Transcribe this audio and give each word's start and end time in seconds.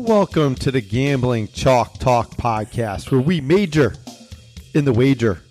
Welcome 0.00 0.54
to 0.56 0.70
the 0.70 0.80
Gambling 0.80 1.48
Chalk 1.48 1.98
Talk 1.98 2.30
podcast, 2.30 3.12
where 3.12 3.20
we 3.20 3.42
major 3.42 3.94
in 4.72 4.86
the 4.86 4.94
wager. 4.94 5.42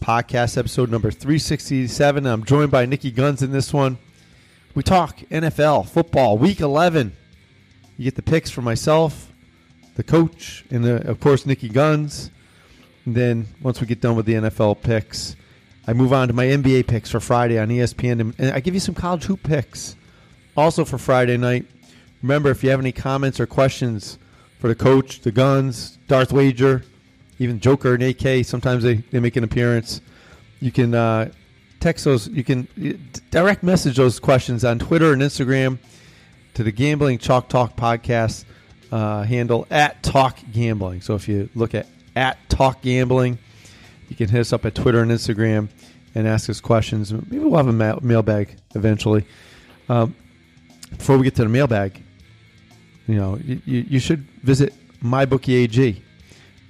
Podcast 0.00 0.56
episode 0.56 0.90
number 0.90 1.10
367. 1.10 2.26
I'm 2.26 2.44
joined 2.44 2.70
by 2.70 2.86
Niki 2.86 3.14
Gunz 3.14 3.42
in 3.42 3.52
this 3.52 3.74
one. 3.74 3.98
We 4.74 4.82
talk 4.82 5.18
NFL, 5.30 5.90
football, 5.90 6.38
week 6.38 6.60
11. 6.60 7.14
You 7.98 8.04
get 8.04 8.14
the 8.14 8.22
picks 8.22 8.50
from 8.50 8.64
myself, 8.64 9.30
the 9.96 10.02
coach, 10.02 10.64
and 10.70 10.82
the, 10.82 11.06
of 11.06 11.20
course, 11.20 11.44
Niki 11.44 11.70
Gunz. 11.70 12.30
And 13.04 13.14
then 13.14 13.46
once 13.60 13.82
we 13.82 13.86
get 13.86 14.00
done 14.00 14.16
with 14.16 14.24
the 14.24 14.34
NFL 14.34 14.80
picks, 14.80 15.36
I 15.86 15.92
move 15.92 16.14
on 16.14 16.28
to 16.28 16.34
my 16.34 16.46
NBA 16.46 16.86
picks 16.86 17.10
for 17.10 17.20
Friday 17.20 17.58
on 17.58 17.68
ESPN. 17.68 18.34
And 18.38 18.52
I 18.52 18.60
give 18.60 18.72
you 18.72 18.80
some 18.80 18.94
college 18.94 19.24
hoop 19.24 19.42
picks 19.42 19.96
also 20.56 20.86
for 20.86 20.96
Friday 20.96 21.36
night. 21.36 21.66
Remember, 22.26 22.50
if 22.50 22.64
you 22.64 22.70
have 22.70 22.80
any 22.80 22.90
comments 22.90 23.38
or 23.38 23.46
questions 23.46 24.18
for 24.58 24.66
the 24.66 24.74
coach, 24.74 25.20
the 25.20 25.30
guns, 25.30 25.96
Darth 26.08 26.32
Wager, 26.32 26.82
even 27.38 27.60
Joker 27.60 27.94
and 27.94 28.02
AK, 28.02 28.44
sometimes 28.44 28.82
they, 28.82 28.96
they 28.96 29.20
make 29.20 29.36
an 29.36 29.44
appearance. 29.44 30.00
You 30.58 30.72
can 30.72 30.92
uh, 30.92 31.30
text 31.78 32.04
those, 32.04 32.26
you 32.26 32.42
can 32.42 32.66
direct 33.30 33.62
message 33.62 33.96
those 33.96 34.18
questions 34.18 34.64
on 34.64 34.80
Twitter 34.80 35.12
and 35.12 35.22
Instagram 35.22 35.78
to 36.54 36.64
the 36.64 36.72
Gambling 36.72 37.18
Chalk 37.18 37.48
Talk 37.48 37.76
podcast 37.76 38.44
uh, 38.90 39.22
handle 39.22 39.64
at 39.70 40.02
Talk 40.02 40.36
Gambling. 40.50 41.02
So 41.02 41.14
if 41.14 41.28
you 41.28 41.48
look 41.54 41.76
at 41.76 41.86
at 42.16 42.38
Talk 42.48 42.82
Gambling, 42.82 43.38
you 44.08 44.16
can 44.16 44.28
hit 44.28 44.40
us 44.40 44.52
up 44.52 44.64
at 44.66 44.74
Twitter 44.74 45.00
and 45.00 45.12
Instagram 45.12 45.68
and 46.16 46.26
ask 46.26 46.50
us 46.50 46.60
questions. 46.60 47.12
Maybe 47.12 47.38
we'll 47.38 47.56
have 47.56 47.68
a 47.68 47.72
ma- 47.72 48.00
mailbag 48.02 48.56
eventually. 48.74 49.24
Um, 49.88 50.16
before 50.90 51.18
we 51.18 51.22
get 51.22 51.36
to 51.36 51.44
the 51.44 51.48
mailbag, 51.48 52.02
you 53.06 53.14
know, 53.14 53.38
you, 53.44 53.60
you 53.66 53.98
should 53.98 54.20
visit 54.42 54.74
MyBookieAG. 55.02 56.02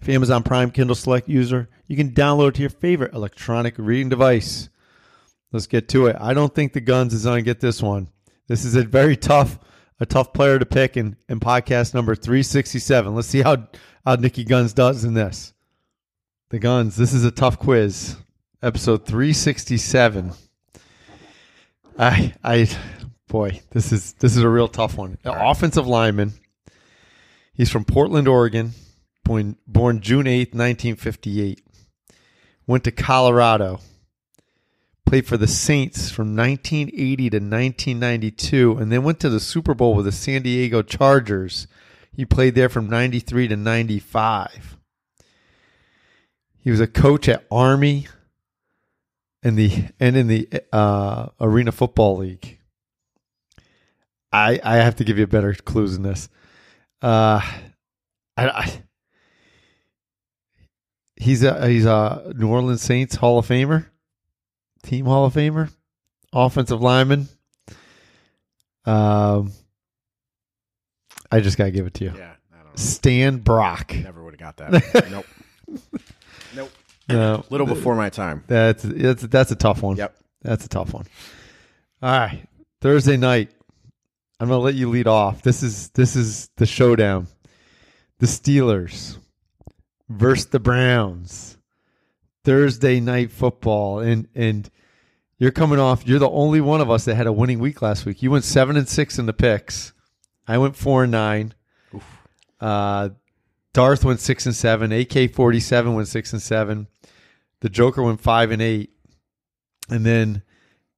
If 0.00 0.08
Amazon 0.08 0.42
Prime 0.42 0.70
Kindle 0.70 0.96
Select 0.96 1.28
user, 1.28 1.68
you 1.86 1.94
can 1.94 2.12
download 2.12 2.48
it 2.48 2.54
to 2.54 2.60
your 2.62 2.70
favorite 2.70 3.12
electronic 3.12 3.74
reading 3.76 4.08
device. 4.08 4.70
Let's 5.52 5.66
get 5.66 5.86
to 5.90 6.06
it. 6.06 6.16
I 6.18 6.32
don't 6.32 6.54
think 6.54 6.72
the 6.72 6.80
guns 6.80 7.12
is 7.12 7.24
going 7.24 7.44
to 7.44 7.50
get 7.50 7.60
this 7.60 7.82
one. 7.82 8.08
This 8.46 8.64
is 8.64 8.76
a 8.76 8.82
very 8.82 9.14
tough, 9.14 9.58
a 10.00 10.06
tough 10.06 10.32
player 10.32 10.58
to 10.58 10.64
pick 10.64 10.96
in, 10.96 11.18
in 11.28 11.38
podcast 11.38 11.92
number 11.92 12.14
367. 12.14 13.14
Let's 13.14 13.28
see 13.28 13.42
how, 13.42 13.68
how 14.06 14.16
Niki 14.16 14.48
Gunz 14.48 14.74
does 14.74 15.04
in 15.04 15.12
this. 15.12 15.52
The 16.48 16.58
guns, 16.58 16.96
this 16.96 17.12
is 17.12 17.26
a 17.26 17.30
tough 17.30 17.58
quiz. 17.58 18.16
Episode 18.62 19.04
367. 19.04 20.32
I 21.98 22.32
I 22.42 22.70
boy, 23.28 23.60
this 23.70 23.92
is 23.92 24.14
this 24.14 24.36
is 24.36 24.42
a 24.42 24.48
real 24.48 24.68
tough 24.68 24.96
one. 24.96 25.18
The 25.22 25.48
offensive 25.48 25.86
lineman. 25.86 26.32
He's 27.52 27.70
from 27.70 27.84
Portland, 27.84 28.28
Oregon. 28.28 28.72
Born 29.24 29.56
born 29.66 30.00
June 30.00 30.24
8th, 30.24 30.54
1958. 30.54 31.62
Went 32.66 32.84
to 32.84 32.90
Colorado. 32.90 33.80
Played 35.04 35.26
for 35.26 35.36
the 35.36 35.46
Saints 35.46 36.10
from 36.10 36.36
1980 36.36 37.30
to 37.30 37.36
1992 37.36 38.76
and 38.78 38.92
then 38.92 39.02
went 39.02 39.20
to 39.20 39.30
the 39.30 39.40
Super 39.40 39.72
Bowl 39.72 39.94
with 39.94 40.04
the 40.04 40.12
San 40.12 40.42
Diego 40.42 40.82
Chargers. 40.82 41.66
He 42.12 42.26
played 42.26 42.54
there 42.54 42.68
from 42.68 42.90
93 42.90 43.48
to 43.48 43.56
95. 43.56 44.76
He 46.58 46.70
was 46.70 46.80
a 46.80 46.86
coach 46.86 47.28
at 47.28 47.46
Army 47.50 48.06
in 49.42 49.54
the 49.54 49.84
and 49.98 50.16
in 50.16 50.26
the 50.26 50.48
uh, 50.72 51.28
Arena 51.40 51.72
Football 51.72 52.18
League. 52.18 52.57
I 54.32 54.60
I 54.62 54.76
have 54.76 54.96
to 54.96 55.04
give 55.04 55.18
you 55.18 55.26
better 55.26 55.54
clues 55.54 55.94
than 55.94 56.02
this. 56.02 56.28
Uh, 57.00 57.40
I, 58.36 58.48
I 58.48 58.82
he's 61.16 61.42
a 61.42 61.68
he's 61.68 61.84
a 61.86 62.32
New 62.36 62.48
Orleans 62.48 62.82
Saints 62.82 63.16
Hall 63.16 63.38
of 63.38 63.46
Famer, 63.46 63.86
team 64.82 65.06
Hall 65.06 65.24
of 65.24 65.34
Famer, 65.34 65.70
offensive 66.32 66.80
lineman. 66.82 67.28
Um, 68.84 69.52
I 71.30 71.40
just 71.40 71.58
gotta 71.58 71.70
give 71.70 71.86
it 71.86 71.94
to 71.94 72.04
you, 72.04 72.14
Yeah, 72.16 72.32
I 72.58 72.62
don't. 72.62 72.78
Stan 72.78 73.38
Brock. 73.38 73.94
Never 73.94 74.24
would 74.24 74.40
have 74.40 74.56
got 74.56 74.56
that. 74.70 75.08
nope. 75.10 75.26
Nope. 76.54 76.70
No, 77.08 77.44
Little 77.50 77.66
before 77.66 77.94
my 77.94 78.10
time. 78.10 78.44
That's 78.46 78.82
that's 78.82 79.22
that's 79.22 79.50
a 79.50 79.56
tough 79.56 79.82
one. 79.82 79.96
Yep. 79.96 80.14
That's 80.42 80.64
a 80.64 80.68
tough 80.68 80.92
one. 80.94 81.06
All 82.02 82.10
right. 82.10 82.44
Thursday 82.80 83.16
night. 83.16 83.50
I'm 84.40 84.48
gonna 84.48 84.60
let 84.60 84.74
you 84.74 84.88
lead 84.88 85.06
off. 85.06 85.42
This 85.42 85.62
is 85.62 85.90
this 85.90 86.14
is 86.14 86.48
the 86.56 86.66
showdown. 86.66 87.26
The 88.18 88.26
Steelers 88.26 89.16
versus 90.08 90.46
the 90.46 90.60
Browns. 90.60 91.58
Thursday 92.44 93.00
night 93.00 93.32
football. 93.32 93.98
And 93.98 94.28
and 94.34 94.70
you're 95.38 95.50
coming 95.50 95.80
off 95.80 96.06
you're 96.06 96.18
the 96.18 96.30
only 96.30 96.60
one 96.60 96.80
of 96.80 96.90
us 96.90 97.04
that 97.06 97.16
had 97.16 97.26
a 97.26 97.32
winning 97.32 97.58
week 97.58 97.82
last 97.82 98.06
week. 98.06 98.22
You 98.22 98.30
went 98.30 98.44
seven 98.44 98.76
and 98.76 98.88
six 98.88 99.18
in 99.18 99.26
the 99.26 99.32
picks. 99.32 99.92
I 100.46 100.58
went 100.58 100.76
four 100.76 101.02
and 101.02 101.12
nine. 101.12 101.54
Uh 102.60 103.10
Darth 103.74 104.04
went 104.04 104.20
six 104.20 104.46
and 104.46 104.54
seven. 104.54 104.92
AK 104.92 105.32
forty 105.34 105.60
seven 105.60 105.94
went 105.94 106.08
six 106.08 106.32
and 106.32 106.42
seven. 106.42 106.86
The 107.60 107.68
Joker 107.68 108.02
went 108.02 108.20
five 108.20 108.52
and 108.52 108.62
eight, 108.62 108.90
and 109.90 110.06
then 110.06 110.42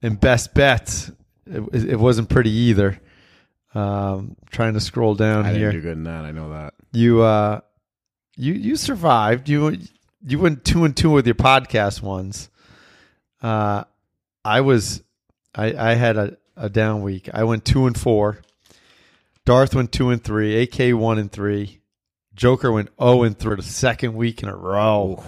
in 0.02 0.16
best 0.16 0.52
bets, 0.52 1.10
it, 1.46 1.74
it 1.74 1.98
wasn't 1.98 2.28
pretty 2.28 2.50
either. 2.50 3.00
Um, 3.74 4.36
trying 4.50 4.74
to 4.74 4.80
scroll 4.80 5.14
down 5.14 5.46
I 5.46 5.52
here, 5.52 5.70
didn't 5.70 5.82
do 5.82 5.88
good 5.88 5.98
in 5.98 6.04
that. 6.04 6.24
I 6.24 6.32
know 6.32 6.50
that. 6.50 6.74
you 6.92 7.22
uh, 7.22 7.60
you 8.36 8.54
you 8.54 8.76
survived. 8.76 9.48
You 9.48 9.78
you 10.26 10.38
went 10.38 10.64
two 10.64 10.84
and 10.84 10.96
two 10.96 11.10
with 11.10 11.26
your 11.26 11.36
podcast 11.36 12.02
ones. 12.02 12.50
Uh, 13.42 13.84
I 14.44 14.60
was 14.62 15.02
I 15.54 15.72
I 15.74 15.94
had 15.94 16.16
a, 16.16 16.36
a 16.56 16.68
down 16.68 17.02
week. 17.02 17.28
I 17.32 17.44
went 17.44 17.64
two 17.64 17.86
and 17.86 17.96
four. 17.98 18.40
Darth 19.44 19.74
went 19.74 19.92
two 19.92 20.10
and 20.10 20.22
three. 20.22 20.60
AK 20.62 20.96
one 20.96 21.18
and 21.18 21.30
three. 21.30 21.80
Joker 22.34 22.72
went 22.72 22.90
zero 23.00 23.22
and 23.22 23.38
three 23.38 23.56
the 23.56 23.62
second 23.62 24.14
week 24.14 24.42
in 24.42 24.48
a 24.48 24.56
row. 24.56 25.22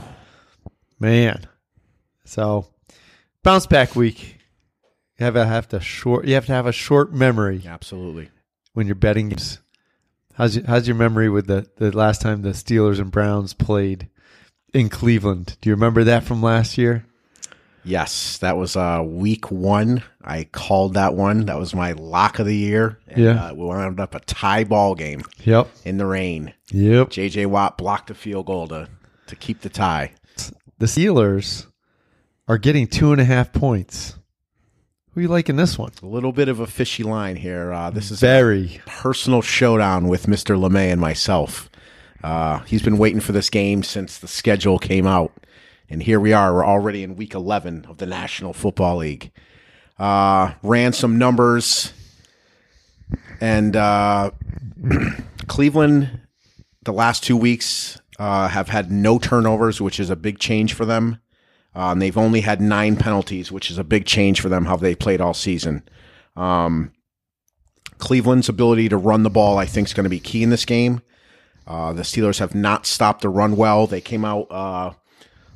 Man, 0.99 1.47
so 2.25 2.67
bounce 3.43 3.67
back 3.67 3.95
week. 3.97 4.39
You 5.19 5.25
have 5.27 5.35
to 5.35 5.45
have 5.45 5.69
to 5.69 5.81
short. 5.81 6.27
You 6.27 6.35
have 6.35 6.47
to 6.47 6.53
have 6.53 6.67
a 6.67 6.73
short 6.73 7.13
memory 7.13 7.63
Absolutely. 7.67 8.31
When 8.73 8.87
you're 8.87 8.95
betting 8.95 9.29
games. 9.31 9.59
How's 10.35 10.57
your, 10.57 10.67
how's 10.67 10.87
your 10.89 10.97
memory 10.97 11.29
with 11.29 11.47
the, 11.47 11.67
the 11.77 11.97
last 11.97 12.23
time 12.23 12.43
the 12.43 12.51
Steelers 12.51 12.99
and 12.99 13.11
Browns 13.11 13.53
played 13.53 14.09
in 14.73 14.89
Cleveland? 14.89 15.57
Do 15.61 15.69
you 15.69 15.75
remember 15.75 16.05
that 16.05 16.25
from 16.25 16.43
last 16.43 16.79
year? 16.79 17.05
Yes, 17.85 18.39
that 18.39 18.57
was 18.57 18.77
uh, 18.77 19.03
week 19.05 19.51
one. 19.51 20.05
I 20.23 20.45
called 20.45 20.95
that 20.95 21.15
one. 21.15 21.47
That 21.47 21.59
was 21.59 21.75
my 21.75 21.93
lock 21.93 22.39
of 22.39 22.47
the 22.47 22.57
year. 22.57 22.99
And, 23.09 23.25
Yeah. 23.25 23.47
Uh, 23.49 23.55
we 23.55 23.65
wound 23.65 23.99
up 24.01 24.15
a 24.15 24.21
tie 24.21 24.65
ball 24.65 24.95
game 24.95 25.23
Yep. 25.45 25.69
in 25.85 25.99
the 25.99 26.07
rain. 26.07 26.55
Yep. 26.71 27.11
J.J. 27.11 27.47
Watt 27.47 27.77
blocked 27.77 28.11
a 28.11 28.15
field 28.15 28.47
goal 28.47 28.69
to, 28.69 28.89
to 29.27 29.37
keep 29.37 29.61
the 29.63 29.69
tie. 29.69 30.13
The 30.79 30.87
Steelers 30.87 31.67
are 32.49 32.57
getting 32.59 32.87
two 32.87 33.11
and 33.13 33.21
a 33.21 33.25
half 33.25 33.53
points. 33.53 34.17
Who 35.15 35.21
you 35.21 35.29
like 35.29 35.51
in 35.51 35.57
this 35.57 35.79
one? 35.79 35.93
A 36.03 36.07
little 36.07 36.33
bit 36.33 36.49
of 36.49 36.59
a 36.59 36.67
fishy 36.67 37.03
line 37.03 37.37
here. 37.37 37.71
Uh, 37.71 37.91
this 37.91 38.11
is 38.11 38.21
Very. 38.21 38.81
a 38.87 38.89
personal 38.89 39.43
showdown 39.43 40.09
with 40.09 40.25
Mr. 40.27 40.59
LeMay 40.59 40.91
and 40.91 41.01
myself. 41.01 41.69
Uh, 42.25 42.61
he's 42.61 42.83
been 42.83 42.97
waiting 42.97 43.21
for 43.21 43.33
this 43.33 43.51
game 43.51 43.83
since 43.83 44.17
the 44.17 44.29
schedule 44.29 44.79
came 44.79 45.07
out. 45.07 45.31
And 45.91 46.03
here 46.03 46.19
we 46.19 46.33
are. 46.33 46.55
We're 46.55 46.65
already 46.65 47.03
in 47.03 47.17
week 47.17 47.35
11 47.35 47.85
of 47.91 47.99
the 47.99 48.07
National 48.07 48.55
Football 48.55 48.99
League. 48.99 49.33
Uh, 49.99 50.55
ran 50.63 50.95
some 50.95 51.19
numbers. 51.19 51.93
And 53.39 53.77
uh, 53.77 54.31
Cleveland, 55.47 56.21
the 56.85 56.93
last 56.95 57.23
two 57.23 57.37
weeks, 57.37 58.01
uh, 58.19 58.49
have 58.49 58.71
had 58.71 58.91
no 58.91 59.19
turnovers, 59.19 59.79
which 59.79 60.01
is 60.01 60.09
a 60.09 60.17
big 60.17 60.39
change 60.39 60.73
for 60.73 60.87
them. 60.87 61.19
Um, 61.75 61.99
they've 62.01 62.19
only 62.19 62.43
had 62.43 62.61
nine 62.61 62.97
penalties, 62.97 63.51
which 63.51 63.71
is 63.71 63.79
a 63.79 63.85
big 63.85 64.05
change 64.05 64.41
for 64.41 64.49
them 64.49 64.67
how 64.67 64.77
they 64.77 64.95
played 64.95 65.21
all 65.21 65.35
season. 65.35 65.83
Um, 66.37 66.93
Cleveland's 67.99 68.49
ability 68.49 68.89
to 68.91 68.97
run 68.97 69.23
the 69.23 69.31
ball, 69.31 69.59
I 69.59 69.65
think, 69.67 69.89
is 69.89 69.95
going 69.95 70.05
to 70.05 70.11
be 70.11 70.21
key 70.21 70.43
in 70.43 70.51
this 70.51 70.65
game. 70.65 71.01
Uh, 71.67 71.93
the 71.93 72.03
Steelers 72.03 72.41
have 72.41 72.55
not 72.55 72.85
stopped 72.87 73.23
the 73.23 73.29
run 73.29 73.57
well. 73.57 73.87
They 73.87 74.01
came 74.01 74.25
out. 74.25 74.49
Uh, 74.51 74.93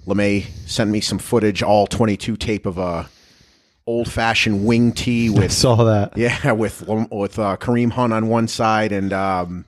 LeMay 0.07 0.47
sent 0.67 0.91
me 0.91 1.01
some 1.01 1.19
footage, 1.19 1.63
all 1.63 1.87
22 1.87 2.37
tape 2.37 2.65
of 2.65 2.79
a 2.79 3.09
old 3.89 4.11
fashioned 4.11 4.65
wing 4.65 4.93
tee 4.93 5.29
with 5.31 5.45
I 5.45 5.49
saw 5.49 5.85
that. 5.85 6.17
yeah 6.17 6.53
with 6.53 6.87
with 6.87 7.39
uh, 7.39 7.57
Kareem 7.57 7.91
Hunt 7.93 8.13
on 8.13 8.29
one 8.29 8.49
side 8.49 8.93
and 8.93 9.13
um, 9.13 9.65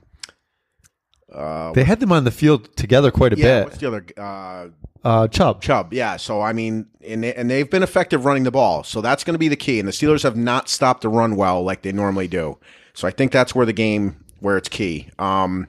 They 1.75 1.83
had 1.83 1.99
them 1.99 2.11
on 2.11 2.23
the 2.23 2.31
field 2.31 2.75
together 2.75 3.11
quite 3.11 3.33
a 3.33 3.37
yeah 3.37 3.59
bit. 3.59 3.63
what's 3.65 3.77
the 3.77 3.87
other 3.87 4.73
uh, 5.03 5.27
Chubb. 5.27 5.61
Chubb, 5.61 5.93
yeah. 5.93 6.17
So 6.17 6.41
I 6.41 6.53
mean, 6.53 6.87
and 7.05 7.23
they, 7.23 7.33
and 7.33 7.49
they've 7.49 7.69
been 7.69 7.83
effective 7.83 8.25
running 8.25 8.43
the 8.43 8.51
ball, 8.51 8.83
so 8.83 9.01
that's 9.01 9.23
going 9.23 9.33
to 9.33 9.39
be 9.39 9.47
the 9.47 9.55
key. 9.55 9.79
And 9.79 9.87
the 9.87 9.93
Steelers 9.93 10.23
have 10.23 10.35
not 10.35 10.69
stopped 10.69 11.01
the 11.01 11.09
run 11.09 11.35
well 11.35 11.63
like 11.63 11.81
they 11.81 11.91
normally 11.91 12.27
do. 12.27 12.57
So 12.93 13.07
I 13.07 13.11
think 13.11 13.31
that's 13.31 13.55
where 13.55 13.65
the 13.65 13.73
game 13.73 14.23
where 14.39 14.57
it's 14.57 14.69
key. 14.69 15.09
Um, 15.17 15.67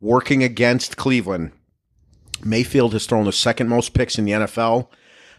working 0.00 0.42
against 0.42 0.96
Cleveland, 0.96 1.52
Mayfield 2.44 2.92
has 2.92 3.06
thrown 3.06 3.24
the 3.24 3.32
second 3.32 3.68
most 3.68 3.94
picks 3.94 4.18
in 4.18 4.24
the 4.24 4.32
NFL. 4.32 4.88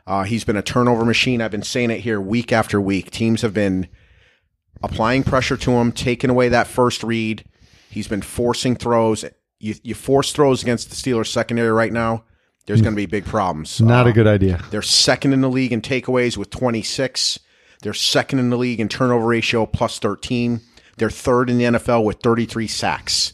Uh, 0.06 0.24
he's 0.24 0.44
been 0.44 0.58
a 0.58 0.62
turnover 0.62 1.04
machine. 1.06 1.42
I've 1.42 1.52
been 1.52 1.64
saying 1.64 1.92
it 1.92 2.00
here 2.00 2.22
week 2.22 2.52
after 2.52 2.80
week. 2.80 3.12
Teams 3.12 3.42
have 3.42 3.54
been 3.54 3.88
applying 4.82 5.24
pressure 5.24 5.58
to 5.58 5.72
him, 5.72 5.92
taking 5.92 6.30
away 6.30 6.50
that 6.50 6.68
first 6.68 7.04
read. 7.04 7.44
He's 7.90 8.08
been 8.08 8.22
forcing 8.22 8.76
throws. 8.76 9.26
You, 9.60 9.76
you 9.84 9.96
force 9.96 10.32
throws 10.32 10.62
against 10.62 10.90
the 10.90 10.96
Steelers 10.96 11.28
secondary 11.28 11.72
right 11.72 11.92
now. 11.92 12.24
There's 12.68 12.82
going 12.82 12.94
to 12.94 12.98
be 12.98 13.06
big 13.08 13.26
problems. 13.26 13.82
Not 13.82 14.06
Uh, 14.06 14.10
a 14.10 14.14
good 14.14 14.28
idea. 14.28 14.62
they're 14.72 14.82
second 14.82 15.34
in 15.34 15.42
the 15.42 15.50
league 15.50 15.72
in 15.74 15.82
takeaways 15.82 16.38
with 16.38 16.50
26. 16.52 17.40
They're 17.82 17.94
second 17.94 18.40
in 18.40 18.50
the 18.50 18.58
league 18.58 18.80
in 18.80 18.90
turnover 18.90 19.26
ratio 19.26 19.66
plus 19.66 20.00
13. 20.00 20.62
They're 20.98 21.10
third 21.10 21.50
in 21.50 21.58
the 21.58 21.64
NFL 21.66 22.04
with 22.04 22.18
33 22.22 22.68
sacks. 22.68 23.34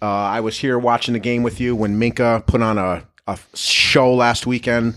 Uh, 0.00 0.06
I 0.06 0.40
was 0.40 0.58
here 0.58 0.78
watching 0.78 1.14
the 1.14 1.20
game 1.20 1.42
with 1.42 1.60
you 1.60 1.74
when 1.74 1.98
Minkah 1.98 2.46
put 2.46 2.62
on 2.62 2.78
a, 2.78 3.04
a 3.26 3.38
show 3.54 4.14
last 4.14 4.46
weekend. 4.46 4.94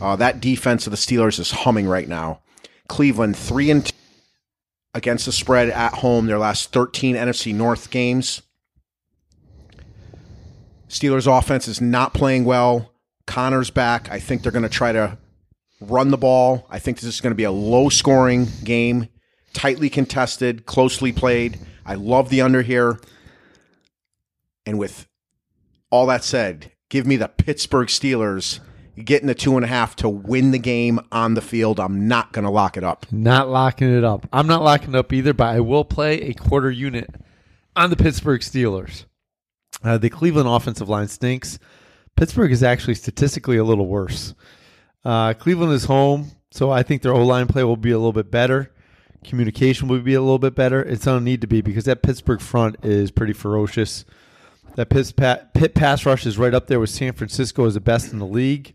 Uh, 0.00 0.16
that 0.16 0.40
defense 0.40 0.86
of 0.86 0.90
the 0.92 0.96
Steelers 0.96 1.38
is 1.40 1.50
humming 1.50 1.86
right 1.86 2.08
now. 2.08 2.40
Cleveland 2.88 3.36
three 3.36 3.70
and 3.70 3.84
two 3.86 3.92
against 4.94 5.26
the 5.26 5.32
spread 5.32 5.68
at 5.70 5.94
home. 5.94 6.26
Their 6.26 6.38
last 6.38 6.72
13 6.72 7.16
NFC 7.16 7.54
North 7.54 7.90
games. 7.90 8.42
Steelers 10.88 11.26
offense 11.26 11.68
is 11.68 11.80
not 11.80 12.14
playing 12.14 12.44
well. 12.44 12.92
Connor's 13.26 13.70
back. 13.70 14.10
I 14.10 14.20
think 14.20 14.42
they're 14.42 14.52
going 14.52 14.62
to 14.62 14.68
try 14.68 14.92
to 14.92 15.18
run 15.80 16.10
the 16.10 16.16
ball. 16.16 16.66
I 16.70 16.78
think 16.78 16.98
this 16.98 17.14
is 17.14 17.20
going 17.20 17.32
to 17.32 17.36
be 17.36 17.44
a 17.44 17.50
low 17.50 17.88
scoring 17.88 18.46
game, 18.64 19.08
tightly 19.52 19.90
contested, 19.90 20.66
closely 20.66 21.12
played. 21.12 21.58
I 21.84 21.94
love 21.94 22.30
the 22.30 22.40
under 22.40 22.62
here. 22.62 23.00
And 24.64 24.78
with 24.78 25.06
all 25.90 26.06
that 26.06 26.24
said, 26.24 26.72
give 26.88 27.06
me 27.06 27.16
the 27.16 27.28
Pittsburgh 27.28 27.88
Steelers 27.88 28.60
getting 29.04 29.26
the 29.26 29.34
two 29.34 29.56
and 29.56 29.64
a 29.64 29.68
half 29.68 29.94
to 29.96 30.08
win 30.08 30.50
the 30.52 30.58
game 30.58 30.98
on 31.12 31.34
the 31.34 31.40
field. 31.40 31.78
I'm 31.78 32.08
not 32.08 32.32
going 32.32 32.44
to 32.44 32.50
lock 32.50 32.76
it 32.76 32.84
up. 32.84 33.06
Not 33.12 33.48
locking 33.48 33.94
it 33.94 34.04
up. 34.04 34.26
I'm 34.32 34.46
not 34.46 34.62
locking 34.62 34.90
it 34.90 34.96
up 34.96 35.12
either, 35.12 35.34
but 35.34 35.48
I 35.48 35.60
will 35.60 35.84
play 35.84 36.22
a 36.22 36.34
quarter 36.34 36.70
unit 36.70 37.10
on 37.74 37.90
the 37.90 37.96
Pittsburgh 37.96 38.40
Steelers. 38.40 39.04
Uh, 39.82 39.98
the 39.98 40.10
Cleveland 40.10 40.48
offensive 40.48 40.88
line 40.88 41.08
stinks. 41.08 41.58
Pittsburgh 42.16 42.50
is 42.50 42.62
actually 42.62 42.94
statistically 42.94 43.58
a 43.58 43.64
little 43.64 43.86
worse. 43.86 44.34
Uh, 45.04 45.34
Cleveland 45.34 45.72
is 45.72 45.84
home, 45.84 46.32
so 46.50 46.70
I 46.70 46.82
think 46.82 47.02
their 47.02 47.12
O 47.12 47.24
line 47.24 47.46
play 47.46 47.62
will 47.62 47.76
be 47.76 47.90
a 47.90 47.98
little 47.98 48.12
bit 48.12 48.30
better. 48.30 48.72
Communication 49.22 49.88
will 49.88 50.00
be 50.00 50.14
a 50.14 50.20
little 50.20 50.38
bit 50.38 50.54
better. 50.54 50.82
It's 50.82 51.04
going 51.04 51.20
to 51.20 51.24
need 51.24 51.40
to 51.42 51.46
be 51.46 51.60
because 51.60 51.84
that 51.84 52.02
Pittsburgh 52.02 52.40
front 52.40 52.76
is 52.84 53.10
pretty 53.10 53.32
ferocious. 53.32 54.04
That 54.76 54.88
Pitt, 54.88 55.12
pa- 55.16 55.40
Pitt 55.54 55.74
pass 55.74 56.04
rush 56.06 56.26
is 56.26 56.38
right 56.38 56.54
up 56.54 56.66
there 56.66 56.80
with 56.80 56.90
San 56.90 57.12
Francisco 57.12 57.66
as 57.66 57.74
the 57.74 57.80
best 57.80 58.12
in 58.12 58.18
the 58.18 58.26
league. 58.26 58.74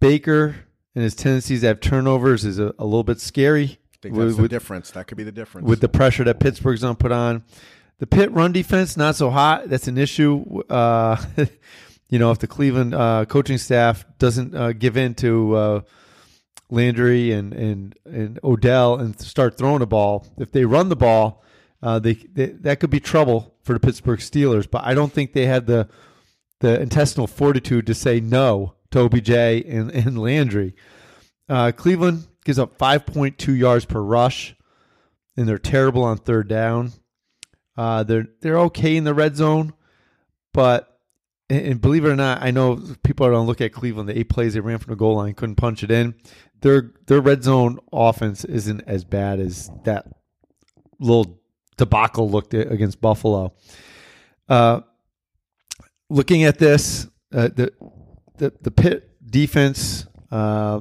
Baker 0.00 0.56
and 0.94 1.02
his 1.02 1.14
tendencies 1.14 1.60
to 1.60 1.68
have 1.68 1.80
turnovers 1.80 2.44
is 2.44 2.58
a, 2.58 2.74
a 2.78 2.84
little 2.84 3.04
bit 3.04 3.20
scary 3.20 3.78
I 3.94 3.96
think 4.02 4.14
with, 4.14 4.36
the 4.36 4.42
with, 4.42 4.50
difference. 4.50 4.90
That 4.92 5.06
could 5.06 5.18
be 5.18 5.24
the 5.24 5.32
difference. 5.32 5.66
with 5.66 5.80
the 5.80 5.88
pressure 5.88 6.24
that 6.24 6.40
Pittsburgh's 6.40 6.82
going 6.82 6.96
to 6.96 7.02
put 7.02 7.12
on. 7.12 7.44
The 7.98 8.06
pit 8.06 8.32
run 8.32 8.52
defense 8.52 8.96
not 8.96 9.16
so 9.16 9.30
hot. 9.30 9.68
That's 9.68 9.88
an 9.88 9.98
issue. 9.98 10.62
Uh, 10.68 11.22
you 12.08 12.18
know, 12.18 12.30
if 12.30 12.38
the 12.38 12.46
Cleveland 12.46 12.94
uh, 12.94 13.24
coaching 13.26 13.58
staff 13.58 14.04
doesn't 14.18 14.54
uh, 14.54 14.72
give 14.72 14.96
in 14.96 15.14
to 15.16 15.54
uh, 15.54 15.80
Landry 16.70 17.32
and, 17.32 17.52
and 17.52 17.98
and 18.04 18.38
Odell 18.42 18.96
and 18.96 19.18
start 19.20 19.56
throwing 19.56 19.78
the 19.78 19.86
ball, 19.86 20.26
if 20.38 20.50
they 20.52 20.64
run 20.64 20.88
the 20.88 20.96
ball, 20.96 21.42
uh, 21.82 21.98
they, 21.98 22.14
they 22.14 22.46
that 22.46 22.80
could 22.80 22.90
be 22.90 23.00
trouble 23.00 23.54
for 23.62 23.74
the 23.74 23.80
Pittsburgh 23.80 24.20
Steelers. 24.20 24.68
But 24.70 24.84
I 24.84 24.94
don't 24.94 25.12
think 25.12 25.32
they 25.32 25.46
had 25.46 25.66
the 25.66 25.88
the 26.60 26.80
intestinal 26.80 27.26
fortitude 27.26 27.86
to 27.86 27.94
say 27.94 28.20
no 28.20 28.74
to 28.90 29.00
OBJ 29.00 29.30
and, 29.30 29.90
and 29.90 30.18
Landry. 30.18 30.74
Uh, 31.48 31.72
Cleveland 31.72 32.26
gives 32.44 32.58
up 32.58 32.78
5.2 32.78 33.56
yards 33.56 33.84
per 33.84 34.00
rush, 34.00 34.56
and 35.36 35.46
they're 35.46 35.58
terrible 35.58 36.04
on 36.04 36.16
third 36.16 36.48
down. 36.48 36.92
Uh, 37.76 38.02
they're 38.04 38.26
they're 38.40 38.58
okay 38.60 38.96
in 38.96 39.04
the 39.04 39.14
red 39.14 39.36
zone, 39.36 39.72
but 40.52 40.94
and, 41.50 41.80
believe 41.80 42.04
it 42.04 42.08
or 42.08 42.16
not, 42.16 42.42
I 42.42 42.50
know 42.50 42.76
people 43.02 43.26
are 43.26 43.30
going 43.30 43.44
to 43.44 43.46
look 43.46 43.60
at 43.60 43.72
Cleveland. 43.72 44.08
The 44.08 44.18
eight 44.18 44.28
plays 44.28 44.54
they 44.54 44.60
ran 44.60 44.78
from 44.78 44.92
the 44.92 44.96
goal 44.96 45.16
line 45.16 45.34
couldn't 45.34 45.56
punch 45.56 45.82
it 45.82 45.90
in. 45.90 46.14
Their 46.60 46.92
their 47.06 47.20
red 47.20 47.42
zone 47.42 47.78
offense 47.92 48.44
isn't 48.44 48.82
as 48.86 49.04
bad 49.04 49.40
as 49.40 49.70
that 49.84 50.06
little 50.98 51.40
debacle 51.76 52.30
looked 52.30 52.54
against 52.54 53.00
Buffalo. 53.00 53.54
Uh, 54.48 54.80
looking 56.08 56.44
at 56.44 56.58
this, 56.58 57.06
uh, 57.32 57.48
the 57.48 57.72
the 58.38 58.52
the 58.62 58.70
pit 58.70 59.10
defense 59.28 60.06
uh, 60.30 60.80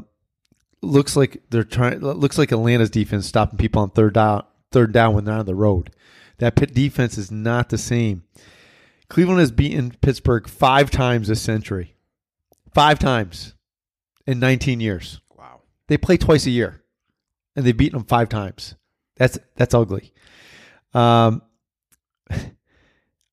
looks 0.82 1.18
like 1.18 1.44
they're 1.50 1.64
trying. 1.64 2.00
Looks 2.00 2.38
like 2.38 2.52
Atlanta's 2.52 2.90
defense 2.90 3.26
stopping 3.26 3.58
people 3.58 3.82
on 3.82 3.90
third 3.90 4.14
down. 4.14 4.46
Third 4.72 4.92
down 4.92 5.14
when 5.14 5.26
they're 5.26 5.36
on 5.36 5.46
the 5.46 5.54
road. 5.54 5.92
That 6.40 6.56
pit 6.56 6.74
defense 6.74 7.18
is 7.18 7.32
not 7.32 7.70
the 7.70 7.78
same. 7.78 8.24
Cleveland 9.10 9.40
has 9.40 9.52
beaten 9.52 9.92
Pittsburgh 10.02 10.48
five 10.48 10.90
times 10.92 11.28
this 11.28 11.42
century. 11.42 11.96
Five 12.74 12.98
times 13.00 13.54
in 14.26 14.40
19 14.40 14.80
years. 14.80 15.22
wow. 15.38 15.62
They 15.88 15.98
play 15.98 16.18
twice 16.18 16.46
a 16.48 16.50
year, 16.52 16.82
and 17.56 17.66
they've 17.66 17.78
beaten 17.78 18.00
them 18.00 18.08
five 18.08 18.30
times. 18.30 18.76
That's 19.18 19.38
that's 19.56 19.74
ugly. 19.76 20.12
Um, 20.94 21.44
I 22.32 22.36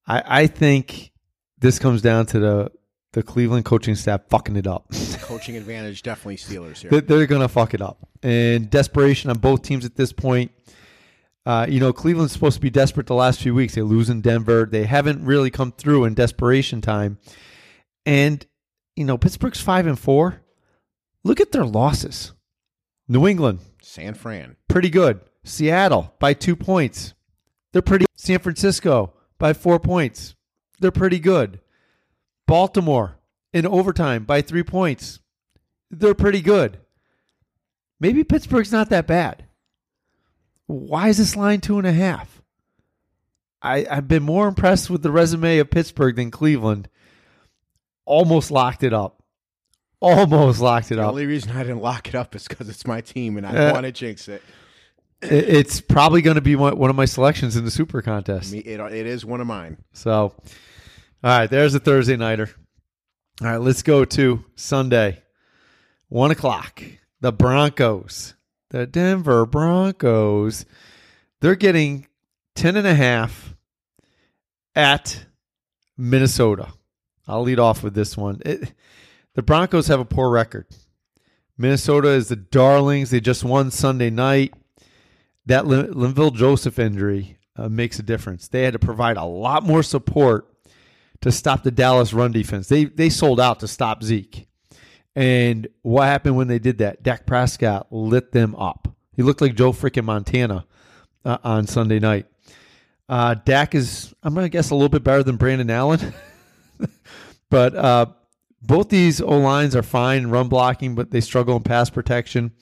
I 0.06 0.46
think 0.46 1.12
this 1.58 1.78
comes 1.78 2.02
down 2.02 2.26
to 2.26 2.38
the 2.38 2.72
the 3.12 3.22
Cleveland 3.22 3.64
coaching 3.64 3.94
staff 3.96 4.20
fucking 4.28 4.56
it 4.56 4.66
up. 4.66 4.86
Coaching 5.22 5.56
advantage, 5.56 6.02
definitely 6.02 6.36
Steelers 6.36 6.78
here. 6.78 6.90
They- 6.90 7.00
They're 7.00 7.26
going 7.26 7.40
to 7.40 7.48
fuck 7.48 7.74
it 7.74 7.80
up. 7.82 8.08
And 8.22 8.70
desperation 8.70 9.30
on 9.30 9.38
both 9.38 9.62
teams 9.62 9.84
at 9.84 9.96
this 9.96 10.12
point. 10.12 10.52
Uh, 11.50 11.66
you 11.68 11.80
know, 11.80 11.92
Cleveland's 11.92 12.32
supposed 12.32 12.54
to 12.54 12.60
be 12.60 12.70
desperate 12.70 13.08
the 13.08 13.14
last 13.14 13.40
few 13.42 13.52
weeks. 13.52 13.74
They 13.74 13.82
lose 13.82 14.08
in 14.08 14.20
Denver. 14.20 14.68
They 14.70 14.84
haven't 14.84 15.24
really 15.24 15.50
come 15.50 15.72
through 15.72 16.04
in 16.04 16.14
desperation 16.14 16.80
time. 16.80 17.18
And, 18.06 18.46
you 18.94 19.04
know, 19.04 19.18
Pittsburgh's 19.18 19.60
5 19.60 19.88
and 19.88 19.98
4. 19.98 20.42
Look 21.24 21.40
at 21.40 21.50
their 21.50 21.64
losses. 21.64 22.34
New 23.08 23.26
England, 23.26 23.58
San 23.82 24.14
Fran. 24.14 24.58
pretty 24.68 24.90
good. 24.90 25.22
Seattle 25.42 26.14
by 26.20 26.34
2 26.34 26.54
points. 26.54 27.14
They're 27.72 27.82
pretty 27.82 28.06
San 28.14 28.38
Francisco 28.38 29.14
by 29.36 29.52
4 29.52 29.80
points. 29.80 30.36
They're 30.78 30.92
pretty 30.92 31.18
good. 31.18 31.58
Baltimore 32.46 33.18
in 33.52 33.66
overtime 33.66 34.22
by 34.22 34.40
3 34.40 34.62
points. 34.62 35.18
They're 35.90 36.14
pretty 36.14 36.42
good. 36.42 36.78
Maybe 37.98 38.22
Pittsburgh's 38.22 38.70
not 38.70 38.88
that 38.90 39.08
bad. 39.08 39.46
Why 40.70 41.08
is 41.08 41.18
this 41.18 41.36
line 41.36 41.60
two 41.60 41.78
and 41.78 41.86
a 41.86 41.92
half? 41.92 42.42
I, 43.62 43.86
I've 43.90 44.08
been 44.08 44.22
more 44.22 44.48
impressed 44.48 44.88
with 44.88 45.02
the 45.02 45.10
resume 45.10 45.58
of 45.58 45.70
Pittsburgh 45.70 46.16
than 46.16 46.30
Cleveland. 46.30 46.88
Almost 48.06 48.50
locked 48.50 48.82
it 48.82 48.92
up. 48.94 49.22
almost 50.00 50.60
locked 50.60 50.90
it 50.90 50.94
The 50.96 51.02
up. 51.02 51.06
The 51.08 51.10
only 51.10 51.26
reason 51.26 51.50
I 51.54 51.62
didn't 51.62 51.82
lock 51.82 52.08
it 52.08 52.14
up 52.14 52.34
is 52.34 52.48
because 52.48 52.68
it's 52.70 52.86
my 52.86 53.02
team 53.02 53.36
and 53.36 53.46
I 53.46 53.54
Uh, 53.68 53.72
want 53.74 53.84
to 53.84 53.92
jinx 53.92 54.28
it. 54.28 54.42
It- 55.20 55.30
It's 55.48 55.80
probably 55.82 56.22
going 56.22 56.36
to 56.36 56.40
be 56.40 56.56
one 56.56 56.78
one 56.78 56.88
of 56.88 56.96
my 56.96 57.04
selections 57.04 57.54
in 57.56 57.64
the 57.66 57.70
Super 57.70 58.00
Contest. 58.00 58.54
It. 58.54 58.66
It 58.66 59.06
is 59.06 59.24
one 59.26 59.42
of 59.42 59.46
mine. 59.46 59.76
So, 59.92 60.12
all 60.12 60.32
right, 61.22 61.50
there's 61.50 61.74
a 61.74 61.78
Thursday 61.80 62.16
nighter. 62.16 62.48
All 63.42 63.46
right, 63.48 63.60
let's 63.60 63.82
go 63.82 64.06
to 64.06 64.42
Sunday, 64.56 65.22
one 66.08 66.30
o'clock. 66.30 66.82
The 67.20 67.32
Broncos, 67.32 68.32
the 68.70 68.86
Denver 68.86 69.46
Broncos, 69.46 70.64
they're 71.40 71.56
getting 71.56 72.06
10 72.54 72.76
and 72.76 72.86
a 72.86 72.94
half 72.94 73.54
at 74.74 75.26
Minnesota. 75.96 76.72
I'll 77.28 77.42
lead 77.42 77.58
off 77.58 77.82
with 77.82 77.94
this 77.94 78.16
one. 78.16 78.40
It, 78.44 78.72
the 79.34 79.42
Broncos 79.42 79.88
have 79.88 80.00
a 80.00 80.04
poor 80.04 80.30
record. 80.30 80.66
Minnesota 81.56 82.08
is 82.08 82.28
the 82.28 82.36
darlings. 82.36 83.10
They 83.10 83.20
just 83.20 83.44
won 83.44 83.70
Sunday 83.70 84.10
night. 84.10 84.54
That 85.46 85.66
Lin- 85.66 85.92
Linval 85.92 86.34
Joseph 86.34 86.78
injury 86.78 87.38
uh, 87.56 87.68
makes 87.68 87.98
a 87.98 88.02
difference. 88.02 88.48
They 88.48 88.62
had 88.62 88.72
to 88.72 88.78
provide 88.78 89.16
a 89.16 89.24
lot 89.24 89.62
more 89.62 89.82
support 89.82 90.46
to 91.20 91.30
stop 91.30 91.62
the 91.62 91.70
Dallas 91.70 92.12
run 92.12 92.32
defense. 92.32 92.68
They 92.68 92.84
they 92.84 93.10
sold 93.10 93.40
out 93.40 93.60
to 93.60 93.68
stop 93.68 94.02
Zeke. 94.02 94.48
And 95.16 95.68
what 95.82 96.06
happened 96.06 96.36
when 96.36 96.48
they 96.48 96.58
did 96.58 96.78
that? 96.78 97.02
Dak 97.02 97.26
Prescott 97.26 97.88
lit 97.90 98.32
them 98.32 98.54
up. 98.54 98.88
He 99.16 99.22
looked 99.22 99.40
like 99.40 99.54
Joe 99.54 99.72
freaking 99.72 100.04
Montana 100.04 100.66
uh, 101.24 101.38
on 101.42 101.66
Sunday 101.66 101.98
night. 101.98 102.26
Uh, 103.08 103.34
Dak 103.34 103.74
is, 103.74 104.14
I'm 104.22 104.34
going 104.34 104.44
to 104.44 104.48
guess, 104.48 104.70
a 104.70 104.74
little 104.74 104.88
bit 104.88 105.02
better 105.02 105.22
than 105.22 105.36
Brandon 105.36 105.68
Allen. 105.68 106.14
but 107.50 107.74
uh, 107.74 108.06
both 108.62 108.88
these 108.88 109.20
O 109.20 109.38
lines 109.38 109.74
are 109.74 109.82
fine 109.82 110.22
in 110.22 110.30
run 110.30 110.48
blocking, 110.48 110.94
but 110.94 111.10
they 111.10 111.20
struggle 111.20 111.56
in 111.56 111.62
pass 111.62 111.90
protection. 111.90 112.52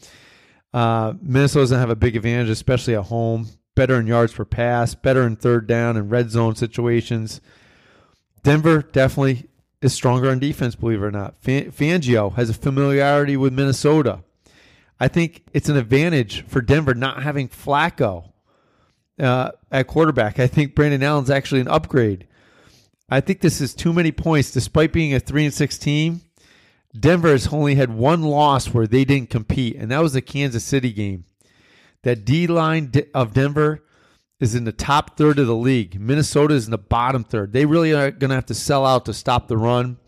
Uh, 0.72 1.14
Minnesota 1.20 1.62
doesn't 1.62 1.78
have 1.78 1.90
a 1.90 1.96
big 1.96 2.16
advantage, 2.16 2.48
especially 2.48 2.94
at 2.94 3.04
home. 3.04 3.48
Better 3.74 4.00
in 4.00 4.06
yards 4.06 4.32
per 4.32 4.44
pass, 4.44 4.94
better 4.94 5.22
in 5.22 5.36
third 5.36 5.66
down 5.66 5.96
and 5.96 6.10
red 6.10 6.30
zone 6.30 6.56
situations. 6.56 7.40
Denver 8.42 8.82
definitely 8.82 9.47
is 9.80 9.92
stronger 9.92 10.30
on 10.30 10.38
defense, 10.38 10.74
believe 10.74 11.02
it 11.02 11.06
or 11.06 11.10
not. 11.10 11.40
Fangio 11.42 12.34
has 12.34 12.50
a 12.50 12.54
familiarity 12.54 13.36
with 13.36 13.52
Minnesota. 13.52 14.20
I 15.00 15.08
think 15.08 15.44
it's 15.52 15.68
an 15.68 15.76
advantage 15.76 16.44
for 16.46 16.60
Denver 16.60 16.94
not 16.94 17.22
having 17.22 17.48
Flacco 17.48 18.32
uh, 19.18 19.52
at 19.70 19.86
quarterback. 19.86 20.40
I 20.40 20.46
think 20.46 20.74
Brandon 20.74 21.02
Allen's 21.02 21.30
actually 21.30 21.60
an 21.60 21.68
upgrade. 21.68 22.26
I 23.08 23.20
think 23.20 23.40
this 23.40 23.60
is 23.60 23.74
too 23.74 23.92
many 23.92 24.12
points, 24.12 24.50
despite 24.50 24.92
being 24.92 25.14
a 25.14 25.20
three 25.20 25.44
and 25.44 25.54
six 25.54 25.78
team. 25.78 26.22
Denver 26.98 27.30
has 27.30 27.48
only 27.48 27.74
had 27.76 27.90
one 27.90 28.22
loss 28.22 28.68
where 28.68 28.86
they 28.86 29.04
didn't 29.04 29.30
compete, 29.30 29.76
and 29.76 29.90
that 29.90 30.02
was 30.02 30.14
the 30.14 30.22
Kansas 30.22 30.64
City 30.64 30.92
game. 30.92 31.24
That 32.02 32.24
D 32.24 32.46
line 32.46 32.92
of 33.14 33.34
Denver 33.34 33.84
is 34.40 34.54
in 34.54 34.64
the 34.64 34.72
top 34.72 35.16
third 35.16 35.38
of 35.38 35.46
the 35.46 35.54
league. 35.54 36.00
Minnesota 36.00 36.54
is 36.54 36.66
in 36.66 36.70
the 36.70 36.78
bottom 36.78 37.24
third. 37.24 37.52
They 37.52 37.66
really 37.66 37.92
are 37.92 38.10
going 38.10 38.30
to 38.30 38.36
have 38.36 38.46
to 38.46 38.54
sell 38.54 38.86
out 38.86 39.04
to 39.06 39.14
stop 39.14 39.48
the 39.48 39.56
run. 39.56 39.98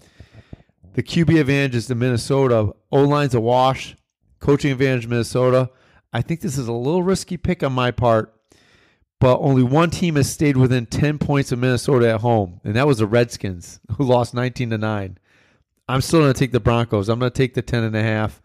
The 0.95 1.03
QB 1.03 1.41
advantage 1.41 1.75
is 1.75 1.87
to 1.87 1.95
Minnesota. 1.95 2.73
O 2.93 3.03
line's 3.05 3.35
a 3.35 3.41
wash. 3.41 3.97
Coaching 4.39 4.73
advantage 4.73 5.07
Minnesota. 5.07 5.71
I 6.13 6.23
think 6.23 6.41
this 6.41 6.59
is 6.59 6.69
a 6.69 6.73
little 6.73 7.03
risky 7.03 7.37
pick 7.37 7.63
on 7.63 7.73
my 7.73 7.91
part, 7.91 8.35
but 9.21 9.39
only 9.39 9.63
one 9.63 9.91
team 9.91 10.17
has 10.17 10.31
stayed 10.31 10.57
within 10.57 10.87
10 10.87 11.19
points 11.19 11.53
of 11.53 11.59
Minnesota 11.59 12.11
at 12.11 12.21
home, 12.21 12.61
and 12.65 12.75
that 12.75 12.87
was 12.87 12.99
the 12.99 13.07
Redskins, 13.07 13.79
who 13.97 14.05
lost 14.05 14.35
19 14.35 14.71
to 14.71 14.79
9. 14.79 15.19
I'm 15.89 16.01
still 16.01 16.21
going 16.21 16.33
to 16.33 16.39
take 16.39 16.53
the 16.53 16.61
Broncos. 16.61 17.09
I'm 17.09 17.19
going 17.19 17.31
to 17.31 17.37
take 17.37 17.55
the 17.55 17.63
10 17.63 17.85
and 17.85 17.97
a 17.97 18.03
half. 18.03 18.41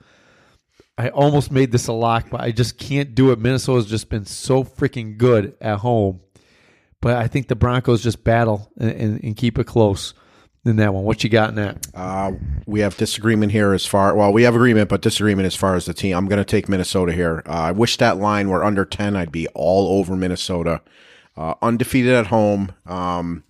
I 0.97 1.09
almost 1.09 1.51
made 1.51 1.71
this 1.71 1.87
a 1.87 1.93
lock, 1.93 2.29
but 2.29 2.41
I 2.41 2.51
just 2.51 2.77
can't 2.77 3.13
do 3.13 3.31
it. 3.31 3.39
Minnesota's 3.39 3.85
just 3.85 4.09
been 4.09 4.25
so 4.25 4.63
freaking 4.63 5.17
good 5.17 5.55
at 5.59 5.79
home. 5.79 6.21
But 7.01 7.17
I 7.17 7.27
think 7.27 7.49
the 7.49 7.55
Broncos 7.55 8.01
just 8.01 8.23
battle 8.23 8.71
and, 8.77 8.91
and, 8.91 9.23
and 9.23 9.37
keep 9.37 9.59
it 9.59 9.67
close 9.67 10.13
in 10.63 10.77
that 10.77 10.93
one. 10.93 11.03
What 11.03 11.23
you 11.23 11.29
got 11.29 11.49
in 11.49 11.55
that? 11.55 11.85
Uh, 11.93 12.31
we 12.65 12.79
have 12.79 12.97
disagreement 12.97 13.51
here 13.51 13.73
as 13.73 13.85
far. 13.85 14.15
Well, 14.15 14.33
we 14.33 14.43
have 14.43 14.55
agreement, 14.55 14.89
but 14.89 15.01
disagreement 15.01 15.45
as 15.45 15.55
far 15.55 15.75
as 15.75 15.85
the 15.85 15.93
team. 15.93 16.15
I'm 16.15 16.27
going 16.27 16.39
to 16.39 16.45
take 16.45 16.69
Minnesota 16.69 17.11
here. 17.11 17.43
Uh, 17.45 17.51
I 17.51 17.71
wish 17.71 17.97
that 17.97 18.17
line 18.17 18.49
were 18.49 18.63
under 18.63 18.85
ten. 18.85 19.15
I'd 19.15 19.31
be 19.31 19.47
all 19.49 19.99
over 19.99 20.15
Minnesota. 20.15 20.81
Uh, 21.37 21.55
undefeated 21.61 22.13
at 22.13 22.27
home. 22.27 22.71
Um, 22.85 23.43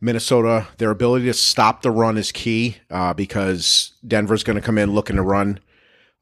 Minnesota, 0.00 0.68
their 0.78 0.90
ability 0.90 1.26
to 1.26 1.34
stop 1.34 1.82
the 1.82 1.90
run 1.90 2.16
is 2.16 2.30
key 2.30 2.76
uh, 2.88 3.12
because 3.12 3.92
Denver's 4.06 4.44
going 4.44 4.54
to 4.54 4.62
come 4.62 4.78
in 4.78 4.94
looking 4.94 5.16
to 5.16 5.22
run. 5.22 5.58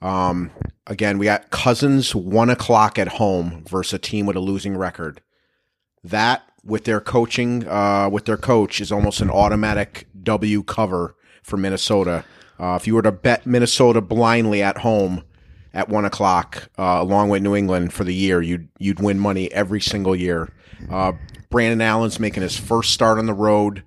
Um, 0.03 0.51
again, 0.87 1.19
we 1.19 1.27
got 1.27 1.51
Cousins 1.51 2.15
one 2.15 2.51
o'clock 2.51 2.99
at 2.99 3.09
home 3.09 3.65
versus 3.69 3.95
a 3.95 3.99
team 3.99 4.27
with 4.27 4.37
a 4.37 4.41
losing 4.41 4.77
record. 4.77 5.23
That 6.05 6.43
with 6.65 6.85
their 6.85 7.01
coaching, 7.01 7.67
uh, 7.67 8.09
with 8.11 8.25
their 8.25 8.37
coach, 8.37 8.81
is 8.81 8.93
almost 8.93 9.21
an 9.21 9.31
automatic 9.31 10.07
W 10.23 10.63
cover 10.63 11.17
for 11.43 11.57
Minnesota. 11.57 12.25
Uh, 12.59 12.77
if 12.81 12.87
you 12.87 12.95
were 12.95 13.03
to 13.03 13.13
bet 13.13 13.47
Minnesota 13.47 14.01
blindly 14.01 14.63
at 14.63 14.79
home 14.79 15.23
at 15.73 15.89
one 15.89 16.05
o'clock, 16.05 16.69
uh, 16.79 16.99
along 17.01 17.29
with 17.29 17.43
New 17.43 17.55
England 17.55 17.93
for 17.93 18.05
the 18.05 18.15
year, 18.15 18.43
you'd 18.43 18.69
you'd 18.79 19.01
win 19.01 19.19
money 19.19 19.51
every 19.53 19.81
single 19.81 20.17
year. 20.17 20.53
Uh, 20.91 21.13
Brandon 21.51 21.81
Allen's 21.81 22.21
making 22.21 22.43
his 22.43 22.57
first 22.57 22.93
start 22.93 23.19
on 23.19 23.27
the 23.27 23.35
road. 23.35 23.83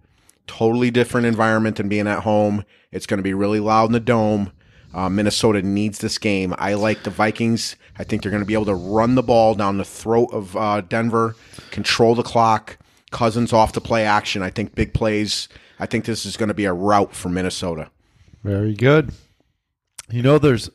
Totally 0.47 0.89
different 0.89 1.27
environment 1.27 1.75
than 1.75 1.89
being 1.89 2.07
at 2.07 2.23
home. 2.23 2.63
It's 2.91 3.05
going 3.05 3.19
to 3.19 3.23
be 3.23 3.33
really 3.33 3.59
loud 3.59 3.85
in 3.85 3.91
the 3.91 3.99
dome. 3.99 4.51
Uh, 4.93 5.09
Minnesota 5.09 5.61
needs 5.61 5.99
this 5.99 6.17
game. 6.17 6.53
I 6.57 6.73
like 6.73 7.03
the 7.03 7.09
Vikings. 7.09 7.75
I 7.97 8.03
think 8.03 8.21
they're 8.23 8.31
going 8.31 8.43
to 8.43 8.47
be 8.47 8.53
able 8.53 8.65
to 8.65 8.75
run 8.75 9.15
the 9.15 9.23
ball 9.23 9.53
down 9.55 9.77
the 9.77 9.85
throat 9.85 10.29
of 10.31 10.55
uh, 10.55 10.81
Denver, 10.81 11.35
control 11.71 12.15
the 12.15 12.23
clock. 12.23 12.77
Cousins 13.11 13.53
off 13.53 13.73
the 13.73 13.81
play 13.81 14.05
action. 14.05 14.41
I 14.41 14.49
think 14.49 14.75
big 14.75 14.93
plays. 14.93 15.47
I 15.79 15.85
think 15.85 16.05
this 16.05 16.25
is 16.25 16.37
going 16.37 16.49
to 16.49 16.53
be 16.53 16.65
a 16.65 16.73
rout 16.73 17.13
for 17.13 17.29
Minnesota. 17.29 17.89
Very 18.43 18.73
good. 18.73 19.13
You 20.09 20.21
know, 20.21 20.37
there's 20.37 20.69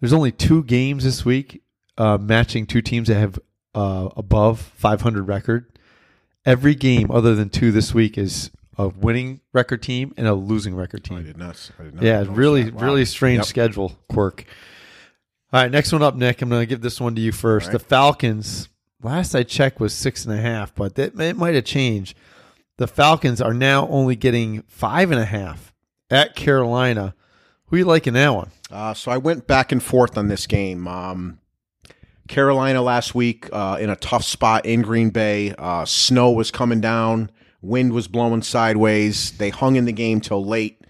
there's 0.00 0.12
only 0.12 0.32
two 0.32 0.64
games 0.64 1.04
this 1.04 1.24
week 1.24 1.62
uh, 1.96 2.18
matching 2.18 2.66
two 2.66 2.82
teams 2.82 3.08
that 3.08 3.14
have 3.14 3.38
uh, 3.74 4.08
above 4.16 4.60
500 4.60 5.22
record. 5.22 5.66
Every 6.44 6.74
game 6.74 7.10
other 7.10 7.34
than 7.34 7.48
two 7.48 7.70
this 7.70 7.94
week 7.94 8.18
is 8.18 8.50
a 8.78 8.88
winning 8.88 9.40
record 9.52 9.82
team 9.82 10.14
and 10.16 10.26
a 10.26 10.34
losing 10.34 10.74
record 10.74 11.02
I 11.06 11.08
team. 11.16 11.24
did 11.24 11.36
not. 11.36 11.70
I 11.78 11.82
did 11.84 11.94
not 11.94 12.02
Yeah, 12.04 12.24
really. 12.28 12.70
Wow. 12.70 12.84
really 12.84 13.04
strange 13.04 13.38
Yep. 13.38 13.46
schedule 13.46 13.98
quirk. 14.08 14.44
All 15.52 15.60
right, 15.62 15.70
next 15.70 15.92
one 15.92 16.02
up, 16.02 16.14
Nick. 16.16 16.40
I'm 16.40 16.48
going 16.48 16.62
to 16.62 16.66
give 16.66 16.80
this 16.80 17.00
one 17.00 17.14
to 17.14 17.20
you 17.20 17.32
first. 17.32 17.66
Right. 17.68 17.72
The 17.74 17.78
Falcons. 17.78 18.68
Last 19.02 19.34
I 19.34 19.42
checked 19.42 19.80
was 19.80 19.92
six 19.92 20.24
and 20.24 20.32
a 20.32 20.40
half, 20.40 20.74
but 20.74 20.94
that 20.94 21.18
it 21.20 21.36
might 21.36 21.54
have 21.54 21.64
changed. 21.64 22.16
The 22.78 22.86
Falcons 22.86 23.40
are 23.40 23.52
now 23.52 23.86
only 23.88 24.16
getting 24.16 24.62
five 24.62 25.10
and 25.10 25.20
a 25.20 25.24
half 25.26 25.72
at 26.10 26.34
Carolina. 26.36 27.14
Who 27.66 27.76
you 27.76 27.84
liking 27.84 28.14
that 28.14 28.30
one? 28.34 28.50
Uh, 28.70 28.94
so 28.94 29.10
I 29.10 29.18
went 29.18 29.46
back 29.46 29.72
and 29.72 29.82
forth 29.82 30.16
on 30.16 30.28
this 30.28 30.46
game. 30.46 30.86
Um, 30.88 31.38
Carolina 32.28 32.80
last 32.80 33.14
week 33.14 33.48
uh, 33.52 33.76
in 33.80 33.90
a 33.90 33.96
tough 33.96 34.24
spot 34.24 34.64
in 34.64 34.82
Green 34.82 35.10
Bay. 35.10 35.54
Uh, 35.58 35.84
snow 35.84 36.30
was 36.30 36.50
coming 36.50 36.80
down, 36.80 37.30
wind 37.62 37.92
was 37.92 38.08
blowing 38.08 38.42
sideways. 38.42 39.30
They 39.38 39.50
hung 39.50 39.76
in 39.76 39.84
the 39.84 39.92
game 39.92 40.20
till 40.20 40.44
late. 40.44 40.80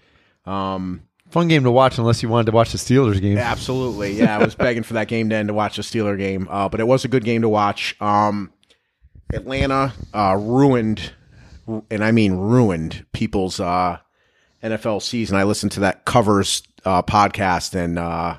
Um, 0.45 1.03
Fun 1.29 1.47
game 1.47 1.63
to 1.63 1.71
watch 1.71 1.97
unless 1.97 2.21
you 2.21 2.29
wanted 2.29 2.47
to 2.47 2.51
watch 2.51 2.73
the 2.73 2.77
Steelers 2.77 3.19
game. 3.19 3.37
absolutely, 3.39 4.13
yeah. 4.13 4.37
I 4.37 4.43
was 4.43 4.53
begging 4.53 4.83
for 4.83 4.93
that 4.93 5.07
game 5.07 5.29
to 5.29 5.35
end 5.35 5.47
to 5.47 5.53
watch 5.53 5.77
the 5.77 5.81
Steeler 5.81 6.15
game, 6.17 6.47
uh, 6.49 6.69
but 6.69 6.79
it 6.79 6.87
was 6.87 7.05
a 7.05 7.07
good 7.07 7.23
game 7.23 7.41
to 7.41 7.49
watch. 7.49 7.99
Um, 8.01 8.51
Atlanta 9.33 9.93
uh, 10.13 10.35
ruined, 10.39 11.11
and 11.89 12.03
I 12.03 12.11
mean 12.11 12.33
ruined, 12.33 13.05
people's 13.13 13.59
uh, 13.59 13.97
NFL 14.63 15.01
season. 15.01 15.35
I 15.35 15.43
listened 15.43 15.71
to 15.71 15.79
that 15.79 16.05
covers 16.05 16.61
uh, 16.85 17.01
podcast 17.01 17.73
and 17.73 17.97
uh, 17.97 18.37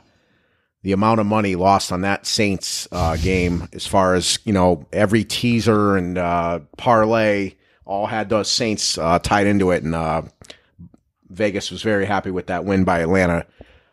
the 0.83 0.93
amount 0.93 1.19
of 1.19 1.27
money 1.27 1.57
lost 1.57 1.91
on 1.91 2.03
that 2.03 2.27
Saints 2.27 2.87
uh, 2.93 3.17
game, 3.17 3.69
as 3.73 3.89
far 3.89 4.15
as 4.15 4.39
you 4.45 4.53
know, 4.53 4.87
every 4.93 5.25
teaser 5.25 5.97
and 5.97 6.17
uh, 6.17 6.61
parlay 6.77 7.55
all 7.85 8.07
had 8.07 8.29
those 8.29 8.51
Saints 8.51 8.99
uh, 8.99 9.19
tied 9.19 9.47
into 9.47 9.71
it, 9.71 9.83
and 9.83 9.95
uh, 9.95 10.23
Vegas 11.29 11.71
was 11.71 11.83
very 11.83 12.07
happy 12.07 12.31
with 12.31 12.47
that 12.47 12.65
win 12.65 12.85
by 12.85 13.01
Atlanta. 13.01 13.47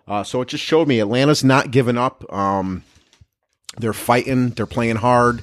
Uh, 0.07 0.23
so 0.23 0.41
it 0.41 0.47
just 0.47 0.63
showed 0.63 0.87
me 0.87 0.99
Atlanta's 0.99 1.43
not 1.43 1.71
giving 1.71 1.97
up. 1.97 2.31
Um, 2.33 2.83
they're 3.77 3.93
fighting. 3.93 4.49
They're 4.49 4.65
playing 4.65 4.97
hard. 4.97 5.41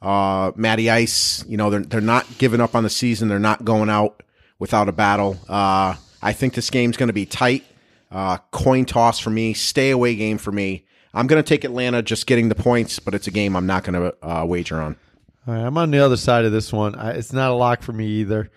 Uh, 0.00 0.50
Matty 0.56 0.90
Ice, 0.90 1.44
you 1.46 1.56
know, 1.56 1.70
they're 1.70 1.80
they're 1.80 2.00
not 2.00 2.26
giving 2.38 2.60
up 2.60 2.74
on 2.74 2.82
the 2.82 2.90
season. 2.90 3.28
They're 3.28 3.38
not 3.38 3.64
going 3.64 3.88
out 3.88 4.22
without 4.58 4.88
a 4.88 4.92
battle. 4.92 5.38
Uh, 5.48 5.94
I 6.20 6.32
think 6.32 6.54
this 6.54 6.70
game's 6.70 6.96
going 6.96 7.08
to 7.08 7.12
be 7.12 7.26
tight. 7.26 7.64
Uh, 8.10 8.38
coin 8.50 8.84
toss 8.84 9.18
for 9.18 9.30
me. 9.30 9.54
Stay 9.54 9.90
away 9.90 10.16
game 10.16 10.38
for 10.38 10.52
me. 10.52 10.84
I'm 11.14 11.26
going 11.26 11.42
to 11.42 11.48
take 11.48 11.64
Atlanta, 11.64 12.02
just 12.02 12.26
getting 12.26 12.48
the 12.48 12.54
points, 12.54 12.98
but 12.98 13.14
it's 13.14 13.26
a 13.26 13.30
game 13.30 13.54
I'm 13.54 13.66
not 13.66 13.84
going 13.84 14.00
to 14.00 14.26
uh, 14.26 14.44
wager 14.44 14.80
on. 14.80 14.96
All 15.44 15.54
right, 15.54 15.64
I'm 15.64 15.76
on 15.76 15.90
the 15.90 15.98
other 15.98 16.16
side 16.16 16.44
of 16.44 16.52
this 16.52 16.72
one. 16.72 16.94
I, 16.94 17.12
it's 17.12 17.32
not 17.32 17.50
a 17.50 17.54
lock 17.54 17.82
for 17.82 17.92
me 17.92 18.06
either. 18.06 18.50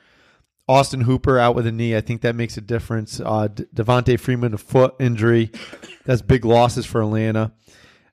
Austin 0.68 1.01
Hooper 1.01 1.39
out 1.39 1.56
with 1.56 1.65
a 1.65 1.72
knee. 1.72 1.96
I 1.96 2.01
think 2.01 2.22
that 2.22 2.36
makes 2.36 2.58
a 2.58 2.62
difference. 2.62 3.20
Uh, 3.20 3.48
Devonta 3.48 4.20
Freeman, 4.20 4.54
a 4.54 4.58
foot 4.58 4.96
injury. 5.00 5.51
That's 6.06 6.22
big 6.22 6.46
losses 6.46 6.86
for 6.86 7.01
Atlanta. 7.01 7.54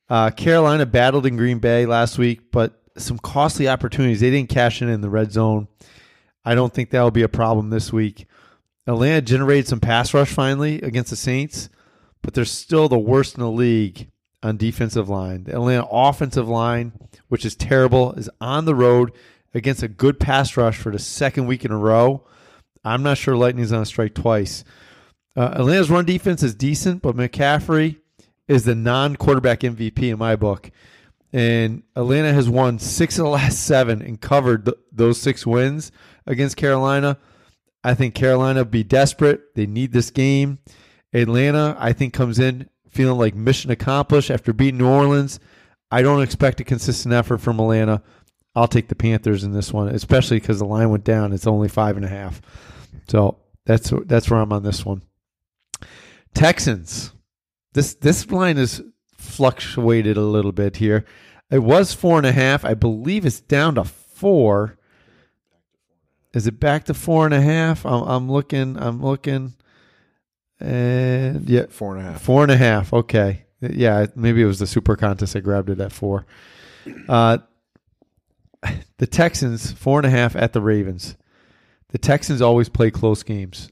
Uh, 0.09 0.31
Carolina 0.31 0.87
battled 0.87 1.27
in 1.27 1.37
Green 1.37 1.59
Bay 1.59 1.85
last 1.85 2.19
week, 2.19 2.51
but 2.51 2.83
some 2.97 3.19
costly 3.19 3.69
opportunities. 3.69 4.21
They 4.21 4.31
didn't 4.31 4.51
cash 4.51 4.81
in 4.81 4.89
in 4.89 5.01
the 5.01 5.11
red 5.11 5.33
zone. 5.33 5.69
I 6.45 6.55
don't 6.55 6.73
think 6.73 6.91
that 6.91 7.03
will 7.03 7.11
be 7.11 7.23
a 7.23 7.29
problem 7.29 7.71
this 7.71 7.93
week. 7.93 8.27
Atlanta 8.87 9.23
generated 9.23 9.69
some 9.69 9.81
pass 9.81 10.13
rush 10.13 10.31
finally 10.33 10.81
against 10.81 11.11
the 11.11 11.17
Saints, 11.17 11.69
but 12.23 12.35
they're 12.35 12.45
still 12.45 12.89
the 12.89 12.99
worst 12.99 13.35
in 13.35 13.43
the 13.43 13.51
league 13.51 14.12
on 14.43 14.57
defensive 14.57 15.09
line. 15.09 15.45
The 15.45 15.53
Atlanta 15.53 15.87
offensive 15.91 16.49
line, 16.49 16.93
which 17.29 17.45
is 17.45 17.55
terrible, 17.55 18.13
is 18.13 18.29
on 18.41 18.65
the 18.65 18.75
road 18.75 19.13
against 19.55 19.83
a 19.83 19.89
good 19.89 20.19
pass 20.19 20.57
rush 20.57 20.77
for 20.77 20.91
the 20.91 20.99
second 20.99 21.47
week 21.47 21.65
in 21.65 21.71
a 21.71 21.79
row. 21.79 22.27
I'm 22.85 23.03
not 23.03 23.19
sure 23.19 23.37
Lightning's 23.37 23.71
going 23.71 23.83
to 23.83 23.87
strike 23.87 24.15
twice. 24.15 24.65
Uh, 25.37 25.53
Atlanta's 25.55 25.91
run 25.91 26.05
defense 26.05 26.43
is 26.43 26.55
decent, 26.55 27.03
but 27.03 27.17
McCaffrey 27.17 27.99
is 28.49 28.65
the 28.65 28.75
non-quarterback 28.75 29.61
MVP 29.61 30.03
in 30.11 30.19
my 30.19 30.37
book. 30.37 30.71
And 31.33 31.83
Atlanta 31.97 32.33
has 32.33 32.49
won 32.49 32.79
six 32.79 33.19
of 33.19 33.25
the 33.25 33.31
last 33.31 33.65
seven 33.65 34.03
and 34.03 34.21
covered 34.21 34.67
th- 34.67 34.77
those 34.91 35.21
six 35.21 35.47
wins 35.47 35.91
against 36.27 36.57
Carolina. 36.57 37.17
I 37.83 37.95
think 37.95 38.15
Carolina 38.15 38.65
be 38.65 38.85
desperate. 38.85 39.55
They 39.55 39.67
need 39.67 39.93
this 39.93 40.11
game. 40.11 40.59
Atlanta, 41.15 41.77
I 41.79 41.93
think, 41.93 42.13
comes 42.13 42.39
in 42.39 42.69
feeling 42.93 43.19
like 43.19 43.35
mission 43.35 43.71
accomplished 43.71 44.31
after 44.31 44.53
beating 44.53 44.79
New 44.79 44.89
Orleans. 44.89 45.41
I 45.91 46.03
don't 46.03 46.23
expect 46.23 46.61
a 46.61 46.65
consistent 46.65 47.13
effort 47.13 47.39
from 47.39 47.59
Atlanta. 47.59 48.03
I'll 48.55 48.69
take 48.69 48.89
the 48.89 48.95
Panthers 48.95 49.45
in 49.45 49.53
this 49.53 49.73
one, 49.73 49.89
especially 49.89 50.39
because 50.39 50.59
the 50.59 50.67
line 50.67 50.91
went 50.91 51.05
down. 51.05 51.33
It's 51.33 51.47
only 51.47 51.69
five 51.69 51.97
and 51.97 52.05
a 52.05 52.09
half. 52.09 52.41
So 53.09 53.39
that's 53.65 53.93
that's 54.05 54.31
where 54.31 54.41
I'm 54.41 54.53
on 54.53 54.63
this 54.63 54.85
one. 54.85 55.03
Texans. 56.35 57.13
This 57.73 57.95
this 57.95 58.31
line 58.31 58.59
has 58.59 58.83
fluctuated 59.17 60.19
a 60.19 60.23
little 60.23 60.53
bit 60.53 60.77
here. 60.77 61.07
It 61.51 61.61
was 61.61 61.95
four 61.95 62.19
and 62.19 62.27
a 62.27 62.33
half. 62.33 62.65
I 62.65 62.75
believe 62.75 63.25
it's 63.25 63.41
down 63.41 63.77
to 63.77 63.85
four. 63.85 64.79
Is 66.35 66.47
it 66.47 66.61
back 66.61 66.85
to 66.85 66.95
four 66.95 67.25
and 67.25 67.35
a 67.35 67.41
half? 67.41 67.87
I'm, 67.87 68.03
I'm 68.03 68.31
looking. 68.31 68.77
I'm 68.77 69.03
looking. 69.03 69.55
And 70.63 71.49
yeah, 71.49 71.67
Four 71.69 71.97
and 71.97 72.07
a 72.07 72.11
half. 72.13 72.23
Four 72.23 72.43
and 72.43 72.53
a 72.53 72.57
half. 72.57 72.93
Okay. 72.93 73.45
Yeah, 73.61 74.07
maybe 74.15 74.43
it 74.43 74.47
was 74.47 74.59
the 74.59 74.67
super 74.67 74.97
contest. 74.97 75.37
I 75.37 75.41
grabbed 75.41 75.71
it 75.71 75.81
at 75.81 75.93
four. 75.93 76.27
Uh, 77.09 77.39
the 78.99 79.07
Texans 79.07 79.73
four 79.73 79.99
and 79.99 80.07
a 80.07 80.11
half 80.11 80.37
at 80.37 80.53
the 80.53 80.61
Ravens. 80.61 81.17
The 81.89 81.99
Texans 81.99 82.41
always 82.41 82.69
play 82.69 82.91
close 82.91 83.23
games. 83.23 83.71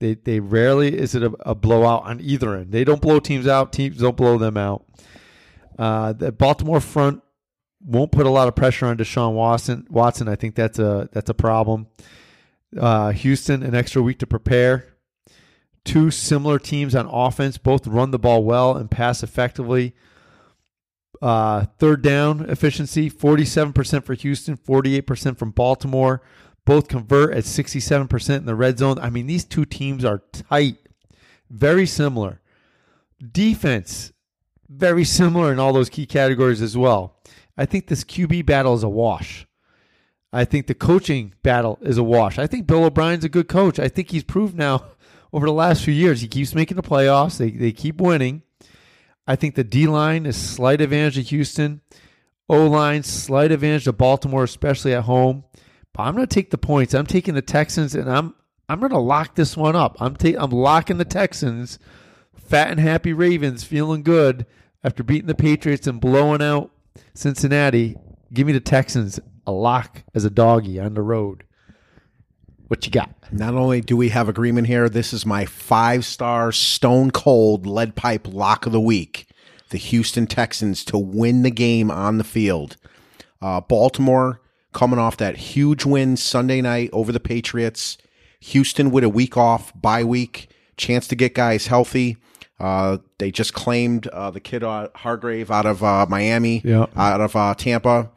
They 0.00 0.14
they 0.14 0.40
rarely 0.40 0.96
is 0.96 1.14
it 1.14 1.22
a, 1.22 1.32
a 1.40 1.54
blowout 1.54 2.04
on 2.04 2.20
either 2.20 2.54
end. 2.54 2.72
They 2.72 2.84
don't 2.84 3.00
blow 3.00 3.18
teams 3.18 3.46
out. 3.46 3.72
Teams 3.72 3.98
don't 3.98 4.16
blow 4.16 4.36
them 4.36 4.56
out. 4.56 4.84
Uh, 5.78 6.12
the 6.12 6.32
Baltimore 6.32 6.80
front 6.80 7.22
won't 7.84 8.12
put 8.12 8.26
a 8.26 8.30
lot 8.30 8.48
of 8.48 8.54
pressure 8.56 8.86
on 8.86 8.96
Deshaun 8.96 9.34
Watson. 9.34 9.86
Watson, 9.90 10.28
I 10.28 10.34
think 10.34 10.54
that's 10.54 10.78
a 10.78 11.08
that's 11.12 11.30
a 11.30 11.34
problem. 11.34 11.86
Uh, 12.78 13.10
Houston, 13.12 13.62
an 13.62 13.74
extra 13.74 14.02
week 14.02 14.18
to 14.18 14.26
prepare. 14.26 14.95
Two 15.86 16.10
similar 16.10 16.58
teams 16.58 16.96
on 16.96 17.06
offense, 17.06 17.58
both 17.58 17.86
run 17.86 18.10
the 18.10 18.18
ball 18.18 18.42
well 18.42 18.76
and 18.76 18.90
pass 18.90 19.22
effectively. 19.22 19.94
Uh, 21.22 21.66
third 21.78 22.02
down 22.02 22.50
efficiency, 22.50 23.08
47% 23.08 24.04
for 24.04 24.14
Houston, 24.14 24.56
48% 24.56 25.38
from 25.38 25.52
Baltimore. 25.52 26.22
Both 26.64 26.88
convert 26.88 27.32
at 27.32 27.44
67% 27.44 28.36
in 28.36 28.46
the 28.46 28.56
red 28.56 28.78
zone. 28.78 28.98
I 28.98 29.08
mean, 29.08 29.28
these 29.28 29.44
two 29.44 29.64
teams 29.64 30.04
are 30.04 30.24
tight, 30.32 30.76
very 31.48 31.86
similar. 31.86 32.40
Defense, 33.32 34.12
very 34.68 35.04
similar 35.04 35.52
in 35.52 35.60
all 35.60 35.72
those 35.72 35.88
key 35.88 36.04
categories 36.04 36.60
as 36.60 36.76
well. 36.76 37.16
I 37.56 37.64
think 37.64 37.86
this 37.86 38.02
QB 38.02 38.44
battle 38.44 38.74
is 38.74 38.82
a 38.82 38.88
wash. 38.88 39.46
I 40.32 40.44
think 40.44 40.66
the 40.66 40.74
coaching 40.74 41.34
battle 41.44 41.78
is 41.80 41.96
a 41.96 42.02
wash. 42.02 42.38
I 42.38 42.48
think 42.48 42.66
Bill 42.66 42.84
O'Brien's 42.84 43.24
a 43.24 43.28
good 43.28 43.48
coach. 43.48 43.78
I 43.78 43.88
think 43.88 44.10
he's 44.10 44.24
proved 44.24 44.56
now 44.56 44.84
over 45.36 45.44
the 45.44 45.52
last 45.52 45.84
few 45.84 45.92
years 45.92 46.22
he 46.22 46.28
keeps 46.28 46.54
making 46.54 46.78
the 46.78 46.82
playoffs. 46.82 47.36
They 47.36 47.50
they 47.50 47.70
keep 47.70 48.00
winning. 48.00 48.42
I 49.26 49.36
think 49.36 49.54
the 49.54 49.64
D 49.64 49.86
line 49.86 50.24
is 50.24 50.34
slight 50.34 50.80
advantage 50.80 51.16
to 51.16 51.22
Houston. 51.22 51.82
O 52.48 52.66
line 52.66 53.02
slight 53.02 53.52
advantage 53.52 53.84
to 53.84 53.92
Baltimore, 53.92 54.44
especially 54.44 54.94
at 54.94 55.02
home. 55.02 55.44
But 55.92 56.04
I'm 56.04 56.14
going 56.14 56.26
to 56.26 56.34
take 56.34 56.50
the 56.50 56.58
points. 56.58 56.94
I'm 56.94 57.04
taking 57.04 57.34
the 57.34 57.42
Texans, 57.42 57.94
and 57.94 58.10
I'm 58.10 58.34
I'm 58.66 58.80
going 58.80 58.92
to 58.92 58.98
lock 58.98 59.34
this 59.34 59.58
one 59.58 59.76
up. 59.76 59.98
I'm 60.00 60.16
ta- 60.16 60.38
I'm 60.38 60.50
locking 60.50 60.96
the 60.96 61.04
Texans. 61.04 61.78
Fat 62.34 62.70
and 62.70 62.80
happy 62.80 63.12
Ravens, 63.12 63.62
feeling 63.62 64.02
good 64.02 64.46
after 64.82 65.02
beating 65.02 65.26
the 65.26 65.34
Patriots 65.34 65.86
and 65.86 66.00
blowing 66.00 66.40
out 66.40 66.70
Cincinnati. 67.12 67.96
Give 68.32 68.46
me 68.46 68.54
the 68.54 68.60
Texans 68.60 69.20
a 69.46 69.52
lock 69.52 70.02
as 70.14 70.24
a 70.24 70.30
doggy 70.30 70.80
on 70.80 70.94
the 70.94 71.02
road. 71.02 71.44
What 72.68 72.84
you 72.84 72.90
got? 72.90 73.10
Not 73.32 73.54
only 73.54 73.80
do 73.80 73.96
we 73.96 74.08
have 74.08 74.28
agreement 74.28 74.66
here, 74.66 74.88
this 74.88 75.12
is 75.12 75.24
my 75.24 75.44
five 75.46 76.04
star 76.04 76.50
stone 76.52 77.10
cold 77.10 77.66
lead 77.66 77.94
pipe 77.94 78.26
lock 78.28 78.66
of 78.66 78.72
the 78.72 78.80
week. 78.80 79.28
The 79.70 79.78
Houston 79.78 80.26
Texans 80.26 80.84
to 80.86 80.98
win 80.98 81.42
the 81.42 81.50
game 81.50 81.90
on 81.90 82.18
the 82.18 82.24
field. 82.24 82.76
Uh, 83.42 83.60
Baltimore 83.60 84.40
coming 84.72 84.98
off 84.98 85.16
that 85.16 85.36
huge 85.36 85.84
win 85.84 86.16
Sunday 86.16 86.60
night 86.60 86.90
over 86.92 87.10
the 87.12 87.20
Patriots. 87.20 87.98
Houston 88.40 88.90
with 88.90 89.02
a 89.04 89.08
week 89.08 89.36
off, 89.36 89.72
bye 89.80 90.04
week, 90.04 90.48
chance 90.76 91.08
to 91.08 91.16
get 91.16 91.34
guys 91.34 91.66
healthy. 91.66 92.16
Uh, 92.60 92.98
they 93.18 93.30
just 93.30 93.54
claimed 93.54 94.06
uh, 94.08 94.30
the 94.30 94.40
kid 94.40 94.62
uh, 94.62 94.88
Hargrave 94.94 95.50
out 95.50 95.66
of 95.66 95.82
uh, 95.82 96.06
Miami, 96.08 96.62
Yeah. 96.64 96.86
out 96.96 97.20
of 97.20 97.34
uh, 97.34 97.54
Tampa, 97.54 98.10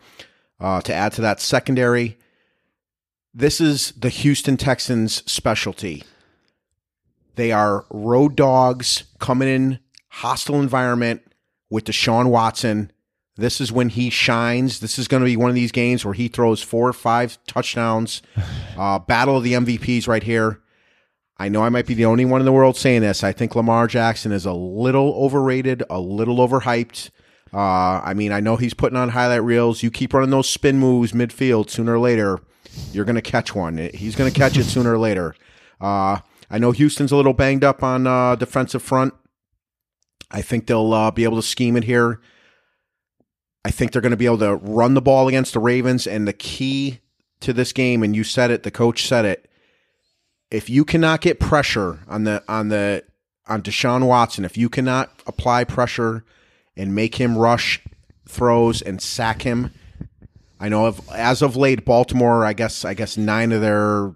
uh, 0.59 0.81
to 0.81 0.93
add 0.93 1.13
to 1.13 1.21
that 1.21 1.39
secondary. 1.41 2.17
This 3.33 3.61
is 3.61 3.91
the 3.91 4.09
Houston 4.09 4.57
Texans' 4.57 5.23
specialty. 5.31 6.03
They 7.35 7.51
are 7.51 7.85
road 7.89 8.35
dogs 8.35 9.03
coming 9.19 9.47
in 9.47 9.79
hostile 10.09 10.59
environment 10.59 11.21
with 11.69 11.85
Deshaun 11.85 12.29
Watson. 12.29 12.91
This 13.37 13.61
is 13.61 13.71
when 13.71 13.89
he 13.89 14.09
shines. 14.09 14.79
This 14.79 14.99
is 14.99 15.07
going 15.07 15.21
to 15.21 15.25
be 15.25 15.37
one 15.37 15.49
of 15.49 15.55
these 15.55 15.71
games 15.71 16.03
where 16.03 16.13
he 16.13 16.27
throws 16.27 16.61
four 16.61 16.89
or 16.89 16.93
five 16.93 17.37
touchdowns. 17.47 18.21
Uh, 18.77 18.97
battle 18.97 19.35
of 19.35 19.43
the 19.43 19.51
MVPs 19.51 20.07
right 20.07 20.23
here. 20.23 20.61
I 21.37 21.49
know 21.49 21.63
I 21.63 21.67
might 21.67 21.85
be 21.85 21.95
the 21.95 22.05
only 22.05 22.23
one 22.23 22.39
in 22.39 22.45
the 22.45 22.51
world 22.53 22.77
saying 22.77 23.01
this. 23.01 23.25
I 23.25 23.33
think 23.33 23.53
Lamar 23.53 23.87
Jackson 23.87 24.31
is 24.31 24.45
a 24.45 24.53
little 24.53 25.13
overrated, 25.15 25.83
a 25.89 25.99
little 25.99 26.37
overhyped. 26.37 27.09
Uh, 27.53 27.99
I 28.01 28.13
mean, 28.13 28.31
I 28.31 28.39
know 28.39 28.55
he's 28.55 28.73
putting 28.73 28.97
on 28.97 29.09
highlight 29.09 29.43
reels. 29.43 29.83
You 29.83 29.91
keep 29.91 30.13
running 30.13 30.29
those 30.29 30.49
spin 30.49 30.79
moves 30.79 31.11
midfield, 31.11 31.69
sooner 31.69 31.95
or 31.95 31.99
later, 31.99 32.39
you're 32.91 33.05
going 33.05 33.15
to 33.15 33.21
catch 33.21 33.53
one. 33.55 33.77
He's 33.93 34.15
going 34.15 34.31
to 34.31 34.37
catch 34.37 34.57
it 34.57 34.63
sooner 34.65 34.93
or 34.93 34.97
later. 34.97 35.35
Uh, 35.79 36.19
I 36.49 36.57
know 36.57 36.71
Houston's 36.71 37.11
a 37.11 37.15
little 37.15 37.33
banged 37.33 37.63
up 37.63 37.83
on 37.83 38.07
uh, 38.07 38.35
defensive 38.35 38.81
front. 38.81 39.13
I 40.31 40.41
think 40.41 40.67
they'll 40.67 40.93
uh, 40.93 41.11
be 41.11 41.23
able 41.23 41.37
to 41.37 41.43
scheme 41.43 41.75
it 41.75 41.83
here. 41.83 42.21
I 43.65 43.71
think 43.71 43.91
they're 43.91 44.01
going 44.01 44.11
to 44.11 44.17
be 44.17 44.25
able 44.25 44.39
to 44.39 44.55
run 44.55 44.93
the 44.93 45.01
ball 45.01 45.27
against 45.27 45.53
the 45.53 45.59
Ravens. 45.59 46.07
And 46.07 46.27
the 46.27 46.33
key 46.33 46.99
to 47.41 47.53
this 47.53 47.73
game, 47.73 48.03
and 48.03 48.15
you 48.15 48.23
said 48.23 48.51
it, 48.51 48.63
the 48.63 48.71
coach 48.71 49.07
said 49.07 49.25
it. 49.25 49.49
If 50.51 50.69
you 50.69 50.83
cannot 50.85 51.21
get 51.21 51.39
pressure 51.39 51.99
on 52.07 52.23
the 52.23 52.43
on 52.47 52.69
the 52.69 53.03
on 53.47 53.61
Deshaun 53.61 54.07
Watson, 54.07 54.45
if 54.45 54.57
you 54.57 54.69
cannot 54.69 55.21
apply 55.27 55.63
pressure 55.63 56.23
and 56.75 56.95
make 56.95 57.15
him 57.15 57.37
rush 57.37 57.81
throws 58.27 58.81
and 58.81 59.01
sack 59.01 59.43
him, 59.43 59.71
I 60.59 60.69
know 60.69 60.85
of 60.85 61.07
as 61.11 61.41
of 61.41 61.55
late, 61.55 61.85
Baltimore. 61.85 62.45
I 62.45 62.53
guess 62.53 62.83
I 62.83 62.93
guess 62.93 63.17
nine 63.17 63.51
of 63.51 63.61
their 63.61 64.13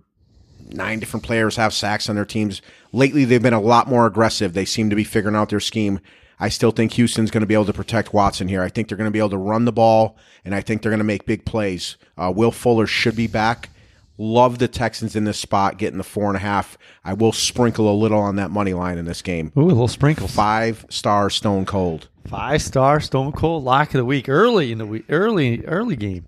nine 0.70 1.00
different 1.00 1.24
players 1.24 1.56
have 1.56 1.74
sacks 1.74 2.10
on 2.10 2.16
their 2.16 2.26
teams. 2.26 2.62
Lately, 2.92 3.26
they've 3.26 3.42
been 3.42 3.54
a 3.54 3.62
lot 3.62 3.88
more 3.88 4.06
aggressive. 4.06 4.54
They 4.54 4.66
seem 4.66 4.90
to 4.90 4.96
be 4.96 5.04
figuring 5.04 5.36
out 5.36 5.50
their 5.50 5.60
scheme. 5.60 6.00
I 6.40 6.50
still 6.50 6.72
think 6.72 6.94
Houston's 6.94 7.32
going 7.32 7.42
to 7.42 7.48
be 7.48 7.54
able 7.54 7.66
to 7.66 7.74
protect 7.74 8.14
Watson 8.14 8.48
here. 8.48 8.62
I 8.62 8.70
think 8.70 8.88
they're 8.88 8.98
going 8.98 9.08
to 9.08 9.12
be 9.12 9.20
able 9.20 9.30
to 9.30 9.38
run 9.38 9.66
the 9.66 9.72
ball, 9.72 10.18
and 10.44 10.54
I 10.54 10.62
think 10.62 10.82
they're 10.82 10.90
going 10.92 10.98
to 10.98 11.06
make 11.06 11.26
big 11.26 11.46
plays. 11.46 11.96
Uh, 12.18 12.34
Will 12.36 12.52
Fuller 12.52 12.88
should 12.88 13.16
be 13.16 13.28
back. 13.28 13.70
Love 14.18 14.60
the 14.60 14.68
Texans 14.68 15.16
in 15.16 15.24
this 15.24 15.40
spot, 15.40 15.78
getting 15.78 15.98
the 15.98 16.04
four 16.04 16.28
and 16.28 16.36
a 16.36 16.40
half. 16.40 16.78
I 17.04 17.14
will 17.14 17.32
sprinkle 17.32 17.90
a 17.90 17.96
little 17.96 18.20
on 18.20 18.36
that 18.36 18.52
money 18.52 18.74
line 18.74 18.98
in 18.98 19.06
this 19.06 19.22
game. 19.22 19.52
Ooh, 19.58 19.62
a 19.62 19.66
little 19.66 19.88
sprinkle. 19.88 20.28
Five 20.28 20.86
star 20.90 21.30
Stone 21.30 21.66
Cold. 21.66 22.10
Five 22.26 22.62
star 22.62 23.00
Stone 23.00 23.34
Cold 23.34 23.64
lock 23.64 23.90
of 23.90 23.94
the 23.94 24.06
week 24.06 24.30
early 24.30 24.72
in 24.72 24.78
the 24.78 24.86
week, 24.86 25.06
early 25.10 25.64
early 25.66 25.96
game. 25.96 26.26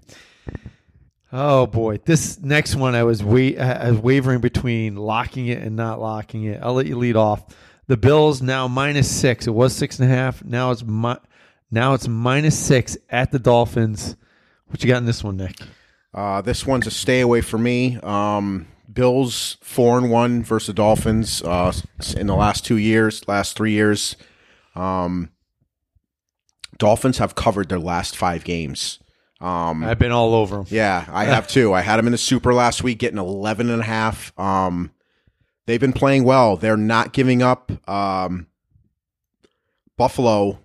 Oh 1.32 1.66
boy, 1.68 1.98
this 2.06 2.40
next 2.40 2.76
one 2.76 2.96
I 2.96 3.04
was 3.04 3.24
wa- 3.24 3.60
I 3.60 3.90
was 3.92 4.00
wavering 4.00 4.40
between 4.42 4.96
locking 4.96 5.48
it 5.48 5.62
and 5.62 5.76
not 5.76 6.00
locking 6.00 6.44
it. 6.46 6.60
I'll 6.62 6.74
let 6.74 6.86
you 6.86 6.98
lead 6.98 7.16
off. 7.16 7.44
The 7.88 7.98
Bills 7.98 8.42
now 8.42 8.68
minus 8.68 9.10
six. 9.10 9.48
It 9.48 9.52
was 9.52 9.76
six 9.76 10.00
and 10.00 10.10
a 10.10 10.14
half. 10.14 10.44
Now 10.44 10.72
it's 10.72 10.84
mi- 10.84 11.18
now 11.72 11.94
it's 11.94 12.08
minus 12.08 12.58
six 12.58 12.98
at 13.10 13.32
the 13.32 13.40
Dolphins. 13.40 14.16
What 14.68 14.84
you 14.84 14.90
got 14.90 14.98
in 14.98 15.06
this 15.06 15.24
one, 15.24 15.38
Nick? 15.38 15.58
Uh, 16.14 16.42
this 16.42 16.66
one's 16.66 16.88
a 16.88 16.92
stay 16.92 17.22
away 17.22 17.42
for 17.42 17.58
me. 17.58 18.00
Um, 18.02 18.68
Bills 18.92 19.58
four 19.62 19.98
and 19.98 20.10
one 20.10 20.44
versus 20.44 20.68
the 20.68 20.74
Dolphins 20.74 21.42
uh, 21.42 21.74
in 22.16 22.28
the 22.28 22.36
last 22.36 22.66
two 22.66 22.78
years, 22.78 23.28
last 23.28 23.58
three 23.58 23.72
years. 23.72 24.16
Um, 24.76 25.30
Dolphins 26.78 27.18
have 27.20 27.36
covered 27.36 27.70
their 27.70 27.80
last 27.80 28.16
five 28.18 28.44
games. 28.44 29.00
Um, 29.42 29.84
I've 29.84 30.00
been 30.00 30.12
all 30.12 30.34
over 30.34 30.58
them. 30.58 30.66
yeah, 30.70 31.06
I 31.10 31.26
have 31.36 31.48
too. 31.48 31.74
I 31.74 31.82
had 31.82 31.98
them 31.98 32.08
in 32.08 32.12
the 32.12 32.18
super 32.18 32.54
last 32.54 32.84
week, 32.84 33.00
getting 33.00 33.20
11 33.20 33.70
and 33.70 33.82
a 33.82 33.86
half. 33.86 34.38
Um, 34.40 34.92
they've 35.66 35.80
been 35.80 35.94
playing 35.94 36.24
well. 36.24 36.56
They're 36.58 36.78
not 36.78 37.12
giving 37.14 37.42
up. 37.42 37.72
Um, 37.90 38.48
Buffalo, 39.98 40.60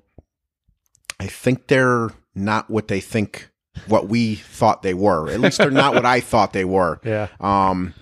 I 1.19 1.27
think 1.27 1.67
they're 1.67 2.09
not 2.35 2.71
what 2.71 2.89
they 2.89 3.01
think, 3.01 3.51
what 3.87 4.09
we 4.09 4.37
thought 4.37 4.83
they 4.83 4.95
were. 4.95 5.29
At 5.31 5.41
least 5.41 5.59
they're 5.59 5.71
not 5.71 5.95
what 5.95 6.07
I 6.07 6.21
thought 6.21 6.53
they 6.53 6.65
were. 6.65 7.01
Yeah. 7.05 7.29
Um, 7.41 7.95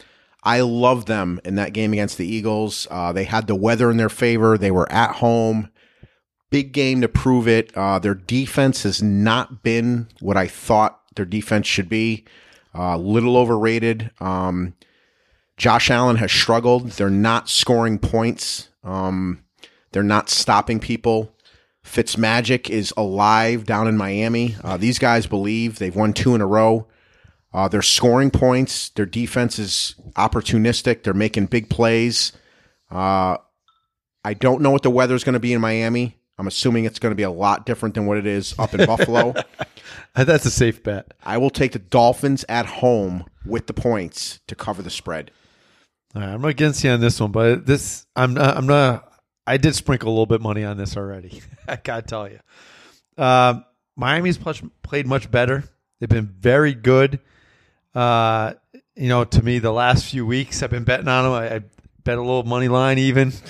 I 0.43 0.61
love 0.61 1.07
them 1.07 1.41
in 1.45 1.57
that 1.57 1.73
game 1.73 1.93
against 1.93 2.17
the 2.17 2.27
Eagles. 2.27 2.87
Uh, 2.91 3.13
they 3.13 3.25
had 3.25 3.47
the 3.47 3.55
weather 3.55 3.91
in 3.91 3.97
their 3.97 4.09
favor. 4.09 4.57
They 4.57 4.71
were 4.71 4.91
at 4.91 5.17
home. 5.17 5.71
Big 6.51 6.73
game 6.73 7.01
to 7.03 7.09
prove 7.09 7.47
it. 7.47 7.77
Uh, 7.77 7.99
their 7.99 8.15
defense 8.15 8.83
has 8.85 9.03
not 9.03 9.63
been 9.63 10.09
what 10.21 10.37
I 10.37 10.47
thought 10.47 11.01
their 11.15 11.27
defense 11.27 11.67
should 11.67 11.89
be. 11.89 12.25
A 12.75 12.81
uh, 12.81 12.97
little 12.97 13.37
overrated. 13.37 14.11
Um, 14.21 14.75
Josh 15.57 15.91
Allen 15.91 16.17
has 16.17 16.31
struggled. 16.31 16.91
They're 16.93 17.11
not 17.11 17.49
scoring 17.49 17.99
points. 17.99 18.69
Um, 18.85 19.45
they're 19.93 20.03
not 20.03 20.31
stopping 20.31 20.79
people. 20.79 21.35
Fitzmagic 21.85 22.69
is 22.71 22.93
alive 22.97 23.65
down 23.65 23.89
in 23.89 23.97
Miami. 23.97 24.57
Uh, 24.63 24.77
these 24.77 24.99
guys 24.99 25.27
believe 25.27 25.79
they've 25.79 25.97
won 25.97 26.13
two 26.13 26.35
in 26.35 26.41
a 26.41 26.47
row. 26.47 26.87
Uh, 27.53 27.67
they're 27.67 27.83
scoring 27.83 28.31
points. 28.31 28.91
Their 28.91 29.07
defense 29.07 29.59
is 29.59 29.95
opportunistic. 30.15 31.03
They're 31.03 31.15
making 31.15 31.47
big 31.47 31.71
plays. 31.71 32.33
Uh, 32.91 33.39
I 34.23 34.35
don't 34.35 34.61
know 34.61 34.71
what 34.71 34.83
the 34.83 34.91
weather 34.91 35.15
is 35.15 35.25
going 35.25 35.33
to 35.35 35.41
be 35.41 35.53
in 35.55 35.61
Miami. 35.61 36.18
I'm 36.39 36.47
assuming 36.47 36.85
it's 36.85 37.01
going 37.01 37.11
to 37.11 37.17
be 37.17 37.25
a 37.25 37.31
lot 37.31 37.67
different 37.67 37.97
than 37.97 38.07
what 38.07 38.17
it 38.17 38.27
is 38.27 38.55
up 38.59 38.73
in 38.73 38.87
Buffalo. 38.87 39.35
That's 40.15 40.47
a 40.47 40.51
safe 40.51 40.83
bet. 40.83 41.13
I 41.25 41.39
will 41.39 41.51
take 41.51 41.73
the 41.73 41.81
Dolphins 41.81 42.45
at 42.49 42.67
home 42.67 43.25
with 43.45 43.67
the 43.67 43.75
points 43.75 44.41
to 44.47 44.55
cover 44.55 44.81
the 44.83 44.91
spread. 44.91 45.33
All 46.15 46.23
right, 46.23 46.31
I'm 46.31 46.45
against 46.45 46.85
you 46.85 46.91
on 46.91 47.01
this 47.01 47.21
one, 47.21 47.33
but 47.33 47.67
this 47.67 48.07
I'm 48.17 48.35
not, 48.35 48.57
I'm 48.57 48.67
not. 48.67 49.13
I 49.47 49.57
did 49.57 49.75
sprinkle 49.75 50.09
a 50.09 50.11
little 50.11 50.27
bit 50.27 50.41
money 50.41 50.65
on 50.65 50.77
this 50.77 50.97
already. 50.97 51.43
I 51.69 51.77
gotta 51.77 52.03
tell 52.03 52.29
you, 52.29 52.39
uh, 53.17 53.61
Miami's 53.97 54.39
played 54.83 55.07
much 55.07 55.31
better. 55.31 55.65
They've 56.01 56.09
been 56.09 56.27
very 56.39 56.73
good. 56.73 57.21
Uh, 57.95 58.55
you 58.95 59.09
know, 59.09 59.25
to 59.25 59.43
me, 59.43 59.59
the 59.59 59.73
last 59.73 60.07
few 60.11 60.25
weeks 60.25 60.63
I've 60.63 60.71
been 60.71 60.85
betting 60.85 61.09
on 61.09 61.25
them. 61.25 61.33
I, 61.33 61.57
I 61.57 61.61
bet 62.05 62.17
a 62.17 62.23
little 62.23 62.45
money 62.45 62.69
line 62.69 62.99
even. 62.99 63.33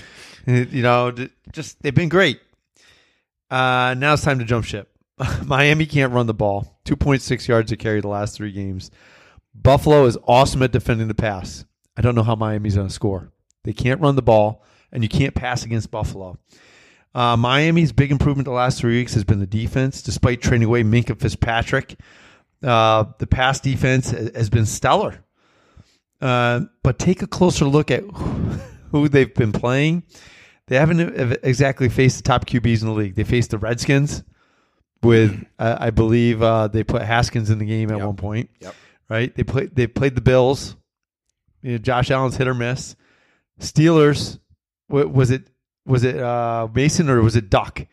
You 0.47 0.81
know, 0.81 1.13
just 1.53 1.83
they've 1.83 1.95
been 1.95 2.09
great. 2.09 2.41
Uh, 3.51 3.95
now 3.97 4.15
it's 4.15 4.23
time 4.23 4.39
to 4.39 4.45
jump 4.45 4.65
ship. 4.65 4.91
Miami 5.45 5.87
can't 5.87 6.13
run 6.13 6.27
the 6.27 6.35
ball. 6.35 6.81
2.6 6.85 7.49
yards 7.49 7.71
to 7.71 7.77
carry 7.77 8.01
the 8.01 8.09
last 8.09 8.37
three 8.37 8.53
games. 8.53 8.91
Buffalo 9.55 10.05
is 10.05 10.19
awesome 10.27 10.63
at 10.63 10.73
defending 10.73 11.09
the 11.09 11.15
pass. 11.15 11.65
I 11.97 12.03
don't 12.03 12.15
know 12.15 12.23
how 12.23 12.37
Miami's 12.37 12.77
going 12.77 12.87
to 12.87 12.93
score. 12.93 13.33
They 13.65 13.73
can't 13.73 14.01
run 14.01 14.17
the 14.17 14.23
ball, 14.23 14.65
and 14.93 15.03
you 15.03 15.09
can't 15.09 15.35
pass 15.35 15.65
against 15.65 15.91
Buffalo. 15.91 16.39
Uh, 17.15 17.37
Miami's 17.37 17.93
big 17.93 18.13
improvement 18.13 18.45
the 18.45 18.53
last 18.53 18.79
three 18.79 18.99
weeks 18.99 19.15
has 19.15 19.25
been 19.25 19.41
the 19.41 19.47
defense, 19.47 20.03
despite 20.03 20.41
trading 20.41 20.67
away 20.67 20.85
Minkah 20.85 21.19
Fitzpatrick. 21.19 21.99
Uh, 22.63 23.05
the 23.19 23.27
pass 23.27 23.61
defense 23.61 24.11
has 24.11 24.51
been 24.51 24.67
stellar. 24.67 25.25
Uh, 26.21 26.63
but 26.83 26.99
take 26.99 27.23
a 27.23 27.27
closer 27.27 27.65
look 27.65 27.91
at 27.91 28.05
who 28.91 29.09
they've 29.09 29.35
been 29.35 29.53
playing. 29.53 30.05
They 30.69 30.77
haven't 30.77 31.39
exactly 31.43 31.89
faced 31.89 32.19
the 32.19 32.23
top 32.23 32.47
QBs 32.47 32.83
in 32.83 32.89
the 32.89 32.95
league. 32.95 33.15
They 33.15 33.25
faced 33.25 33.51
the 33.51 33.59
Redskins 33.59 34.23
with, 35.03 35.45
uh, 35.59 35.77
I 35.81 35.91
believe, 35.91 36.43
uh, 36.43 36.69
they 36.69 36.85
put 36.85 37.03
Haskins 37.03 37.51
in 37.51 37.59
the 37.59 37.65
game 37.65 37.91
at 37.91 37.99
Yep. 37.99 38.07
one 38.07 38.17
point. 38.17 38.51
Yep. 38.61 38.75
Right? 39.09 39.35
They 39.35 39.43
played. 39.45 39.75
They 39.75 39.87
played 39.87 40.15
the 40.15 40.21
Bills. 40.21 40.77
You 41.63 41.73
know, 41.73 41.79
Josh 41.79 42.11
Allen's 42.11 42.37
hit 42.37 42.47
or 42.47 42.55
miss. 42.55 42.95
Steelers. 43.61 44.39
wa- 44.89 45.05
Was 45.07 45.31
it 45.31 45.49
was 45.87 46.05
it 46.05 46.19
uh, 46.19 46.69
Mason 46.75 47.09
or 47.09 47.23
was 47.23 47.35
it 47.35 47.49
Duck 47.49 47.87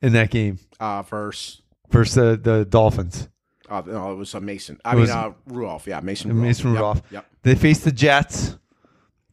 in 0.00 0.14
that 0.14 0.30
game 0.30 0.58
Uh, 0.80 1.02
verse. 1.02 1.60
versus 1.90 2.14
the, 2.14 2.36
the 2.42 2.64
Dolphins? 2.64 3.28
Uh, 3.68 3.82
no, 3.86 4.12
it 4.12 4.14
was 4.16 4.32
a 4.34 4.40
Mason. 4.40 4.80
I 4.84 4.92
It 4.92 4.94
mean, 4.94 5.00
was- 5.02 5.10
uh, 5.10 5.32
Rudolph. 5.46 5.86
Yeah, 5.86 6.00
Mason. 6.00 6.30
Rudolph. 6.30 6.46
Mason 6.46 6.66
Yep, 6.68 6.74
Rudolph. 6.74 7.02
Yep. 7.10 7.26
They 7.42 7.54
faced 7.54 7.84
the 7.84 7.92
Jets, 7.92 8.56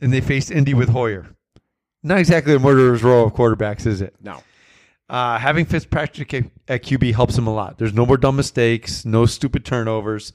and 0.02 0.12
they 0.12 0.20
faced 0.22 0.52
Indy 0.52 0.74
with 0.74 0.90
Hoyer. 0.90 1.28
Not 2.06 2.20
exactly 2.20 2.54
a 2.54 2.60
murderer's 2.60 3.02
row 3.02 3.24
of 3.26 3.34
quarterbacks, 3.34 3.88
is 3.88 4.00
it? 4.00 4.14
No. 4.22 4.44
Uh, 5.10 5.40
having 5.40 5.66
Fitzpatrick 5.66 6.36
at, 6.36 6.44
at 6.68 6.84
QB 6.84 7.16
helps 7.16 7.36
him 7.36 7.48
a 7.48 7.54
lot. 7.54 7.80
There's 7.80 7.96
no 7.96 8.06
more 8.06 8.18
dumb 8.18 8.36
mistakes, 8.36 9.06
no 9.06 9.26
stupid 9.26 9.66
turnovers. 9.66 10.32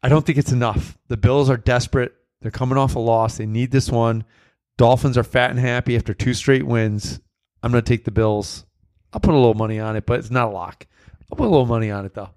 I 0.00 0.08
don't 0.08 0.24
think 0.24 0.38
it's 0.38 0.52
enough. 0.52 0.96
The 1.08 1.16
Bills 1.16 1.50
are 1.50 1.56
desperate. 1.56 2.14
They're 2.40 2.52
coming 2.52 2.78
off 2.78 2.94
a 2.94 3.00
loss. 3.00 3.36
They 3.36 3.46
need 3.46 3.72
this 3.72 3.90
one. 3.90 4.22
Dolphins 4.76 5.18
are 5.18 5.24
fat 5.24 5.50
and 5.50 5.58
happy 5.58 5.96
after 5.96 6.14
two 6.14 6.34
straight 6.34 6.64
wins. 6.64 7.18
I'm 7.60 7.72
going 7.72 7.82
to 7.82 7.88
take 7.88 8.04
the 8.04 8.12
Bills. 8.12 8.64
I'll 9.12 9.18
put 9.18 9.34
a 9.34 9.36
little 9.36 9.54
money 9.54 9.80
on 9.80 9.96
it, 9.96 10.06
but 10.06 10.20
it's 10.20 10.30
not 10.30 10.50
a 10.50 10.52
lock. 10.52 10.86
I'll 11.32 11.36
put 11.36 11.48
a 11.48 11.50
little 11.50 11.66
money 11.66 11.90
on 11.90 12.06
it 12.06 12.14
though. 12.14 12.30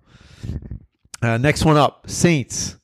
Uh, 1.22 1.38
next 1.38 1.66
one 1.66 1.78
up, 1.78 2.10
Saints 2.10 2.78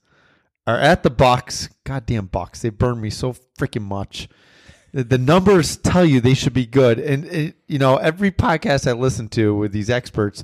are 0.67 0.77
at 0.77 1.01
the 1.01 1.09
Bucks. 1.09 1.69
Goddamn 1.85 2.27
Bucks! 2.27 2.61
They 2.61 2.69
burn 2.69 3.01
me 3.01 3.09
so 3.09 3.33
freaking 3.57 3.81
much. 3.81 4.29
The, 4.93 5.17
numbers 5.17 5.77
tell 5.77 6.05
you 6.05 6.21
they 6.21 6.35
should 6.35 6.53
be 6.53 6.67
good, 6.67 6.99
and 6.99 7.25
it, 7.25 7.55
you 7.67 7.79
know 7.79 7.97
every 7.97 8.31
podcast 8.31 8.87
I 8.87 8.91
listen 8.93 9.27
to 9.29 9.55
with 9.55 9.71
these 9.71 9.89
experts, 9.89 10.43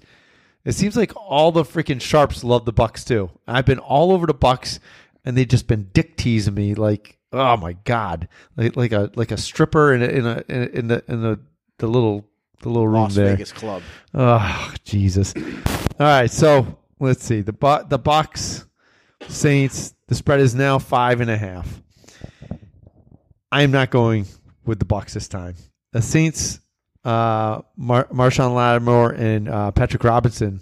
it 0.65 0.73
seems 0.73 0.97
like 0.97 1.15
all 1.15 1.51
the 1.51 1.63
freaking 1.63 2.01
sharps 2.01 2.43
love 2.43 2.65
the 2.65 2.73
Bucks 2.73 3.03
too. 3.05 3.29
I've 3.47 3.67
been 3.67 3.77
all 3.77 4.11
over 4.11 4.25
the 4.25 4.33
Bucks, 4.33 4.79
and 5.23 5.37
they've 5.37 5.47
just 5.47 5.67
been 5.67 5.91
dick 5.93 6.17
teasing 6.17 6.55
me 6.55 6.73
like, 6.73 7.19
oh 7.31 7.57
my 7.57 7.73
god, 7.83 8.27
like 8.57 8.75
like 8.75 8.91
a 8.91 9.11
like 9.15 9.29
a 9.29 9.37
stripper 9.37 9.93
in 9.93 10.01
a, 10.01 10.07
in 10.07 10.25
a 10.25 10.43
in 10.49 10.87
the 10.87 11.03
in 11.07 11.21
the 11.21 11.39
the 11.77 11.87
little 11.87 12.25
the 12.61 12.69
little 12.69 12.87
room 12.87 13.03
Las 13.03 13.15
there. 13.15 13.35
Vegas 13.35 13.51
club. 13.51 13.83
Oh 14.15 14.73
Jesus! 14.83 15.35
All 15.35 16.07
right, 16.07 16.31
so 16.31 16.79
let's 16.99 17.23
see 17.23 17.41
the 17.41 17.53
Bu- 17.53 17.87
the 17.87 17.99
Bucks 17.99 18.65
Saints. 19.27 19.93
The 20.07 20.15
spread 20.15 20.39
is 20.39 20.55
now 20.55 20.79
five 20.79 21.21
and 21.21 21.29
a 21.29 21.37
half. 21.37 21.83
I 23.51 23.61
am 23.63 23.71
not 23.71 23.89
going 23.89 24.25
with 24.69 24.79
the 24.79 24.85
Bucks 24.85 25.15
this 25.15 25.27
time. 25.27 25.55
The 25.91 26.01
Saints, 26.01 26.61
uh, 27.03 27.61
Mar- 27.75 28.07
Marshon 28.13 28.53
Lattimore 28.53 29.11
and 29.11 29.49
uh, 29.49 29.71
Patrick 29.71 30.03
Robinson 30.03 30.61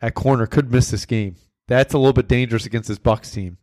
at 0.00 0.14
corner 0.14 0.46
could 0.46 0.70
miss 0.70 0.90
this 0.90 1.06
game. 1.06 1.34
That's 1.66 1.94
a 1.94 1.98
little 1.98 2.12
bit 2.12 2.28
dangerous 2.28 2.66
against 2.66 2.88
this 2.88 2.98
Bucks 2.98 3.30
team. 3.30 3.56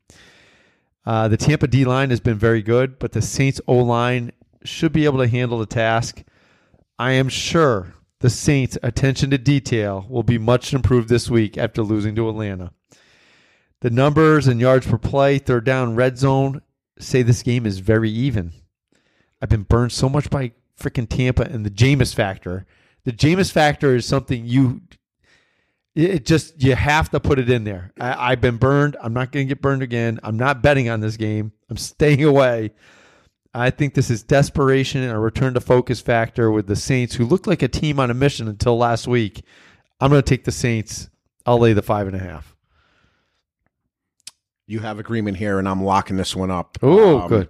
Uh, 1.06 1.28
the 1.30 1.38
Tampa 1.38 1.68
D 1.68 1.86
line 1.86 2.10
has 2.10 2.20
been 2.20 2.38
very 2.38 2.62
good, 2.62 3.00
but 3.00 3.14
the 3.14 3.22
Saints 3.22 3.62
O 3.68 3.76
line 3.76 4.32
should 4.64 4.92
be 4.92 5.06
able 5.06 5.20
to 5.20 5.28
handle 5.28 5.60
the 5.60 5.66
task. 5.66 6.24
I 7.00 7.12
am 7.12 7.30
sure 7.30 7.94
the 8.20 8.30
Saints' 8.30 8.78
attention 8.82 9.30
to 9.30 9.38
detail 9.38 10.06
will 10.10 10.24
be 10.24 10.40
much 10.40 10.74
improved 10.74 11.08
this 11.08 11.30
week 11.30 11.58
after 11.58 11.84
losing 11.84 12.16
to 12.16 12.28
Atlanta. 12.28 12.72
The 13.82 13.92
numbers 13.92 14.48
and 14.48 14.60
yards 14.60 14.88
per 14.88 14.98
play, 14.98 15.38
third 15.38 15.64
down, 15.64 15.96
red 15.96 16.18
zone 16.18 16.62
say 16.98 17.22
this 17.22 17.44
game 17.44 17.68
is 17.68 17.78
very 17.78 18.10
even. 18.10 18.54
I've 19.42 19.50
been 19.50 19.64
burned 19.64 19.92
so 19.92 20.10
much 20.10 20.30
by 20.30 20.52
freaking 20.80 21.08
Tampa 21.10 21.44
and 21.44 21.66
the 21.66 21.70
Jameis 21.70 22.14
factor. 22.14 22.66
The 23.04 23.12
Jameis 23.12 23.52
factor 23.52 23.96
is 23.96 24.06
something 24.06 24.46
you 24.46 24.82
it 25.96 26.26
just 26.26 26.62
you 26.62 26.76
have 26.76 27.10
to 27.10 27.20
put 27.20 27.40
it 27.40 27.50
in 27.50 27.64
there. 27.64 27.92
I, 28.00 28.32
I've 28.32 28.42
been 28.42 28.58
burned. 28.58 28.96
I'm 29.02 29.14
not 29.14 29.32
going 29.32 29.48
to 29.48 29.50
get 29.50 29.62
burned 29.62 29.82
again. 29.82 30.20
I'm 30.22 30.38
not 30.38 30.62
betting 30.62 30.90
on 30.90 31.00
this 31.00 31.18
game. 31.18 31.52
I'm 31.70 31.78
staying 31.78 32.24
away. 32.24 32.72
I 33.54 33.72
think 33.72 33.96
this 33.96 34.12
is 34.12 34.22
desperation 34.22 35.02
and 35.02 35.12
a 35.12 35.18
return 35.18 35.56
to 35.56 35.62
focus 35.62 36.00
factor 36.00 36.52
with 36.52 36.68
the 36.68 36.76
Saints, 36.76 37.16
who 37.16 37.26
looked 37.26 37.48
like 37.48 37.64
a 37.64 37.68
team 37.68 38.00
on 38.00 38.12
a 38.12 38.14
mission 38.14 38.48
until 38.48 38.78
last 38.78 39.08
week. 39.08 39.44
I'm 40.00 40.12
going 40.12 40.22
to 40.22 40.30
take 40.30 40.44
the 40.44 40.52
Saints. 40.52 41.10
I'll 41.48 41.58
lay 41.58 41.74
the 41.74 41.82
five 41.82 42.06
and 42.06 42.16
a 42.16 42.20
half. 42.20 42.56
You 44.68 44.80
have 44.82 45.00
agreement 45.00 45.38
here, 45.38 45.58
and 45.58 45.68
I'm 45.68 45.84
locking 45.84 46.18
this 46.18 46.36
one 46.36 46.52
up. 46.52 46.78
Oh, 46.84 47.22
Um, 47.22 47.30
good. 47.30 47.50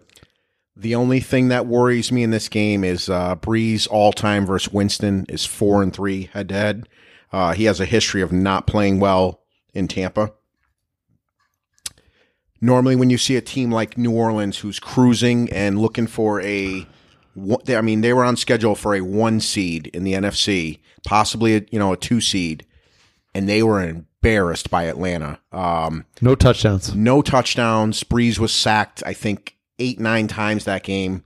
The 0.79 0.93
only 0.95 1.19
thing 1.21 1.47
that 1.47 1.65
worries 1.65 2.11
me 2.11 2.21
in 2.23 2.29
this 2.29 2.49
game 2.49 2.83
is 2.83 3.09
uh, 3.09 3.35
Brees 3.37 3.87
all 3.89 4.13
time 4.13 4.45
versus 4.45 4.71
Winston 4.71 5.25
is 5.27 5.43
four 5.45 5.81
and 5.81 5.91
three 5.93 6.29
head 6.33 6.49
to 6.49 6.55
head. 6.55 6.89
Uh, 7.31 7.53
He 7.53 7.63
has 7.65 7.79
a 7.79 7.85
history 7.85 8.21
of 8.21 8.31
not 8.31 8.67
playing 8.67 8.99
well 8.99 9.41
in 9.73 9.87
Tampa. 9.87 10.33
Normally, 12.59 12.95
when 12.95 13.09
you 13.09 13.17
see 13.17 13.35
a 13.35 13.41
team 13.41 13.71
like 13.71 13.97
New 13.97 14.11
Orleans 14.11 14.59
who's 14.59 14.79
cruising 14.79 15.51
and 15.51 15.79
looking 15.79 16.07
for 16.07 16.41
a, 16.41 16.87
I 17.69 17.81
mean, 17.81 18.01
they 18.01 18.13
were 18.13 18.23
on 18.23 18.35
schedule 18.35 18.73
for 18.75 18.95
a 18.95 19.01
one 19.01 19.39
seed 19.39 19.87
in 19.87 20.03
the 20.03 20.13
NFC, 20.13 20.79
possibly 21.05 21.55
a, 21.55 21.61
you 21.71 21.77
know 21.77 21.93
a 21.93 21.97
two 21.97 22.19
seed, 22.21 22.65
and 23.35 23.47
they 23.47 23.61
were 23.61 23.83
embarrassed 23.83 24.71
by 24.71 24.83
Atlanta. 24.85 25.39
Um, 25.51 26.05
No 26.21 26.33
touchdowns. 26.33 26.95
no 26.95 27.21
touchdowns. 27.21 28.03
Brees 28.03 28.39
was 28.39 28.51
sacked, 28.53 29.03
I 29.05 29.13
think, 29.13 29.55
eight, 29.79 29.99
nine 29.99 30.27
times 30.27 30.65
that 30.65 30.83
game. 30.83 31.23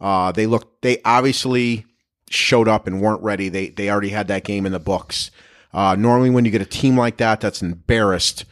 Uh, 0.00 0.32
they 0.32 0.46
looked, 0.46 0.82
they 0.82 1.00
obviously 1.04 1.86
showed 2.30 2.68
up 2.68 2.86
and 2.86 3.00
weren't 3.00 3.22
ready. 3.22 3.48
They, 3.48 3.68
they 3.68 3.90
already 3.90 4.10
had 4.10 4.28
that 4.28 4.44
game 4.44 4.66
in 4.66 4.72
the 4.72 4.78
books. 4.78 5.30
Uh, 5.72 5.96
normally 5.96 6.30
when 6.30 6.44
you 6.44 6.50
get 6.50 6.62
a 6.62 6.66
team 6.66 6.96
like 6.96 7.16
that, 7.18 7.40
that's 7.40 7.62
embarrassed, 7.62 8.44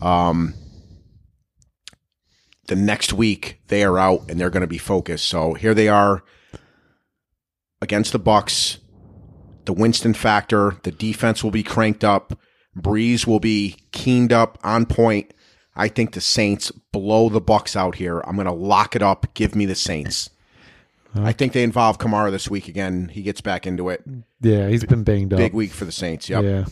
um, 0.00 0.54
the 2.66 2.76
next 2.76 3.12
week 3.12 3.60
they 3.68 3.84
are 3.84 3.98
out 3.98 4.30
and 4.30 4.40
they're 4.40 4.50
going 4.50 4.62
to 4.62 4.66
be 4.66 4.78
focused. 4.78 5.26
So 5.26 5.54
here 5.54 5.74
they 5.74 5.88
are 5.88 6.22
against 7.82 8.12
the 8.12 8.18
Bucks. 8.18 8.78
The 9.66 9.72
Winston 9.72 10.14
factor, 10.14 10.76
the 10.82 10.90
defense 10.90 11.42
will 11.42 11.50
be 11.50 11.62
cranked 11.62 12.04
up. 12.04 12.38
Brees 12.76 13.26
will 13.26 13.40
be 13.40 13.76
keened 13.92 14.32
up 14.32 14.58
on 14.64 14.86
point. 14.86 15.32
I 15.76 15.88
think 15.88 16.12
the 16.12 16.20
Saints 16.20 16.70
blow 16.70 17.28
the 17.28 17.40
Bucks 17.40 17.74
out 17.76 17.96
here. 17.96 18.20
I'm 18.20 18.36
going 18.36 18.46
to 18.46 18.52
lock 18.52 18.94
it 18.94 19.02
up. 19.02 19.34
Give 19.34 19.54
me 19.54 19.66
the 19.66 19.74
Saints. 19.74 20.30
I 21.16 21.32
think 21.32 21.52
they 21.52 21.62
involve 21.62 21.98
Kamara 21.98 22.32
this 22.32 22.50
week 22.50 22.66
again. 22.66 23.08
He 23.08 23.22
gets 23.22 23.40
back 23.40 23.66
into 23.66 23.88
it. 23.88 24.02
Yeah, 24.40 24.68
he's 24.68 24.84
been 24.84 25.04
banged 25.04 25.32
up. 25.32 25.38
Big 25.38 25.54
week 25.54 25.70
for 25.70 25.84
the 25.84 25.92
Saints. 25.92 26.28
Yep. 26.28 26.42
Yeah. 26.42 26.64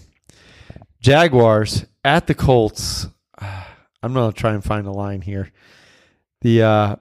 Jaguars 1.01 1.85
at 2.05 2.27
the 2.27 2.35
Colts. 2.35 3.07
I'm 3.39 4.15
gonna 4.15 4.33
try 4.33 4.53
and 4.53 4.65
find 4.65 4.87
a 4.87 4.91
line 4.91 5.21
here. 5.21 5.53
The 6.41 6.63
uh, 6.63 6.97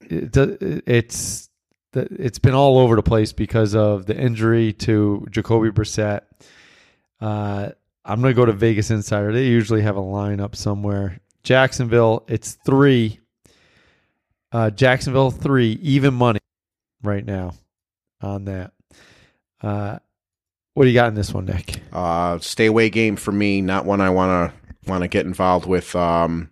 it, 0.00 0.34
it's 0.86 1.50
the, 1.92 2.08
it's 2.18 2.38
been 2.38 2.54
all 2.54 2.78
over 2.78 2.96
the 2.96 3.02
place 3.02 3.34
because 3.34 3.74
of 3.74 4.06
the 4.06 4.16
injury 4.16 4.72
to 4.74 5.26
Jacoby 5.30 5.68
Brissett. 5.70 6.22
Uh, 7.20 7.70
I'm 8.08 8.22
gonna 8.22 8.32
go 8.32 8.46
to 8.46 8.52
Vegas 8.52 8.90
Insider. 8.90 9.32
They 9.32 9.46
usually 9.46 9.82
have 9.82 9.96
a 9.96 10.00
line 10.00 10.40
up 10.40 10.56
somewhere. 10.56 11.20
Jacksonville. 11.42 12.24
It's 12.26 12.54
three. 12.64 13.20
Uh, 14.50 14.70
Jacksonville 14.70 15.30
three 15.30 15.72
even 15.82 16.14
money 16.14 16.40
right 17.02 17.24
now 17.24 17.52
on 18.22 18.46
that. 18.46 18.72
Uh, 19.60 19.98
what 20.72 20.84
do 20.84 20.90
you 20.90 20.94
got 20.94 21.08
in 21.08 21.14
this 21.14 21.34
one, 21.34 21.44
Nick? 21.44 21.82
Uh, 21.92 22.38
stay 22.38 22.66
away 22.66 22.88
game 22.88 23.16
for 23.16 23.30
me. 23.30 23.60
Not 23.60 23.84
one 23.84 24.00
I 24.00 24.08
want 24.08 24.52
to 24.52 24.90
want 24.90 25.02
to 25.02 25.08
get 25.08 25.26
involved 25.26 25.66
with. 25.66 25.94
Um, 25.94 26.50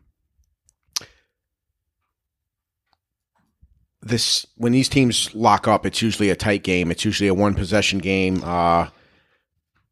this 4.02 4.46
when 4.56 4.72
these 4.72 4.90
teams 4.90 5.34
lock 5.34 5.66
up, 5.66 5.86
it's 5.86 6.02
usually 6.02 6.28
a 6.28 6.36
tight 6.36 6.64
game. 6.64 6.90
It's 6.90 7.04
usually 7.04 7.28
a 7.28 7.34
one 7.34 7.54
possession 7.54 7.98
game. 7.98 8.42
Uh, 8.44 8.88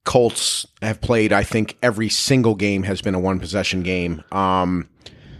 Colts 0.04 0.66
have 0.82 1.00
played. 1.00 1.32
I 1.32 1.42
think 1.42 1.76
every 1.82 2.08
single 2.08 2.54
game 2.54 2.82
has 2.84 3.00
been 3.02 3.14
a 3.14 3.20
one 3.20 3.40
possession 3.40 3.82
game. 3.82 4.22
Um, 4.32 4.88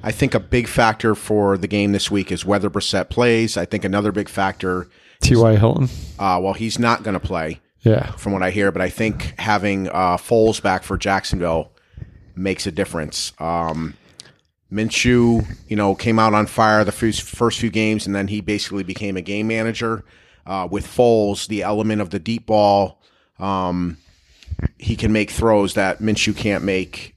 I 0.03 0.11
think 0.11 0.35
a 0.35 0.41
big 0.41 0.69
factor 0.69 1.15
for 1.15 1.57
the 1.57 1.67
game 1.69 1.93
this 1.93 2.11
week 2.11 2.31
is 2.33 2.45
whether 2.45 2.69
Brissett 2.71 3.09
plays. 3.11 3.57
I 3.57 3.65
think 3.65 3.85
another 3.85 4.13
big 4.13 4.29
factor. 4.29 4.89
T.Y. 5.21 5.57
Hilton. 5.57 5.89
Uh, 6.19 6.39
well, 6.43 6.53
he's 6.55 6.79
not 6.79 7.03
going 7.03 7.15
to 7.15 7.21
play 7.21 7.61
Yeah. 7.83 8.11
from 8.13 8.33
what 8.33 8.43
I 8.43 8.51
hear, 8.51 8.71
but 8.73 8.83
I 8.83 8.91
think 8.91 9.35
having 9.39 9.89
uh, 9.89 10.17
Foles 10.19 10.61
back 10.63 10.83
for 10.83 10.99
Jacksonville 10.99 11.73
makes 12.37 12.67
a 12.67 12.71
difference. 12.73 13.33
Um, 13.39 13.95
Minshew, 14.73 15.47
you 15.69 15.77
know, 15.77 15.95
came 15.95 16.19
out 16.19 16.35
on 16.35 16.47
fire 16.47 16.85
the 16.85 16.93
first, 16.93 17.23
first 17.23 17.61
few 17.61 17.71
games, 17.71 18.07
and 18.07 18.15
then 18.15 18.29
he 18.29 18.41
basically 18.41 18.83
became 18.83 19.17
a 19.17 19.23
game 19.23 19.47
manager. 19.47 20.05
Uh, 20.47 20.69
with 20.71 20.87
Foles, 20.87 21.47
the 21.49 21.63
element 21.63 22.03
of 22.03 22.11
the 22.11 22.19
deep 22.19 22.45
ball, 22.45 23.01
um, 23.39 23.97
he 24.79 24.97
can 24.97 25.13
make 25.13 25.31
throws 25.31 25.75
that 25.75 26.01
Minshew 26.01 26.37
can't 26.37 26.65
make. 26.65 27.17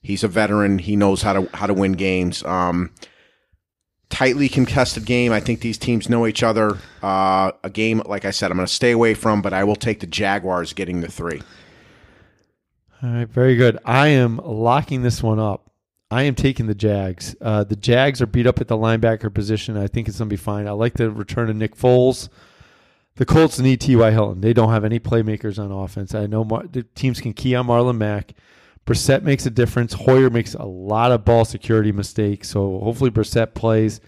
He's 0.00 0.22
a 0.22 0.28
veteran. 0.28 0.78
He 0.78 0.96
knows 0.96 1.22
how 1.22 1.32
to 1.32 1.56
how 1.56 1.66
to 1.66 1.74
win 1.74 1.92
games. 1.92 2.44
Um, 2.44 2.92
tightly 4.08 4.48
contested 4.48 5.04
game. 5.04 5.32
I 5.32 5.40
think 5.40 5.60
these 5.60 5.78
teams 5.78 6.08
know 6.08 6.26
each 6.26 6.42
other. 6.42 6.78
Uh, 7.02 7.52
a 7.64 7.70
game, 7.70 8.02
like 8.06 8.24
I 8.24 8.30
said, 8.30 8.50
I'm 8.50 8.56
going 8.56 8.66
to 8.66 8.72
stay 8.72 8.92
away 8.92 9.14
from, 9.14 9.42
but 9.42 9.52
I 9.52 9.64
will 9.64 9.76
take 9.76 10.00
the 10.00 10.06
Jaguars 10.06 10.72
getting 10.72 11.00
the 11.00 11.10
three. 11.10 11.42
All 13.02 13.10
right, 13.10 13.28
very 13.28 13.56
good. 13.56 13.78
I 13.84 14.08
am 14.08 14.40
locking 14.44 15.02
this 15.02 15.22
one 15.22 15.38
up. 15.38 15.70
I 16.10 16.22
am 16.22 16.34
taking 16.34 16.66
the 16.66 16.74
Jags. 16.74 17.34
Uh, 17.40 17.64
the 17.64 17.76
Jags 17.76 18.22
are 18.22 18.26
beat 18.26 18.46
up 18.46 18.60
at 18.60 18.68
the 18.68 18.76
linebacker 18.76 19.32
position. 19.32 19.76
I 19.76 19.88
think 19.88 20.08
it's 20.08 20.18
going 20.18 20.28
to 20.28 20.32
be 20.32 20.36
fine. 20.36 20.68
I 20.68 20.70
like 20.70 20.94
the 20.94 21.10
return 21.10 21.50
of 21.50 21.56
Nick 21.56 21.76
Foles. 21.76 22.28
The 23.16 23.24
Colts 23.24 23.58
need 23.58 23.80
T.Y. 23.80 24.10
Hilton. 24.10 24.42
They 24.42 24.52
don't 24.52 24.70
have 24.70 24.84
any 24.84 25.00
playmakers 25.00 25.58
on 25.58 25.72
offense. 25.72 26.14
I 26.14 26.26
know 26.26 26.44
Mar- 26.44 26.66
the 26.70 26.82
teams 26.82 27.20
can 27.20 27.32
key 27.32 27.54
on 27.54 27.66
Marlon 27.66 27.96
Mack. 27.96 28.34
Brissett 28.86 29.22
makes 29.22 29.46
a 29.46 29.50
difference. 29.50 29.94
Hoyer 29.94 30.30
makes 30.30 30.54
a 30.54 30.64
lot 30.64 31.10
of 31.10 31.24
ball 31.24 31.44
security 31.44 31.92
mistakes. 31.92 32.50
So 32.50 32.78
hopefully 32.78 33.10
Brissett 33.10 33.54
plays. 33.54 34.00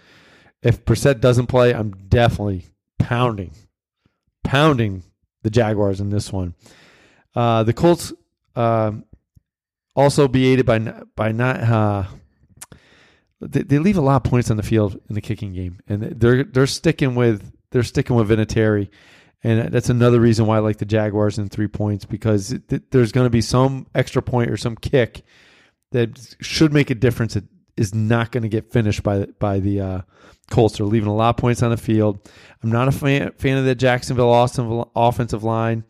If 0.62 0.84
Brissett 0.84 1.20
doesn't 1.20 1.46
play, 1.46 1.74
I'm 1.74 1.90
definitely 2.08 2.66
pounding, 2.98 3.52
pounding 4.44 5.02
the 5.42 5.50
Jaguars 5.50 6.00
in 6.00 6.10
this 6.10 6.32
one. 6.32 6.54
Uh, 7.34 7.62
the 7.62 7.72
Colts 7.72 8.12
um, 8.56 9.04
also 9.96 10.28
be 10.28 10.46
aided 10.46 10.66
by 10.66 10.78
by 11.16 11.32
not. 11.32 11.60
Uh, 11.60 12.04
they, 13.40 13.62
they 13.62 13.78
leave 13.78 13.96
a 13.96 14.00
lot 14.00 14.16
of 14.16 14.30
points 14.30 14.50
on 14.50 14.56
the 14.56 14.62
field 14.62 15.00
in 15.08 15.14
the 15.14 15.20
kicking 15.20 15.52
game, 15.52 15.78
and 15.88 16.02
they're 16.02 16.44
they're 16.44 16.66
sticking 16.66 17.14
with 17.14 17.52
they're 17.70 17.82
sticking 17.82 18.16
with 18.16 18.30
Vinatieri, 18.30 18.88
and 19.42 19.72
that's 19.72 19.90
another 19.90 20.20
reason 20.20 20.46
why 20.46 20.56
I 20.56 20.60
like 20.60 20.78
the 20.78 20.84
Jaguars 20.84 21.38
in 21.38 21.48
three 21.48 21.68
points 21.68 22.04
because 22.04 22.54
there's 22.90 23.12
going 23.12 23.26
to 23.26 23.30
be 23.30 23.40
some 23.40 23.86
extra 23.94 24.22
point 24.22 24.50
or 24.50 24.56
some 24.56 24.76
kick 24.76 25.22
that 25.92 26.36
should 26.40 26.72
make 26.72 26.90
a 26.90 26.94
difference. 26.94 27.36
It 27.36 27.44
is 27.76 27.94
not 27.94 28.32
going 28.32 28.42
to 28.42 28.48
get 28.48 28.72
finished 28.72 29.02
by 29.02 29.26
by 29.38 29.60
the 29.60 29.80
uh, 29.80 30.00
Colts. 30.50 30.78
They're 30.78 30.86
leaving 30.86 31.08
a 31.08 31.14
lot 31.14 31.30
of 31.30 31.36
points 31.36 31.62
on 31.62 31.70
the 31.70 31.76
field. 31.76 32.28
I'm 32.62 32.72
not 32.72 32.88
a 32.88 32.92
fan, 32.92 33.32
fan 33.38 33.58
of 33.58 33.64
the 33.64 33.74
Jacksonville 33.74 34.30
Austin 34.30 34.84
offensive 34.96 35.44
line. 35.44 35.84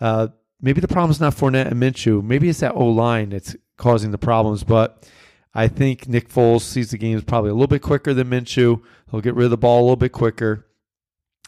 Uh, 0.00 0.28
maybe 0.60 0.80
the 0.80 0.88
problem 0.88 1.10
is 1.10 1.20
not 1.20 1.34
Fournette 1.34 1.70
and 1.70 1.80
Minshew. 1.80 2.22
Maybe 2.22 2.48
it's 2.48 2.60
that 2.60 2.74
O 2.74 2.86
line 2.86 3.30
that's 3.30 3.54
causing 3.76 4.10
the 4.10 4.18
problems. 4.18 4.64
But 4.64 5.08
I 5.54 5.68
think 5.68 6.08
Nick 6.08 6.28
Foles 6.28 6.62
sees 6.62 6.90
the 6.90 6.98
games 6.98 7.24
probably 7.24 7.50
a 7.50 7.54
little 7.54 7.66
bit 7.66 7.82
quicker 7.82 8.14
than 8.14 8.30
Minshew. 8.30 8.82
He'll 9.10 9.20
get 9.20 9.34
rid 9.34 9.44
of 9.44 9.50
the 9.50 9.58
ball 9.58 9.80
a 9.80 9.82
little 9.82 9.96
bit 9.96 10.12
quicker. 10.12 10.66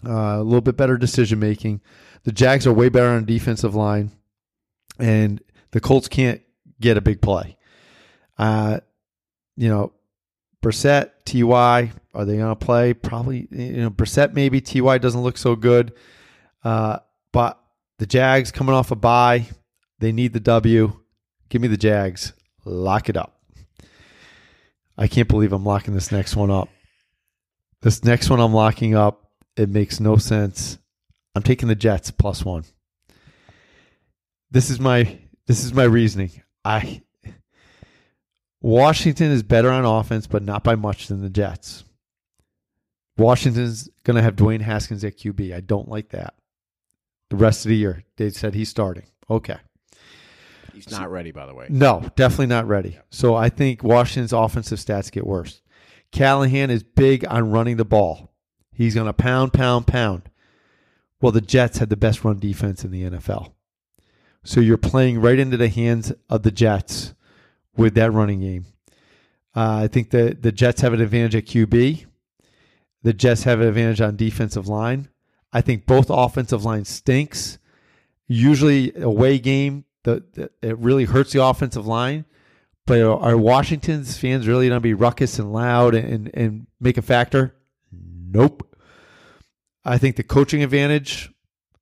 Uh, 0.07 0.39
a 0.39 0.43
little 0.43 0.61
bit 0.61 0.77
better 0.77 0.97
decision 0.97 1.39
making. 1.39 1.81
The 2.25 2.33
Jags 2.33 2.67
are 2.67 2.73
way 2.73 2.89
better 2.89 3.09
on 3.09 3.25
defensive 3.25 3.75
line, 3.75 4.11
and 4.99 5.43
the 5.73 5.81
Colts 5.81 6.09
can't 6.09 6.41
get 6.81 6.97
a 6.97 7.01
big 7.01 7.21
play. 7.21 7.57
Uh, 8.39 8.81
you 9.57 9.69
know, 9.69 9.93
Brissett, 10.63 11.11
Ty, 11.25 11.93
are 12.15 12.25
they 12.25 12.37
going 12.37 12.49
to 12.49 12.57
play? 12.57 12.95
Probably. 12.95 13.49
You 13.51 13.83
know, 13.83 13.91
Brissett 13.91 14.33
maybe. 14.33 14.61
Ty 14.61 14.99
doesn't 14.99 15.23
look 15.23 15.37
so 15.37 15.57
good, 15.57 15.93
uh, 16.65 16.99
but 17.33 17.59
the 17.99 18.07
Jags 18.07 18.51
coming 18.51 18.75
off 18.75 18.91
a 18.91 18.97
bye, 18.97 19.47
they 19.99 20.13
need 20.13 20.33
the 20.33 20.41
W. 20.41 20.93
Give 21.49 21.63
me 21.63 21.69
the 21.69 21.77
Jags. 21.77 22.33
Lock 22.65 23.09
it 23.09 23.17
up. 23.17 23.41
I 24.97 25.09
can't 25.09 25.29
believe 25.29 25.53
I'm 25.53 25.65
locking 25.65 25.95
this 25.95 26.13
next 26.13 26.37
one 26.37 26.51
up. 26.51 26.69
This 27.81 28.05
next 28.05 28.31
one 28.31 28.41
I'm 28.41 28.55
locking 28.55 28.95
up. 28.95 29.31
It 29.57 29.69
makes 29.69 30.01
no 30.01 30.17
sense. 30.17 30.79
I'm 31.35 31.43
taking 31.43 31.69
the 31.69 31.75
Jets 31.75 32.11
plus 32.11 32.45
one. 32.45 32.65
This 34.51 34.71
is 34.71 34.81
my 34.81 35.19
this 35.47 35.65
is 35.65 35.73
my 35.73 35.85
reasoning. 35.85 36.31
I 36.65 37.03
Washington 38.61 39.31
is 39.31 39.43
better 39.43 39.71
on 39.71 39.85
offense, 39.85 40.27
but 40.27 40.43
not 40.43 40.63
by 40.63 40.77
much 40.77 41.09
than 41.09 41.21
the 41.21 41.31
Jets. 41.31 41.85
Washington's 43.19 43.89
going 44.05 44.17
to 44.17 44.23
have 44.23 44.37
Dwayne 44.37 44.61
Haskins 44.61 45.05
at 45.05 45.19
QB. 45.19 45.55
I 45.55 45.61
don't 45.61 45.89
like 45.89 46.11
that. 46.11 46.35
The 47.29 47.37
rest 47.37 47.65
of 47.65 47.71
the 47.71 47.77
year, 47.77 48.05
they 48.17 48.31
said 48.31 48.55
he's 48.55 48.69
starting. 48.69 49.05
Okay. 49.29 49.57
He's 50.73 50.91
not 50.91 51.11
ready, 51.11 51.33
by 51.33 51.47
the 51.47 51.55
way. 51.55 51.67
No, 51.69 52.09
definitely 52.17 52.47
not 52.47 52.67
ready. 52.67 52.99
So 53.11 53.35
I 53.35 53.49
think 53.49 53.83
Washington's 53.83 54.33
offensive 54.33 54.79
stats 54.79 55.11
get 55.11 55.27
worse. 55.27 55.61
Callahan 56.13 56.71
is 56.71 56.83
big 56.83 57.27
on 57.27 57.51
running 57.51 57.77
the 57.77 57.85
ball. 57.85 58.32
He's 58.73 58.95
going 58.95 59.07
to 59.07 59.13
pound, 59.13 59.53
pound, 59.53 59.87
pound. 59.87 60.31
Well, 61.21 61.33
the 61.33 61.41
Jets 61.41 61.79
had 61.79 61.89
the 61.89 61.97
best 61.97 62.25
run 62.25 62.39
defense 62.39 62.85
in 62.85 62.91
the 62.91 63.05
NFL. 63.05 63.53
So 64.45 64.61
you're 64.61 64.77
playing 64.77 65.21
right 65.21 65.39
into 65.39 65.57
the 65.57 65.69
hands 65.69 66.13
of 66.29 66.43
the 66.43 66.51
Jets 66.51 67.15
with 67.77 67.95
that 67.95 68.13
running 68.13 68.41
game. 68.41 68.67
Uh, 69.55 69.83
I 69.85 69.89
think 69.89 70.11
the, 70.11 70.37
the 70.39 70.51
Jets 70.51 70.81
have 70.81 70.93
an 70.93 71.01
advantage 71.01 71.37
at 71.37 71.47
QB. 71.47 72.07
The 73.03 73.13
Jets 73.13 73.45
have 73.45 73.61
an 73.61 73.69
advantage 73.69 74.01
on 74.01 74.17
defensive 74.17 74.67
line. 74.67 75.09
I 75.53 75.61
think 75.61 75.87
both 75.87 76.07
offensive 76.09 76.65
line 76.65 76.85
stinks. 76.85 77.59
Usually, 78.27 78.95
away 78.97 79.39
game, 79.39 79.85
the, 80.05 80.25
the 80.33 80.51
it 80.63 80.79
really 80.79 81.05
hurts 81.05 81.33
the 81.33 81.45
offensive 81.45 81.87
line. 81.87 82.25
But 82.87 83.01
are 83.03 83.37
Washington's 83.37 84.19
fans 84.19 84.49
really 84.49 84.69
going 84.69 84.77
to 84.77 84.81
be 84.81 84.95
ruckus 84.95 85.39
and 85.39 85.53
loud 85.53 85.95
and, 85.95 86.31
and 86.35 86.67
make 86.81 86.99
a 86.99 87.03
factor? 87.03 87.55
Nope. 88.33 88.77
I 89.85 89.99
think 89.99 90.17
the 90.17 90.23
coaching 90.23 90.63
advantage, 90.63 91.33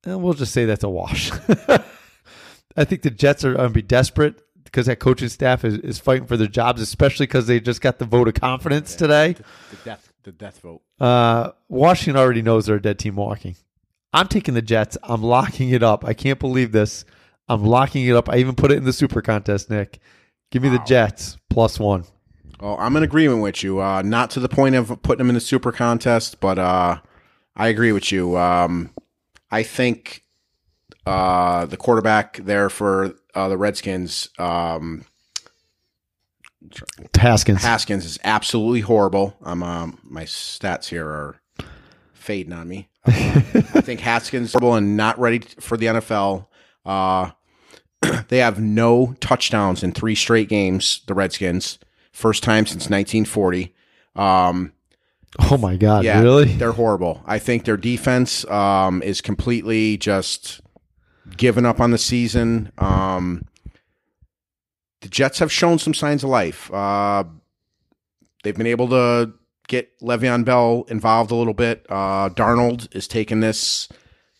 eh, 0.05 0.15
we'll 0.15 0.33
just 0.33 0.53
say 0.53 0.65
that's 0.65 0.83
a 0.83 0.89
wash. 0.89 1.31
I 2.77 2.85
think 2.85 3.01
the 3.01 3.11
Jets 3.11 3.45
are 3.45 3.53
going 3.53 3.69
to 3.69 3.73
be 3.73 3.81
desperate 3.81 4.41
because 4.63 4.85
that 4.85 4.99
coaching 4.99 5.29
staff 5.29 5.63
is, 5.65 5.77
is 5.77 5.99
fighting 5.99 6.25
for 6.25 6.37
their 6.37 6.47
jobs, 6.47 6.81
especially 6.81 7.27
because 7.27 7.47
they 7.47 7.59
just 7.59 7.81
got 7.81 7.99
the 7.99 8.05
vote 8.05 8.27
of 8.27 8.33
confidence 8.33 8.95
today. 8.95 9.33
The, 9.33 9.43
the 9.43 9.83
death, 9.83 10.13
the 10.23 10.31
death 10.31 10.59
vote. 10.61 10.81
Uh, 10.99 11.51
Washington 11.69 12.19
already 12.19 12.41
knows 12.41 12.65
they're 12.65 12.77
a 12.77 12.81
dead 12.81 12.99
team 12.99 13.15
walking. 13.15 13.55
I'm 14.13 14.27
taking 14.27 14.53
the 14.53 14.61
Jets. 14.61 14.97
I'm 15.03 15.23
locking 15.23 15.69
it 15.69 15.83
up. 15.83 16.05
I 16.05 16.13
can't 16.13 16.39
believe 16.39 16.71
this. 16.71 17.05
I'm 17.47 17.63
locking 17.63 18.05
it 18.07 18.15
up. 18.15 18.29
I 18.29 18.37
even 18.37 18.55
put 18.55 18.71
it 18.71 18.77
in 18.77 18.83
the 18.83 18.93
super 18.93 19.21
contest, 19.21 19.69
Nick. 19.69 19.99
Give 20.51 20.63
me 20.63 20.69
the 20.69 20.83
Jets 20.85 21.37
plus 21.49 21.79
one. 21.79 22.05
Well, 22.61 22.77
I'm 22.79 22.95
in 22.95 23.01
agreement 23.01 23.41
with 23.41 23.63
you. 23.63 23.81
Uh, 23.81 24.03
not 24.03 24.29
to 24.31 24.39
the 24.39 24.47
point 24.47 24.75
of 24.75 25.01
putting 25.01 25.17
them 25.17 25.29
in 25.29 25.33
the 25.33 25.41
super 25.41 25.71
contest, 25.71 26.39
but 26.39 26.59
uh, 26.59 26.99
I 27.55 27.67
agree 27.69 27.91
with 27.91 28.11
you. 28.11 28.37
Um, 28.37 28.91
I 29.49 29.63
think 29.63 30.23
uh, 31.07 31.65
the 31.65 31.75
quarterback 31.75 32.37
there 32.37 32.69
for 32.69 33.15
uh, 33.33 33.49
the 33.49 33.57
Redskins, 33.57 34.29
um, 34.37 35.05
Haskins. 37.17 37.63
Haskins, 37.63 38.05
is 38.05 38.19
absolutely 38.23 38.81
horrible. 38.81 39.35
I'm 39.41 39.63
um, 39.63 39.97
my 40.03 40.25
stats 40.25 40.87
here 40.87 41.07
are 41.07 41.41
fading 42.13 42.53
on 42.53 42.67
me. 42.67 42.89
I 43.07 43.81
think 43.81 44.01
Haskins 44.01 44.49
is 44.49 44.53
horrible 44.53 44.75
and 44.75 44.95
not 44.95 45.17
ready 45.17 45.39
for 45.39 45.77
the 45.77 45.87
NFL. 45.87 46.45
Uh, 46.85 47.31
they 48.27 48.37
have 48.37 48.59
no 48.59 49.15
touchdowns 49.19 49.81
in 49.81 49.93
three 49.93 50.13
straight 50.13 50.47
games. 50.47 51.01
The 51.07 51.15
Redskins, 51.15 51.79
first 52.21 52.43
time 52.43 52.65
since 52.65 52.83
1940. 52.89 53.73
Um, 54.15 54.73
oh 55.39 55.57
my 55.57 55.75
God! 55.75 56.03
yeah, 56.05 56.21
really? 56.21 56.45
they're 56.57 56.71
horrible. 56.71 57.21
I 57.25 57.39
think 57.39 57.65
their 57.65 57.77
defense 57.77 58.45
um, 58.45 59.01
is 59.01 59.21
completely 59.21 59.97
just 59.97 60.61
given 61.37 61.65
up 61.65 61.79
on 61.79 61.91
the 61.91 61.97
season. 61.97 62.71
Um, 62.77 63.45
the 65.01 65.09
Jets 65.09 65.39
have 65.39 65.51
shown 65.51 65.79
some 65.79 65.93
signs 65.93 66.23
of 66.23 66.29
life. 66.29 66.71
Uh, 66.71 67.23
they've 68.43 68.55
been 68.55 68.67
able 68.67 68.87
to 68.89 69.33
get 69.67 69.99
Le'Veon 69.99 70.45
Bell 70.45 70.85
involved 70.89 71.31
a 71.31 71.35
little 71.35 71.53
bit. 71.53 71.85
Uh, 71.89 72.29
Darnold 72.29 72.93
is 72.95 73.07
taking 73.07 73.39
this. 73.39 73.89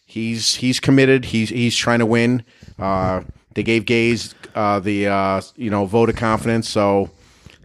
He's 0.06 0.56
he's 0.56 0.80
committed. 0.80 1.26
He's 1.26 1.50
he's 1.50 1.76
trying 1.76 2.00
to 2.00 2.06
win. 2.06 2.44
Uh, 2.78 3.22
they 3.56 3.64
gave 3.64 3.86
Gase 3.86 4.34
uh, 4.56 4.80
the 4.80 5.08
uh, 5.08 5.42
you 5.56 5.70
know 5.70 5.86
vote 5.86 6.10
of 6.10 6.16
confidence, 6.16 6.68
so 6.68 7.10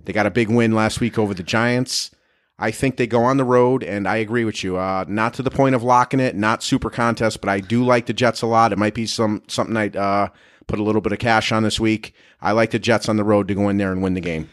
they 0.06 0.12
got 0.12 0.26
a 0.26 0.30
big 0.30 0.48
win 0.48 0.72
last 0.72 1.00
week 1.00 1.18
over 1.18 1.34
the 1.34 1.42
Giants. 1.42 2.10
I 2.58 2.70
think 2.70 2.96
they 2.96 3.06
go 3.06 3.22
on 3.24 3.36
the 3.36 3.44
road, 3.44 3.82
and 3.82 4.08
I 4.08 4.16
agree 4.16 4.44
with 4.44 4.64
you. 4.64 4.78
Uh, 4.78 5.04
not 5.06 5.34
to 5.34 5.42
the 5.42 5.50
point 5.50 5.74
of 5.74 5.82
locking 5.82 6.20
it, 6.20 6.34
not 6.34 6.62
super 6.62 6.88
contest, 6.88 7.40
but 7.42 7.50
I 7.50 7.60
do 7.60 7.84
like 7.84 8.06
the 8.06 8.14
Jets 8.14 8.40
a 8.40 8.46
lot. 8.46 8.72
It 8.72 8.78
might 8.78 8.94
be 8.94 9.04
some 9.06 9.42
something 9.46 9.76
I 9.76 9.88
uh, 9.88 10.28
put 10.66 10.78
a 10.78 10.82
little 10.82 11.02
bit 11.02 11.12
of 11.12 11.18
cash 11.18 11.52
on 11.52 11.62
this 11.62 11.78
week. 11.78 12.14
I 12.40 12.52
like 12.52 12.70
the 12.70 12.78
Jets 12.78 13.08
on 13.08 13.16
the 13.16 13.24
road 13.24 13.48
to 13.48 13.54
go 13.54 13.68
in 13.68 13.76
there 13.76 13.92
and 13.92 14.02
win 14.02 14.14
the 14.14 14.20
game. 14.22 14.48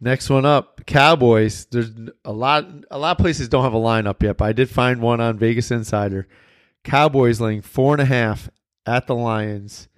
Next 0.00 0.30
one 0.30 0.46
up, 0.46 0.86
Cowboys. 0.86 1.66
There's 1.66 1.90
a 2.24 2.32
lot. 2.32 2.66
A 2.90 2.98
lot 2.98 3.12
of 3.12 3.18
places 3.18 3.48
don't 3.48 3.64
have 3.64 3.74
a 3.74 3.78
lineup 3.78 4.22
yet, 4.22 4.38
but 4.38 4.46
I 4.46 4.52
did 4.52 4.70
find 4.70 5.02
one 5.02 5.20
on 5.20 5.38
Vegas 5.38 5.70
Insider. 5.70 6.26
Cowboys 6.84 7.40
laying 7.40 7.62
four 7.62 7.92
and 7.92 8.02
a 8.02 8.06
half 8.06 8.48
at 8.86 9.06
the 9.06 9.14
Lions. 9.14 9.88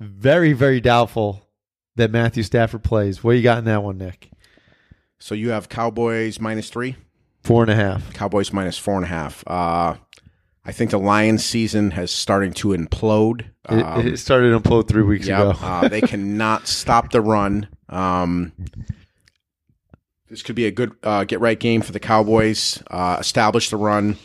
Very, 0.00 0.52
very 0.52 0.80
doubtful 0.80 1.44
that 1.96 2.10
Matthew 2.10 2.42
Stafford 2.42 2.82
plays. 2.82 3.22
What 3.22 3.32
you 3.36 3.42
got 3.42 3.58
in 3.58 3.64
that 3.64 3.82
one, 3.82 3.98
Nick? 3.98 4.30
So 5.18 5.34
you 5.34 5.50
have 5.50 5.68
Cowboys 5.68 6.40
minus 6.40 6.68
three, 6.70 6.96
Four 7.42 7.62
and 7.62 7.70
a 7.70 7.74
half. 7.76 8.12
Cowboys 8.14 8.52
minus 8.52 8.78
four 8.78 8.96
and 8.96 9.04
a 9.04 9.08
half. 9.08 9.44
Uh, 9.46 9.96
I 10.64 10.72
think 10.72 10.90
the 10.90 10.98
Lions 10.98 11.44
season 11.44 11.90
has 11.92 12.10
starting 12.10 12.52
to 12.54 12.68
implode. 12.68 13.42
It, 13.68 13.82
Um, 13.82 14.06
it 14.06 14.16
started 14.18 14.50
to 14.50 14.58
implode 14.60 14.88
three 14.88 15.02
weeks 15.02 15.26
Yeah, 15.26 15.50
ago. 15.50 15.58
uh, 15.62 15.88
they 15.88 16.00
cannot 16.02 16.66
stop 16.66 17.10
the 17.12 17.20
run. 17.20 17.68
Um, 17.90 18.52
this 20.28 20.42
could 20.42 20.56
be 20.56 20.66
a 20.66 20.70
good 20.70 20.92
uh, 21.02 21.24
get 21.24 21.40
right 21.40 21.58
game 21.60 21.82
for 21.82 21.92
the 21.92 22.00
Cowboys. 22.00 22.82
Uh, 22.90 23.18
establish 23.20 23.68
the 23.70 23.76
run. 23.76 24.16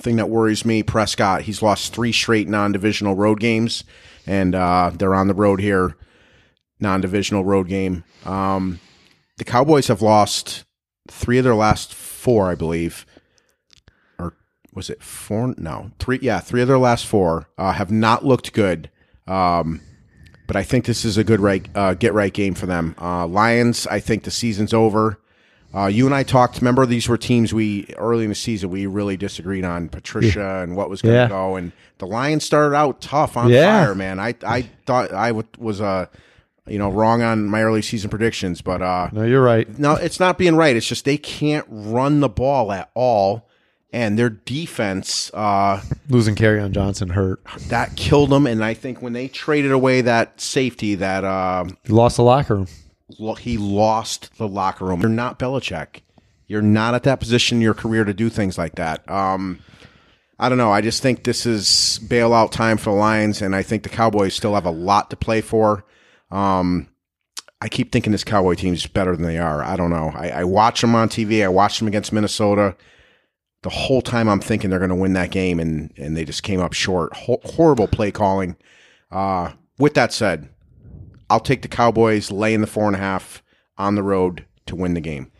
Thing 0.00 0.16
that 0.16 0.30
worries 0.30 0.64
me, 0.64 0.82
Prescott. 0.82 1.42
He's 1.42 1.60
lost 1.60 1.92
three 1.94 2.12
straight 2.12 2.48
non-divisional 2.48 3.14
road 3.16 3.40
games, 3.40 3.84
and 4.26 4.54
uh, 4.54 4.92
they're 4.96 5.14
on 5.14 5.28
the 5.28 5.34
road 5.34 5.60
here. 5.60 5.96
Non-divisional 6.80 7.44
road 7.44 7.68
game. 7.68 8.04
Um, 8.24 8.78
the 9.36 9.44
Cowboys 9.44 9.88
have 9.88 10.02
lost 10.02 10.64
three 11.10 11.38
of 11.38 11.44
their 11.44 11.54
last 11.54 11.92
four, 11.94 12.50
I 12.50 12.54
believe. 12.54 13.04
Or 14.18 14.34
was 14.74 14.88
it 14.90 15.02
four? 15.02 15.54
No, 15.58 15.90
three. 15.98 16.18
Yeah, 16.22 16.40
three 16.40 16.62
of 16.62 16.68
their 16.68 16.78
last 16.78 17.06
four 17.06 17.48
uh, 17.58 17.72
have 17.72 17.90
not 17.90 18.24
looked 18.24 18.52
good. 18.52 18.90
Um, 19.26 19.80
but 20.46 20.56
I 20.56 20.62
think 20.62 20.84
this 20.86 21.04
is 21.04 21.18
a 21.18 21.24
good 21.24 21.40
right 21.40 21.68
uh, 21.74 21.94
get 21.94 22.14
right 22.14 22.32
game 22.32 22.54
for 22.54 22.66
them. 22.66 22.94
Uh, 23.00 23.26
Lions, 23.26 23.86
I 23.88 24.00
think 24.00 24.24
the 24.24 24.30
season's 24.30 24.72
over. 24.72 25.20
Uh, 25.74 25.86
you 25.86 26.06
and 26.06 26.14
I 26.14 26.22
talked. 26.22 26.58
Remember, 26.62 26.86
these 26.86 27.08
were 27.08 27.18
teams 27.18 27.52
we 27.52 27.86
early 27.98 28.24
in 28.24 28.30
the 28.30 28.34
season 28.34 28.70
we 28.70 28.86
really 28.86 29.18
disagreed 29.18 29.64
on 29.64 29.90
Patricia 29.90 30.60
and 30.62 30.74
what 30.76 30.88
was 30.88 31.02
going 31.02 31.14
to 31.14 31.20
Yeah. 31.20 31.28
go. 31.28 31.56
And 31.56 31.72
the 31.98 32.06
Lions 32.06 32.44
started 32.44 32.74
out 32.74 33.02
tough 33.02 33.36
on 33.36 33.50
Yeah. 33.50 33.84
fire, 33.84 33.94
man. 33.94 34.18
I 34.18 34.34
I 34.46 34.62
thought 34.86 35.12
I 35.12 35.28
w- 35.28 35.46
was 35.58 35.82
uh, 35.82 36.06
you 36.70 36.78
know 36.78 36.88
wrong 36.90 37.22
on 37.22 37.46
my 37.46 37.62
early 37.62 37.82
season 37.82 38.10
predictions, 38.10 38.60
but 38.62 38.82
uh, 38.82 39.08
No, 39.12 39.22
you're 39.24 39.42
right. 39.42 39.78
no, 39.78 39.94
it's 39.94 40.20
not 40.20 40.38
being 40.38 40.56
right. 40.56 40.74
It's 40.76 40.86
just 40.86 41.04
they 41.04 41.16
can't 41.18 41.66
run 41.68 42.20
the 42.20 42.28
ball 42.28 42.70
at 42.72 42.90
all, 42.94 43.48
and 43.92 44.18
their 44.18 44.30
defense 44.30 45.30
uh, 45.34 45.80
Losing 46.08 46.34
Kerryon 46.34 46.72
Johnson 46.72 47.10
hurt. 47.10 47.40
that 47.68 47.96
killed 47.96 48.30
them. 48.30 48.46
And 48.46 48.64
I 48.64 48.74
think 48.74 49.00
when 49.02 49.12
they 49.12 49.28
traded 49.28 49.72
away 49.72 50.00
that 50.02 50.40
safety, 50.40 50.94
that 50.96 51.24
um, 51.24 51.76
He 51.84 51.92
lost 51.92 52.16
the 52.16 52.22
locker 52.22 52.54
room. 52.56 52.66
lo- 53.18 53.34
he 53.34 53.56
lost 53.58 54.36
the 54.38 54.48
locker 54.48 54.84
room. 54.84 55.00
You're 55.00 55.08
not 55.10 55.38
Belichick. 55.38 56.02
You're 56.46 56.62
not 56.62 56.94
at 56.94 57.02
that 57.02 57.20
position 57.20 57.58
in 57.58 57.62
your 57.62 57.74
career 57.74 58.04
to 58.04 58.14
do 58.14 58.28
things 58.30 58.56
like 58.56 58.76
that. 58.76 59.08
Um, 59.10 59.58
I 60.38 60.48
don't 60.48 60.56
know. 60.56 60.70
I 60.72 60.80
just 60.80 61.02
think 61.02 61.24
this 61.24 61.44
is 61.44 61.98
bailout 62.04 62.52
time 62.52 62.78
for 62.78 62.90
the 62.90 62.96
Lions, 62.96 63.42
and 63.42 63.54
I 63.56 63.62
think 63.62 63.82
the 63.82 63.88
Cowboys 63.88 64.34
still 64.34 64.54
have 64.54 64.64
a 64.64 64.70
lot 64.70 65.10
to 65.10 65.16
play 65.16 65.40
for. 65.40 65.84
Um, 66.30 66.88
I 67.60 67.68
keep 67.68 67.90
thinking 67.90 68.12
this 68.12 68.24
Cowboy 68.24 68.54
team 68.54 68.74
is 68.74 68.86
better 68.86 69.16
than 69.16 69.24
they 69.24 69.38
are. 69.38 69.62
I 69.62 69.76
don't 69.76 69.90
know. 69.90 70.12
I, 70.14 70.30
I 70.30 70.44
watch 70.44 70.80
them 70.80 70.94
on 70.94 71.08
TV. 71.08 71.42
I 71.42 71.48
watch 71.48 71.78
them 71.78 71.88
against 71.88 72.12
Minnesota. 72.12 72.76
The 73.62 73.70
whole 73.70 74.02
time 74.02 74.28
I'm 74.28 74.40
thinking 74.40 74.70
they're 74.70 74.78
going 74.78 74.90
to 74.90 74.94
win 74.94 75.14
that 75.14 75.32
game, 75.32 75.58
and 75.58 75.92
and 75.96 76.16
they 76.16 76.24
just 76.24 76.44
came 76.44 76.60
up 76.60 76.72
short. 76.72 77.12
Ho- 77.16 77.40
horrible 77.44 77.88
play 77.88 78.12
calling. 78.12 78.56
Uh, 79.10 79.52
with 79.78 79.94
that 79.94 80.12
said, 80.12 80.48
I'll 81.28 81.40
take 81.40 81.62
the 81.62 81.68
Cowboys 81.68 82.30
laying 82.30 82.60
the 82.60 82.66
four 82.68 82.86
and 82.86 82.94
a 82.94 83.00
half 83.00 83.42
on 83.76 83.96
the 83.96 84.02
road 84.02 84.44
to 84.66 84.76
win 84.76 84.94
the 84.94 85.00
game. 85.00 85.32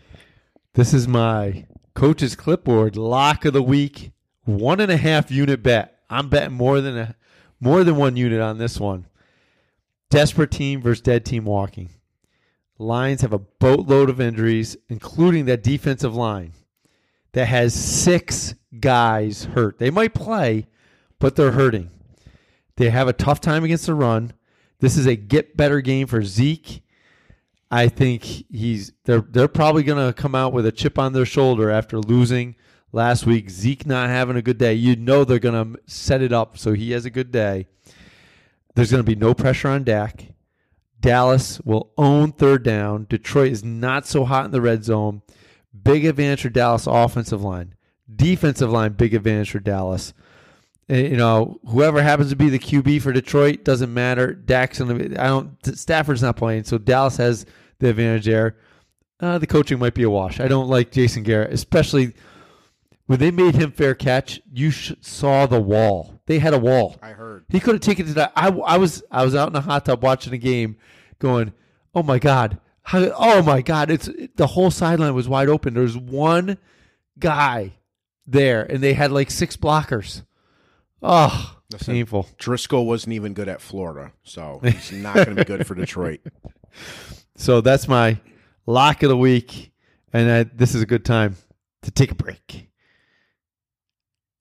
This 0.74 0.92
is 0.92 1.06
my 1.06 1.66
coach's 1.94 2.34
clipboard 2.34 2.96
lock 2.96 3.44
of 3.44 3.52
the 3.52 3.62
week. 3.62 4.12
One 4.44 4.80
and 4.80 4.90
a 4.90 4.96
half 4.96 5.30
unit 5.30 5.62
bet. 5.62 5.98
I'm 6.10 6.28
betting 6.28 6.56
more 6.56 6.80
than 6.80 6.96
a 6.96 7.16
more 7.60 7.84
than 7.84 7.96
one 7.96 8.16
unit 8.16 8.40
on 8.40 8.58
this 8.58 8.80
one. 8.80 9.06
Desperate 10.10 10.50
team 10.50 10.80
versus 10.80 11.02
dead 11.02 11.24
team 11.24 11.44
walking. 11.44 11.90
Lions 12.78 13.22
have 13.22 13.32
a 13.32 13.38
boatload 13.38 14.08
of 14.08 14.20
injuries, 14.20 14.76
including 14.88 15.46
that 15.46 15.62
defensive 15.62 16.14
line 16.14 16.52
that 17.32 17.46
has 17.46 17.74
six 17.74 18.54
guys 18.80 19.44
hurt. 19.44 19.78
They 19.78 19.90
might 19.90 20.14
play, 20.14 20.66
but 21.18 21.36
they're 21.36 21.52
hurting. 21.52 21.90
They 22.76 22.90
have 22.90 23.08
a 23.08 23.12
tough 23.12 23.40
time 23.40 23.64
against 23.64 23.86
the 23.86 23.94
run. 23.94 24.32
This 24.78 24.96
is 24.96 25.06
a 25.06 25.16
get 25.16 25.56
better 25.56 25.80
game 25.80 26.06
for 26.06 26.22
Zeke. 26.22 26.82
I 27.70 27.88
think 27.88 28.22
he's 28.22 28.92
they're 29.04 29.20
they're 29.20 29.48
probably 29.48 29.82
going 29.82 30.06
to 30.06 30.14
come 30.14 30.34
out 30.34 30.52
with 30.52 30.64
a 30.64 30.72
chip 30.72 30.98
on 30.98 31.12
their 31.12 31.26
shoulder 31.26 31.70
after 31.70 31.98
losing 31.98 32.54
last 32.92 33.26
week. 33.26 33.50
Zeke 33.50 33.86
not 33.86 34.08
having 34.08 34.36
a 34.36 34.42
good 34.42 34.56
day. 34.56 34.74
You 34.74 34.96
know 34.96 35.24
they're 35.24 35.38
going 35.38 35.74
to 35.74 35.80
set 35.86 36.22
it 36.22 36.32
up 36.32 36.56
so 36.56 36.72
he 36.72 36.92
has 36.92 37.04
a 37.04 37.10
good 37.10 37.30
day. 37.30 37.66
There's 38.78 38.92
going 38.92 39.02
to 39.02 39.10
be 39.10 39.16
no 39.16 39.34
pressure 39.34 39.66
on 39.66 39.82
Dak. 39.82 40.26
Dallas 41.00 41.60
will 41.64 41.90
own 41.98 42.30
third 42.30 42.62
down. 42.62 43.06
Detroit 43.08 43.50
is 43.50 43.64
not 43.64 44.06
so 44.06 44.24
hot 44.24 44.44
in 44.44 44.50
the 44.52 44.60
red 44.60 44.84
zone. 44.84 45.22
Big 45.82 46.04
advantage 46.04 46.42
for 46.42 46.48
Dallas 46.48 46.86
offensive 46.86 47.42
line. 47.42 47.74
Defensive 48.14 48.70
line, 48.70 48.92
big 48.92 49.14
advantage 49.14 49.50
for 49.50 49.58
Dallas. 49.58 50.14
Eh, 50.88 51.08
You 51.08 51.16
know, 51.16 51.58
whoever 51.66 52.00
happens 52.00 52.30
to 52.30 52.36
be 52.36 52.50
the 52.50 52.58
QB 52.60 53.02
for 53.02 53.12
Detroit 53.12 53.64
doesn't 53.64 53.92
matter. 53.92 54.32
Dak's 54.32 54.78
gonna 54.78 54.94
I 55.20 55.26
don't. 55.26 55.56
Stafford's 55.76 56.22
not 56.22 56.36
playing, 56.36 56.62
so 56.62 56.78
Dallas 56.78 57.16
has 57.16 57.46
the 57.80 57.88
advantage 57.88 58.26
there. 58.26 58.58
Uh, 59.18 59.38
the 59.38 59.46
coaching 59.48 59.80
might 59.80 59.94
be 59.94 60.04
a 60.04 60.10
wash. 60.10 60.38
I 60.38 60.46
don't 60.46 60.68
like 60.68 60.92
Jason 60.92 61.24
Garrett, 61.24 61.52
especially 61.52 62.14
when 63.06 63.18
they 63.18 63.32
made 63.32 63.56
him 63.56 63.72
fair 63.72 63.96
catch. 63.96 64.40
You 64.52 64.70
saw 64.70 65.46
the 65.46 65.60
wall. 65.60 66.17
They 66.28 66.38
had 66.38 66.52
a 66.52 66.58
wall. 66.58 66.94
I 67.02 67.12
heard. 67.12 67.46
He 67.48 67.58
could 67.58 67.74
have 67.76 67.80
taken 67.80 68.04
it 68.04 68.08
to 68.08 68.14
that. 68.16 68.32
I, 68.36 68.48
I 68.48 68.76
was 68.76 69.02
I 69.10 69.24
was 69.24 69.34
out 69.34 69.48
in 69.48 69.56
a 69.56 69.62
hot 69.62 69.86
tub 69.86 70.02
watching 70.02 70.34
a 70.34 70.38
game, 70.38 70.76
going, 71.18 71.54
"Oh 71.94 72.02
my 72.02 72.18
god, 72.18 72.60
How, 72.82 73.10
oh 73.16 73.42
my 73.42 73.62
god!" 73.62 73.90
It's 73.90 74.10
the 74.36 74.46
whole 74.48 74.70
sideline 74.70 75.14
was 75.14 75.26
wide 75.26 75.48
open. 75.48 75.72
There's 75.72 75.96
one 75.96 76.58
guy 77.18 77.72
there, 78.26 78.62
and 78.62 78.82
they 78.82 78.92
had 78.92 79.10
like 79.10 79.30
six 79.30 79.56
blockers. 79.56 80.22
Oh, 81.02 81.56
Listen, 81.72 81.94
Painful. 81.94 82.28
Driskel 82.38 82.84
wasn't 82.84 83.14
even 83.14 83.32
good 83.32 83.48
at 83.48 83.62
Florida, 83.62 84.12
so 84.22 84.60
he's 84.62 84.92
not 84.92 85.14
going 85.14 85.30
to 85.30 85.34
be 85.36 85.44
good 85.44 85.66
for 85.66 85.74
Detroit. 85.74 86.20
So 87.36 87.62
that's 87.62 87.88
my 87.88 88.20
lock 88.66 89.02
of 89.02 89.08
the 89.08 89.16
week, 89.16 89.72
and 90.12 90.30
I, 90.30 90.42
this 90.42 90.74
is 90.74 90.82
a 90.82 90.86
good 90.86 91.06
time 91.06 91.36
to 91.82 91.90
take 91.90 92.10
a 92.10 92.14
break. 92.14 92.67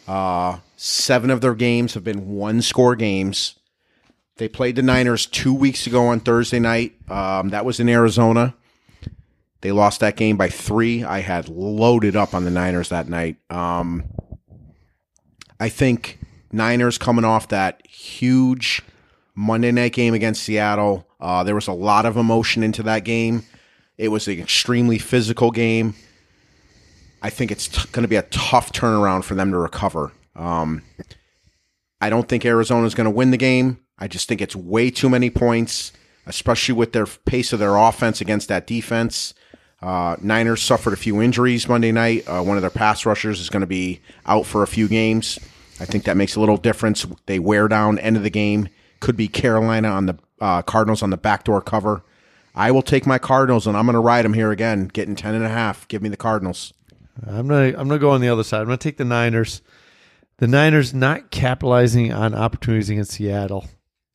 Uh, 0.08 0.60
seven 0.76 1.30
of 1.30 1.42
their 1.42 1.56
games 1.56 1.94
have 1.94 2.04
been 2.04 2.30
one 2.30 2.62
score 2.62 2.96
games. 2.96 3.56
They 4.38 4.48
played 4.48 4.76
the 4.76 4.84
Niners 4.84 5.26
two 5.26 5.54
weeks 5.54 5.88
ago 5.88 6.08
on 6.08 6.20
Thursday 6.20 6.60
night. 6.60 6.94
Um, 7.10 7.50
that 7.50 7.66
was 7.66 7.80
in 7.80 7.90
Arizona. 7.90 8.56
They 9.62 9.72
lost 9.72 10.00
that 10.02 10.16
game 10.16 10.38
by 10.38 10.50
three. 10.50 11.04
I 11.04 11.20
had 11.20 11.50
loaded 11.50 12.16
up 12.16 12.34
on 12.34 12.46
the 12.46 12.52
Niners 12.52 12.90
that 12.90 13.10
night. 13.10 13.38
Um, 13.50 14.06
I 15.60 15.70
think 15.70 16.20
Niners 16.52 16.98
coming 16.98 17.26
off 17.26 17.48
that 17.48 17.86
huge 17.88 18.84
Monday 19.34 19.72
night 19.72 19.94
game 19.94 20.14
against 20.14 20.44
Seattle. 20.44 21.08
Uh, 21.20 21.44
there 21.44 21.56
was 21.56 21.68
a 21.68 21.74
lot 21.74 22.06
of 22.06 22.16
emotion 22.16 22.62
into 22.62 22.84
that 22.84 23.04
game. 23.04 23.44
It 23.98 24.10
was 24.10 24.28
an 24.28 24.40
extremely 24.40 25.00
physical 25.00 25.50
game. 25.50 25.96
I 27.22 27.30
think 27.30 27.52
it's 27.52 27.68
t- 27.68 27.90
going 27.92 28.04
to 28.04 28.08
be 28.08 28.16
a 28.16 28.24
tough 28.24 28.72
turnaround 28.72 29.24
for 29.24 29.36
them 29.36 29.52
to 29.52 29.58
recover. 29.58 30.12
Um, 30.36 30.84
I 32.00 32.10
don't 32.10 32.30
think 32.30 32.46
Arizona 32.46 32.86
is 32.86 32.96
going 32.96 33.06
to 33.06 33.12
win 33.12 33.32
the 33.32 33.38
game. 33.38 33.80
I 33.98 34.08
just 34.08 34.28
think 34.28 34.42
it's 34.42 34.56
way 34.56 34.92
too 34.92 35.10
many 35.10 35.30
points, 35.30 35.92
especially 36.28 36.76
with 36.76 36.94
their 36.94 37.08
pace 37.08 37.54
of 37.54 37.60
their 37.60 37.76
offense 37.76 38.22
against 38.22 38.48
that 38.50 38.68
defense. 38.68 39.34
Uh, 39.82 40.16
Niners 40.22 40.62
suffered 40.62 40.94
a 40.94 40.98
few 40.98 41.22
injuries 41.22 41.68
Monday 41.68 41.92
night. 41.92 42.28
Uh, 42.28 42.42
one 42.44 42.58
of 42.58 42.62
their 42.62 42.70
pass 42.70 43.06
rushers 43.06 43.40
is 43.40 43.50
going 43.50 43.62
to 43.62 43.68
be 43.68 44.02
out 44.26 44.46
for 44.46 44.64
a 44.64 44.68
few 44.68 44.88
games. 44.88 45.40
I 45.80 45.86
think 45.86 46.04
that 46.06 46.18
makes 46.18 46.36
a 46.36 46.40
little 46.40 46.58
difference. 46.58 47.06
They 47.28 47.40
wear 47.40 47.68
down 47.68 48.00
end 48.00 48.18
of 48.18 48.24
the 48.24 48.30
game. 48.30 48.70
Could 49.00 49.18
be 49.18 49.28
Carolina 49.28 49.90
on 49.90 50.08
the 50.08 50.18
uh, 50.42 50.64
Cardinals 50.64 51.04
on 51.04 51.12
the 51.12 51.18
backdoor 51.18 51.62
cover. 51.62 52.04
I 52.56 52.72
will 52.72 52.82
take 52.82 53.06
my 53.06 53.20
Cardinals, 53.20 53.68
and 53.68 53.78
I'm 53.78 53.86
going 53.86 53.94
to 53.94 54.00
ride 54.00 54.26
them 54.26 54.34
here 54.34 54.52
again, 54.52 54.88
getting 54.88 55.16
ten 55.16 55.36
and 55.36 55.46
a 55.46 55.50
half. 55.50 55.88
Give 55.88 56.02
me 56.02 56.10
the 56.10 56.18
Cardinals. 56.18 56.74
I'm 57.26 57.48
gonna 57.48 57.78
I'm 57.78 57.88
gonna 57.88 58.00
go 58.00 58.12
on 58.12 58.22
the 58.22 58.30
other 58.30 58.44
side. 58.44 58.62
I'm 58.62 58.66
gonna 58.66 58.78
take 58.78 58.98
the 58.98 59.06
Niners. 59.06 59.62
The 60.38 60.48
Niners 60.48 60.94
not 60.94 61.32
capitalizing 61.32 62.14
on 62.14 62.36
opportunities 62.36 62.90
against 62.90 63.14
Seattle, 63.14 63.66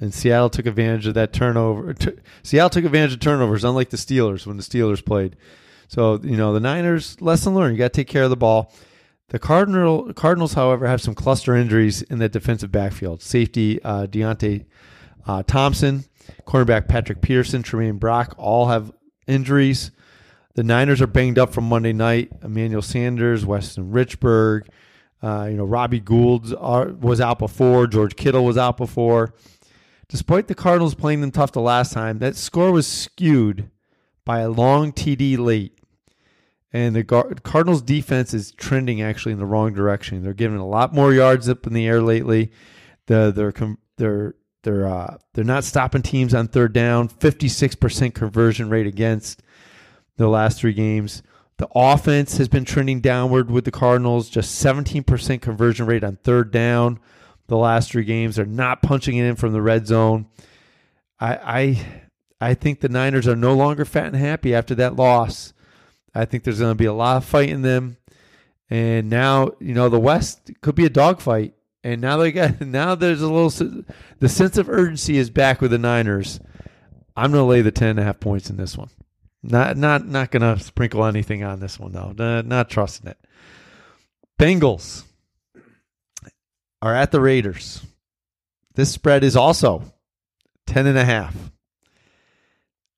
and 0.00 0.14
Seattle 0.14 0.50
took 0.50 0.66
advantage 0.66 1.06
of 1.06 1.14
that 1.14 1.32
turnover. 1.32 1.94
T- 1.94 2.12
Seattle 2.42 2.70
took 2.70 2.84
advantage 2.84 3.14
of 3.14 3.20
turnovers, 3.20 3.64
unlike 3.64 3.90
the 3.90 3.96
Steelers 3.96 4.46
when 4.46 4.56
the 4.56 4.62
Steelers 4.62 5.04
played. 5.04 5.36
So 5.88 6.20
you 6.22 6.36
know 6.36 6.52
the 6.52 6.60
Niners 6.60 7.20
lesson 7.20 7.54
learned. 7.54 7.74
You 7.74 7.78
got 7.78 7.92
to 7.92 8.00
take 8.00 8.08
care 8.08 8.24
of 8.24 8.30
the 8.30 8.36
ball. 8.36 8.72
The 9.28 9.38
Cardinal 9.38 10.12
Cardinals, 10.12 10.52
however, 10.52 10.86
have 10.86 11.00
some 11.00 11.14
cluster 11.14 11.56
injuries 11.56 12.02
in 12.02 12.18
that 12.18 12.32
defensive 12.32 12.70
backfield. 12.70 13.22
Safety 13.22 13.82
uh, 13.82 14.06
Deionte 14.06 14.66
uh, 15.26 15.42
Thompson, 15.42 16.04
cornerback 16.46 16.86
Patrick 16.86 17.20
Peterson, 17.20 17.62
Tramaine 17.62 17.98
Brock, 17.98 18.34
all 18.38 18.68
have 18.68 18.92
injuries. 19.26 19.90
The 20.54 20.62
Niners 20.62 21.00
are 21.00 21.06
banged 21.06 21.38
up 21.38 21.52
from 21.52 21.64
Monday 21.64 21.92
night. 21.92 22.30
Emmanuel 22.42 22.82
Sanders, 22.82 23.46
Weston 23.46 23.92
Richburg, 23.92 24.66
uh, 25.22 25.46
you 25.50 25.56
know 25.56 25.64
Robbie 25.64 26.00
Gould 26.00 26.54
are, 26.58 26.88
was 26.88 27.20
out 27.20 27.38
before. 27.38 27.86
George 27.86 28.16
Kittle 28.16 28.44
was 28.44 28.58
out 28.58 28.76
before. 28.76 29.34
Despite 30.08 30.48
the 30.48 30.54
Cardinals 30.54 30.94
playing 30.94 31.22
them 31.22 31.30
tough 31.30 31.52
the 31.52 31.60
last 31.60 31.92
time, 31.92 32.18
that 32.18 32.36
score 32.36 32.70
was 32.70 32.86
skewed 32.86 33.70
by 34.24 34.40
a 34.40 34.50
long 34.50 34.92
TD 34.92 35.38
late. 35.38 35.78
And 36.70 36.94
the 36.94 37.02
Gar- 37.02 37.34
Cardinals 37.42 37.82
defense 37.82 38.34
is 38.34 38.52
trending 38.52 39.00
actually 39.00 39.32
in 39.32 39.38
the 39.38 39.46
wrong 39.46 39.72
direction. 39.72 40.22
They're 40.22 40.34
giving 40.34 40.58
a 40.58 40.66
lot 40.66 40.94
more 40.94 41.12
yards 41.12 41.48
up 41.48 41.66
in 41.66 41.72
the 41.72 41.86
air 41.86 42.02
lately. 42.02 42.52
The, 43.06 43.32
they're 43.34 43.52
they're 43.96 44.34
they're 44.62 44.86
uh, 44.86 45.18
they're 45.34 45.44
not 45.44 45.64
stopping 45.64 46.02
teams 46.02 46.34
on 46.34 46.48
third 46.48 46.72
down. 46.72 47.08
Fifty 47.08 47.48
six 47.48 47.74
percent 47.74 48.14
conversion 48.14 48.68
rate 48.68 48.86
against 48.86 49.42
the 50.16 50.28
last 50.28 50.58
three 50.58 50.72
games. 50.72 51.22
The 51.58 51.68
offense 51.74 52.38
has 52.38 52.48
been 52.48 52.64
trending 52.64 53.00
downward 53.00 53.50
with 53.50 53.64
the 53.64 53.70
Cardinals. 53.70 54.28
Just 54.28 54.54
seventeen 54.56 55.04
percent 55.04 55.42
conversion 55.42 55.86
rate 55.86 56.04
on 56.04 56.16
third 56.16 56.50
down. 56.50 56.98
The 57.48 57.56
last 57.56 57.92
three 57.92 58.04
games, 58.04 58.36
they're 58.36 58.46
not 58.46 58.82
punching 58.82 59.16
it 59.16 59.24
in 59.24 59.36
from 59.36 59.52
the 59.52 59.62
red 59.62 59.86
zone. 59.86 60.26
I 61.20 61.34
I 62.40 62.50
I 62.50 62.54
think 62.54 62.80
the 62.80 62.88
Niners 62.88 63.28
are 63.28 63.36
no 63.36 63.54
longer 63.54 63.84
fat 63.84 64.06
and 64.06 64.16
happy 64.16 64.54
after 64.54 64.74
that 64.76 64.96
loss. 64.96 65.52
I 66.14 66.24
think 66.24 66.44
there's 66.44 66.58
going 66.58 66.72
to 66.72 66.74
be 66.74 66.86
a 66.86 66.92
lot 66.92 67.16
of 67.16 67.24
fight 67.24 67.48
in 67.48 67.62
them. 67.62 67.96
And 68.68 69.08
now, 69.08 69.52
you 69.60 69.74
know, 69.74 69.88
the 69.88 70.00
West 70.00 70.50
could 70.60 70.74
be 70.74 70.84
a 70.84 70.90
dogfight. 70.90 71.54
And 71.84 72.00
now 72.00 72.16
they 72.16 72.32
got 72.32 72.60
now 72.66 72.94
there's 72.94 73.22
a 73.22 73.30
little 73.30 73.84
the 74.18 74.28
sense 74.28 74.56
of 74.56 74.68
urgency 74.68 75.16
is 75.16 75.30
back 75.30 75.60
with 75.60 75.70
the 75.70 75.78
Niners. 75.78 76.40
I'm 77.16 77.30
going 77.30 77.42
to 77.42 77.48
lay 77.48 77.62
the 77.62 77.70
ten 77.70 77.90
and 77.90 78.00
a 78.00 78.04
half 78.04 78.18
points 78.18 78.50
in 78.50 78.56
this 78.56 78.76
one. 78.76 78.88
Not 79.42 79.76
not 79.76 80.06
not 80.06 80.30
going 80.30 80.42
to 80.56 80.62
sprinkle 80.62 81.04
anything 81.04 81.42
on 81.42 81.58
this 81.60 81.78
one 81.78 81.92
though. 81.92 82.12
Not, 82.16 82.46
not 82.46 82.70
trusting 82.70 83.08
it. 83.10 83.18
Bengals 84.40 85.04
are 86.80 86.94
at 86.94 87.10
the 87.10 87.20
Raiders. 87.20 87.82
This 88.74 88.90
spread 88.92 89.24
is 89.24 89.36
also 89.36 89.92
ten 90.66 90.86
and 90.86 90.96
a 90.98 91.04
half. 91.04 91.34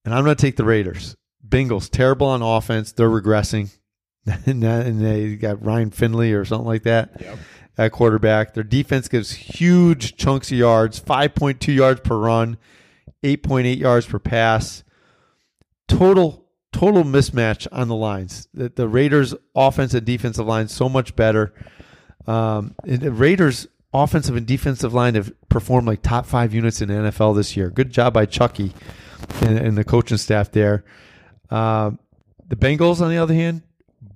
And 0.05 0.15
I'm 0.15 0.25
going 0.25 0.37
to 0.37 0.41
take 0.41 0.57
the 0.57 0.65
Raiders. 0.65 1.17
Bengals 1.47 1.89
terrible 1.91 2.27
on 2.27 2.43
offense. 2.43 2.93
They're 2.93 3.09
regressing, 3.09 3.71
and 4.27 5.01
they 5.01 5.37
got 5.37 5.65
Ryan 5.65 5.91
Finley 5.91 6.35
or 6.35 6.45
something 6.45 6.67
like 6.67 6.83
that 6.83 7.17
Yep. 7.21 7.39
at 7.79 7.93
quarterback. 7.93 8.53
Their 8.53 8.65
defense 8.65 9.09
gives 9.09 9.33
huge 9.33 10.17
chunks 10.17 10.53
of 10.53 10.59
yards, 10.59 11.01
5.2 11.01 11.75
yards 11.75 12.01
per 12.01 12.19
run, 12.19 12.59
8.8 13.23 13.79
yards 13.79 14.05
per 14.07 14.19
pass. 14.19 14.85
Total 15.89 16.45
total 16.73 17.05
mismatch 17.05 17.69
on 17.71 17.89
the 17.89 17.95
lines. 17.95 18.49
The, 18.53 18.69
the 18.69 18.89
Raiders' 18.89 19.35
offensive 19.55 19.99
and 19.99 20.07
defensive 20.07 20.47
line 20.47 20.69
so 20.69 20.89
much 20.89 21.15
better. 21.15 21.55
Um, 22.27 22.75
the 22.85 23.13
Raiders' 23.13 23.69
offensive 23.93 24.35
and 24.35 24.47
defensive 24.47 24.93
line 24.93 25.15
have 25.15 25.33
performed 25.49 25.87
like 25.87 26.03
top 26.03 26.27
five 26.27 26.53
units 26.53 26.83
in 26.83 26.89
the 26.89 26.95
NFL 26.95 27.37
this 27.37 27.57
year. 27.57 27.71
Good 27.71 27.91
job 27.91 28.13
by 28.13 28.27
Chucky 28.27 28.73
and, 29.41 29.57
and 29.57 29.79
the 29.79 29.85
coaching 29.85 30.19
staff 30.19 30.51
there. 30.51 30.85
Um, 31.51 32.01
the 32.47 32.57
Bengals, 32.57 33.01
on 33.01 33.11
the 33.11 33.19
other 33.19 33.35
hand, 33.35 33.63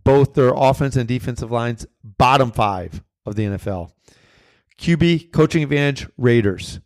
both 0.05 0.35
their 0.35 0.53
offense 0.55 0.97
and 0.97 1.07
defensive 1.07 1.53
lines 1.53 1.87
bottom 2.03 2.51
five 2.51 3.03
of 3.25 3.37
the 3.37 3.45
NFL. 3.45 3.93
QB 4.79 5.33
coaching 5.33 5.63
advantage 5.63 6.09
Raiders. 6.17 6.81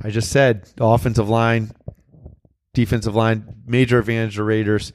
I 0.00 0.10
just 0.10 0.30
said 0.30 0.64
the 0.76 0.84
offensive 0.84 1.28
line, 1.28 1.72
defensive 2.78 3.16
line, 3.16 3.62
major 3.66 3.98
advantage 3.98 4.36
to 4.36 4.44
Raiders. 4.44 4.92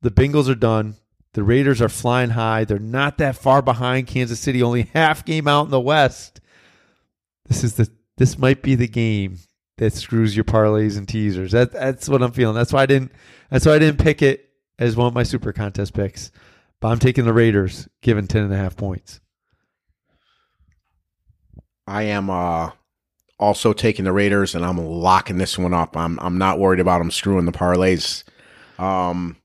The 0.00 0.10
Bengals 0.10 0.48
are 0.48 0.54
done. 0.54 0.94
The 1.34 1.42
Raiders 1.42 1.82
are 1.82 1.88
flying 1.90 2.30
high. 2.30 2.64
They're 2.64 2.78
not 2.78 3.18
that 3.18 3.36
far 3.36 3.60
behind 3.60 4.06
Kansas 4.06 4.40
City, 4.40 4.62
only 4.62 4.82
half 4.94 5.22
game 5.22 5.46
out 5.46 5.66
in 5.66 5.70
the 5.70 5.78
West. 5.78 6.40
This 7.44 7.62
is 7.62 7.74
the 7.74 7.90
this 8.16 8.38
might 8.38 8.62
be 8.62 8.74
the 8.74 8.88
game 8.88 9.40
that 9.76 9.92
screws 9.92 10.34
your 10.34 10.46
parlays 10.46 10.96
and 10.96 11.06
teasers. 11.06 11.52
That, 11.52 11.72
that's 11.72 12.08
what 12.08 12.22
I'm 12.22 12.32
feeling. 12.32 12.54
That's 12.54 12.72
why 12.72 12.82
I 12.82 12.86
didn't 12.86 13.12
that's 13.50 13.66
why 13.66 13.74
I 13.74 13.78
didn't 13.78 14.02
pick 14.02 14.22
it 14.22 14.48
as 14.78 14.96
one 14.96 15.08
of 15.08 15.14
my 15.14 15.22
super 15.22 15.52
contest 15.52 15.92
picks. 15.92 16.32
But 16.80 16.88
I'm 16.88 16.98
taking 16.98 17.26
the 17.26 17.34
Raiders, 17.34 17.86
given 18.00 18.26
ten 18.26 18.44
and 18.44 18.52
a 18.54 18.56
half 18.56 18.76
points. 18.76 19.20
I 21.86 22.04
am 22.04 22.30
uh, 22.30 22.70
also 23.38 23.72
taking 23.72 24.04
the 24.04 24.12
Raiders, 24.12 24.54
and 24.54 24.64
I'm 24.64 24.78
locking 24.78 25.38
this 25.38 25.58
one 25.58 25.74
up. 25.74 25.96
I'm 25.96 26.18
I'm 26.20 26.38
not 26.38 26.58
worried 26.58 26.80
about 26.80 26.98
them 26.98 27.10
screwing 27.10 27.46
the 27.46 27.52
parlays. 27.52 28.24
Um, 28.78 29.36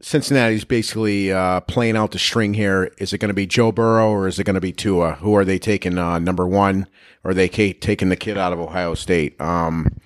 Cincinnati's 0.00 0.64
basically 0.64 1.32
uh, 1.32 1.60
playing 1.60 1.96
out 1.96 2.12
the 2.12 2.18
string 2.18 2.54
here. 2.54 2.92
Is 2.98 3.12
it 3.12 3.18
going 3.18 3.30
to 3.30 3.34
be 3.34 3.46
Joe 3.46 3.72
Burrow 3.72 4.10
or 4.10 4.28
is 4.28 4.38
it 4.38 4.44
going 4.44 4.54
to 4.54 4.60
be 4.60 4.72
Tua? 4.72 5.14
Who 5.14 5.34
are 5.34 5.44
they 5.44 5.58
taking 5.58 5.98
uh, 5.98 6.18
number 6.20 6.46
one? 6.46 6.86
Or 7.24 7.32
are 7.32 7.34
they 7.34 7.48
taking 7.48 8.08
the 8.08 8.16
kid 8.16 8.38
out 8.38 8.52
of 8.52 8.60
Ohio 8.60 8.94
State? 8.94 9.40
Um, 9.40 9.96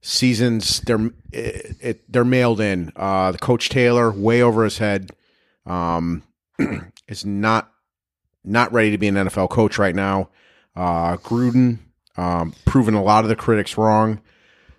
seasons 0.00 0.80
they're 0.80 1.10
it, 1.32 1.76
it, 1.80 2.12
they're 2.12 2.24
mailed 2.24 2.60
in. 2.60 2.92
Uh, 2.96 3.30
the 3.32 3.38
coach 3.38 3.68
Taylor 3.68 4.10
way 4.10 4.42
over 4.42 4.64
his 4.64 4.78
head. 4.78 5.10
Um, 5.64 6.24
is 7.08 7.24
not 7.24 7.70
not 8.44 8.72
ready 8.72 8.90
to 8.90 8.98
be 8.98 9.08
an 9.08 9.14
NFL 9.14 9.50
coach 9.50 9.78
right 9.78 9.94
now. 9.94 10.28
Uh, 10.76 11.16
Gruden 11.18 11.78
um, 12.16 12.54
proven 12.64 12.94
a 12.94 13.02
lot 13.02 13.24
of 13.24 13.28
the 13.28 13.36
critics 13.36 13.76
wrong. 13.76 14.20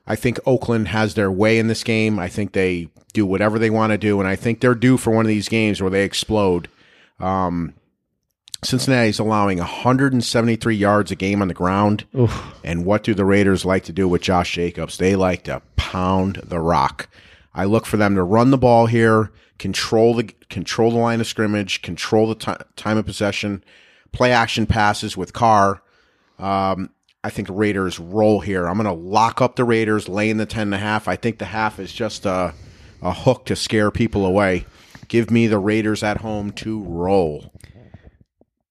I 0.07 0.15
think 0.15 0.39
Oakland 0.45 0.89
has 0.89 1.15
their 1.15 1.31
way 1.31 1.57
in 1.57 1.67
this 1.67 1.83
game. 1.83 2.19
I 2.19 2.27
think 2.27 2.51
they 2.51 2.89
do 3.13 3.25
whatever 3.25 3.57
they 3.57 3.69
want 3.69 3.91
to 3.91 3.97
do, 3.97 4.19
and 4.19 4.27
I 4.27 4.35
think 4.35 4.59
they're 4.59 4.75
due 4.75 4.97
for 4.97 5.11
one 5.11 5.25
of 5.25 5.29
these 5.29 5.49
games 5.49 5.81
where 5.81 5.89
they 5.89 6.03
explode. 6.03 6.67
Um, 7.19 7.73
Cincinnati's 8.63 9.19
allowing 9.19 9.57
173 9.59 10.75
yards 10.75 11.11
a 11.11 11.15
game 11.15 11.41
on 11.41 11.47
the 11.47 11.53
ground. 11.53 12.05
Oof. 12.17 12.43
And 12.63 12.85
what 12.85 13.03
do 13.03 13.13
the 13.13 13.25
Raiders 13.25 13.65
like 13.65 13.83
to 13.85 13.93
do 13.93 14.07
with 14.07 14.21
Josh 14.21 14.53
Jacobs? 14.53 14.97
They 14.97 15.15
like 15.15 15.43
to 15.43 15.61
pound 15.75 16.41
the 16.43 16.59
rock. 16.59 17.09
I 17.53 17.65
look 17.65 17.85
for 17.85 17.97
them 17.97 18.15
to 18.15 18.23
run 18.23 18.51
the 18.51 18.57
ball 18.57 18.87
here, 18.87 19.31
control 19.59 20.13
the 20.13 20.23
control 20.49 20.91
the 20.91 20.97
line 20.97 21.21
of 21.21 21.27
scrimmage, 21.27 21.81
control 21.81 22.27
the 22.27 22.35
t- 22.35 22.65
time 22.75 22.97
of 22.97 23.05
possession, 23.05 23.63
play 24.11 24.31
action 24.31 24.65
passes 24.65 25.15
with 25.15 25.33
Carr. 25.33 25.81
Um, 26.39 26.89
I 27.23 27.29
think 27.29 27.47
Raiders 27.49 27.99
roll 27.99 28.39
here. 28.39 28.67
I'm 28.67 28.77
going 28.77 28.85
to 28.85 28.91
lock 28.91 29.41
up 29.41 29.55
the 29.55 29.63
Raiders, 29.63 30.07
laying 30.07 30.37
the 30.37 30.45
ten 30.45 30.63
and 30.67 30.75
a 30.75 30.77
half. 30.77 31.07
I 31.07 31.15
think 31.15 31.39
the 31.39 31.45
half 31.45 31.79
is 31.79 31.91
just 31.91 32.25
a 32.25 32.53
a 33.01 33.13
hook 33.13 33.45
to 33.45 33.55
scare 33.55 33.91
people 33.91 34.25
away. 34.25 34.65
Give 35.07 35.29
me 35.29 35.47
the 35.47 35.59
Raiders 35.59 36.03
at 36.03 36.17
home 36.17 36.51
to 36.53 36.83
roll. 36.83 37.53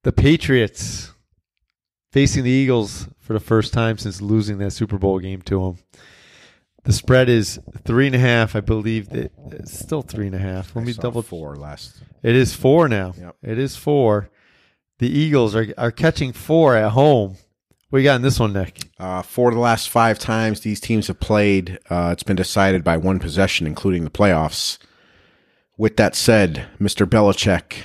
The 0.03 0.13
Patriots 0.13 1.13
facing 2.13 2.45
the 2.45 2.51
Eagles 2.51 3.09
for 3.21 3.33
the 3.33 3.41
first 3.41 3.73
time 3.73 3.97
since 3.99 4.21
losing 4.21 4.59
that 4.59 4.73
Super 4.73 4.99
Bowl 4.99 5.19
game 5.19 5.43
to 5.43 5.61
them. 5.61 5.79
The 6.85 6.93
spread 6.93 7.29
is 7.29 7.59
three 7.85 8.07
and 8.07 8.15
a 8.15 8.19
half. 8.19 8.55
I 8.55 8.61
believe 8.61 9.09
that 9.11 9.33
it's 9.53 9.79
still 9.79 10.03
three 10.03 10.27
and 10.27 10.35
a 10.35 10.39
half. 10.39 10.77
Let 10.77 10.83
I 10.83 10.85
me 10.85 10.93
double 10.93 11.23
four 11.23 11.57
last. 11.57 12.03
It 12.23 12.35
is 12.37 12.55
four 12.55 12.89
now. 12.89 13.15
Yep. 13.19 13.37
It 13.43 13.59
is 13.59 13.77
four. 13.77 14.31
The 14.99 15.09
Eagles 15.09 15.55
are 15.55 15.67
are 15.79 15.91
catching 15.91 16.33
four 16.33 16.77
at 16.77 16.91
home. 16.91 17.37
What 17.95 18.01
you 18.01 18.07
got 18.07 18.17
in 18.17 18.23
this 18.23 18.41
one, 18.41 18.53
Nick? 18.53 18.89
Uh, 18.99 19.23
four 19.23 19.51
of 19.51 19.55
the 19.55 19.61
last 19.61 19.89
five 19.89 20.19
times 20.19 20.59
these 20.59 20.81
teams 20.81 21.07
have 21.07 21.21
played, 21.21 21.79
uh, 21.89 22.11
it's 22.13 22.25
been 22.25 22.35
decided 22.35 22.83
by 22.83 22.97
one 22.97 23.21
possession, 23.21 23.69
including 23.69 24.03
the 24.03 24.11
playoffs. 24.11 24.79
With 25.79 25.97
that 25.99 26.17
said, 26.17 26.67
Mr. 26.81 27.07
Belichick, 27.07 27.85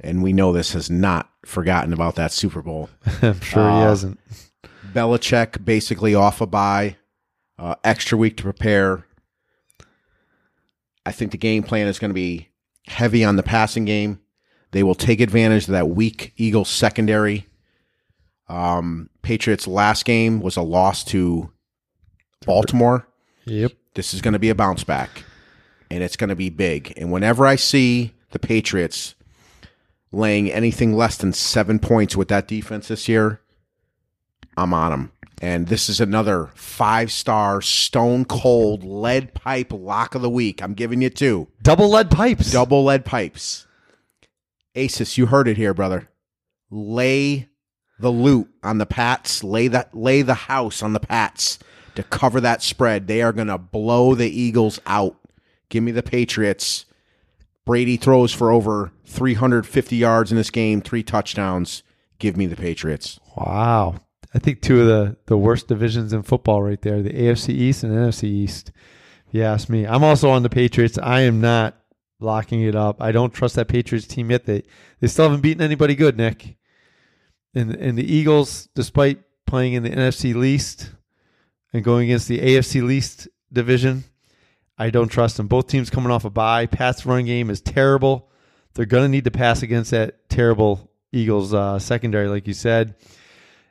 and 0.00 0.24
we 0.24 0.32
know 0.32 0.52
this, 0.52 0.72
has 0.72 0.90
not 0.90 1.30
forgotten 1.46 1.92
about 1.92 2.16
that 2.16 2.32
Super 2.32 2.62
Bowl. 2.62 2.90
I'm 3.22 3.38
sure 3.38 3.62
uh, 3.62 3.78
he 3.78 3.82
hasn't. 3.84 4.18
Belichick 4.92 5.64
basically 5.64 6.16
off 6.16 6.40
a 6.40 6.46
bye, 6.46 6.96
uh, 7.56 7.76
extra 7.84 8.18
week 8.18 8.36
to 8.38 8.42
prepare. 8.42 9.06
I 11.06 11.12
think 11.12 11.30
the 11.30 11.38
game 11.38 11.62
plan 11.62 11.86
is 11.86 12.00
going 12.00 12.10
to 12.10 12.12
be 12.12 12.48
heavy 12.88 13.22
on 13.22 13.36
the 13.36 13.44
passing 13.44 13.84
game. 13.84 14.18
They 14.72 14.82
will 14.82 14.96
take 14.96 15.20
advantage 15.20 15.68
of 15.68 15.74
that 15.74 15.90
weak 15.90 16.32
Eagles 16.36 16.70
secondary. 16.70 17.46
Um, 18.48 19.10
Patriots' 19.22 19.66
last 19.66 20.04
game 20.04 20.40
was 20.40 20.56
a 20.56 20.62
loss 20.62 21.04
to 21.04 21.50
Baltimore. 22.46 23.08
Yep. 23.46 23.72
This 23.94 24.12
is 24.12 24.20
going 24.20 24.32
to 24.32 24.38
be 24.38 24.50
a 24.50 24.54
bounce 24.54 24.84
back, 24.84 25.24
and 25.90 26.02
it's 26.02 26.16
going 26.16 26.30
to 26.30 26.36
be 26.36 26.50
big. 26.50 26.92
And 26.96 27.12
whenever 27.12 27.46
I 27.46 27.56
see 27.56 28.14
the 28.30 28.38
Patriots 28.38 29.14
laying 30.12 30.50
anything 30.50 30.94
less 30.94 31.16
than 31.16 31.32
seven 31.32 31.78
points 31.78 32.16
with 32.16 32.28
that 32.28 32.48
defense 32.48 32.88
this 32.88 33.08
year, 33.08 33.40
I'm 34.56 34.74
on 34.74 34.90
them. 34.90 35.12
And 35.42 35.66
this 35.66 35.88
is 35.88 36.00
another 36.00 36.50
five 36.54 37.10
star, 37.10 37.60
stone 37.60 38.24
cold 38.24 38.84
lead 38.84 39.34
pipe 39.34 39.72
lock 39.72 40.14
of 40.14 40.22
the 40.22 40.30
week. 40.30 40.62
I'm 40.62 40.74
giving 40.74 41.02
you 41.02 41.10
two. 41.10 41.48
Double 41.62 41.90
lead 41.90 42.10
pipes. 42.10 42.52
Double 42.52 42.84
lead 42.84 43.04
pipes. 43.04 43.66
Asus, 44.74 45.18
you 45.18 45.26
heard 45.26 45.48
it 45.48 45.56
here, 45.56 45.74
brother. 45.74 46.08
Lay 46.70 47.48
the 47.98 48.10
loot 48.10 48.48
on 48.62 48.78
the 48.78 48.86
Pats, 48.86 49.44
lay 49.44 49.68
that 49.68 49.94
lay 49.94 50.22
the 50.22 50.34
house 50.34 50.82
on 50.82 50.92
the 50.92 51.00
Pats 51.00 51.58
to 51.94 52.02
cover 52.02 52.40
that 52.40 52.62
spread. 52.62 53.06
They 53.06 53.22
are 53.22 53.32
going 53.32 53.48
to 53.48 53.58
blow 53.58 54.14
the 54.14 54.28
Eagles 54.28 54.80
out. 54.86 55.16
Give 55.68 55.82
me 55.82 55.92
the 55.92 56.02
Patriots. 56.02 56.86
Brady 57.64 57.96
throws 57.96 58.32
for 58.32 58.50
over 58.50 58.92
350 59.06 59.96
yards 59.96 60.30
in 60.30 60.36
this 60.36 60.50
game, 60.50 60.80
three 60.80 61.02
touchdowns. 61.02 61.82
Give 62.18 62.36
me 62.36 62.46
the 62.46 62.56
Patriots. 62.56 63.18
Wow. 63.36 63.96
I 64.34 64.38
think 64.38 64.60
two 64.60 64.80
of 64.80 64.86
the, 64.86 65.16
the 65.26 65.38
worst 65.38 65.68
divisions 65.68 66.12
in 66.12 66.22
football 66.22 66.62
right 66.62 66.80
there, 66.82 67.02
the 67.02 67.10
AFC 67.10 67.50
East 67.50 67.84
and 67.84 67.92
NFC 67.92 68.24
East. 68.24 68.72
If 69.28 69.34
you 69.34 69.42
ask 69.42 69.68
me. 69.68 69.86
I'm 69.86 70.04
also 70.04 70.28
on 70.30 70.42
the 70.42 70.50
Patriots. 70.50 70.98
I 70.98 71.20
am 71.20 71.40
not 71.40 71.76
locking 72.20 72.62
it 72.62 72.74
up. 72.74 73.00
I 73.00 73.12
don't 73.12 73.32
trust 73.32 73.54
that 73.56 73.68
Patriots 73.68 74.06
team 74.06 74.30
yet. 74.30 74.44
They 74.44 74.62
they 75.00 75.06
still 75.06 75.26
haven't 75.26 75.40
beaten 75.40 75.62
anybody 75.62 75.94
good, 75.94 76.16
Nick. 76.16 76.56
And 77.54 77.74
and 77.74 77.96
the 77.96 78.12
Eagles, 78.12 78.68
despite 78.74 79.20
playing 79.46 79.74
in 79.74 79.82
the 79.82 79.90
NFC 79.90 80.34
least 80.34 80.90
and 81.72 81.84
going 81.84 82.04
against 82.04 82.28
the 82.28 82.40
AFC 82.40 82.82
least 82.82 83.28
division, 83.52 84.04
I 84.76 84.90
don't 84.90 85.08
trust 85.08 85.36
them. 85.36 85.46
Both 85.46 85.68
teams 85.68 85.90
coming 85.90 86.10
off 86.10 86.24
a 86.24 86.30
bye. 86.30 86.66
Pat's 86.66 87.06
run 87.06 87.24
game 87.24 87.50
is 87.50 87.60
terrible. 87.60 88.30
They're 88.74 88.86
going 88.86 89.04
to 89.04 89.08
need 89.08 89.24
to 89.24 89.30
pass 89.30 89.62
against 89.62 89.92
that 89.92 90.28
terrible 90.28 90.90
Eagles 91.12 91.54
uh, 91.54 91.78
secondary, 91.78 92.28
like 92.28 92.48
you 92.48 92.54
said. 92.54 92.96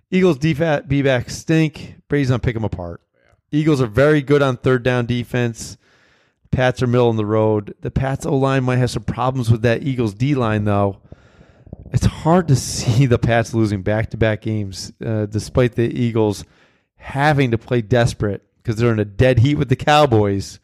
Eagles 0.10 0.38
defat 0.38 0.88
B 0.88 1.02
back 1.02 1.30
stink. 1.30 1.96
Brady's 2.08 2.30
gonna 2.30 2.40
pick 2.40 2.54
them 2.54 2.64
apart. 2.64 3.02
Yeah. 3.16 3.60
Eagles 3.60 3.82
are 3.82 3.88
very 3.88 4.22
good 4.22 4.42
on 4.42 4.58
third 4.58 4.84
down 4.84 5.08
defense. 5.08 5.78
Pats 6.52 6.84
are 6.84 6.88
middle 6.88 7.10
in 7.10 7.16
the 7.18 7.26
road. 7.26 7.74
The 7.82 7.90
Pats 7.90 8.26
O 8.26 8.38
line 8.38 8.64
might 8.64 8.78
have 8.78 8.92
some 8.92 9.04
problems 9.04 9.50
with 9.50 9.64
that 9.64 9.82
Eagles 9.82 10.14
D 10.14 10.36
line 10.36 10.66
though 10.66 11.02
it's 11.92 12.06
hard 12.06 12.48
to 12.48 12.56
see 12.56 13.06
the 13.06 13.20
Pats 13.20 13.54
losing 13.54 13.82
back 13.82 14.12
to 14.12 14.18
back 14.18 14.42
games, 14.42 14.94
uh, 15.04 15.26
despite 15.26 15.76
the 15.76 15.84
Eagles 15.84 16.46
having 16.96 17.52
to 17.52 17.58
play 17.58 17.82
desperate 17.82 18.44
because 18.58 18.78
they're 18.78 18.92
in 18.92 19.00
a 19.00 19.06
dead 19.06 19.40
heat 19.40 19.56
with 19.56 19.70
the 19.70 19.76
Cowboys. 19.76 20.60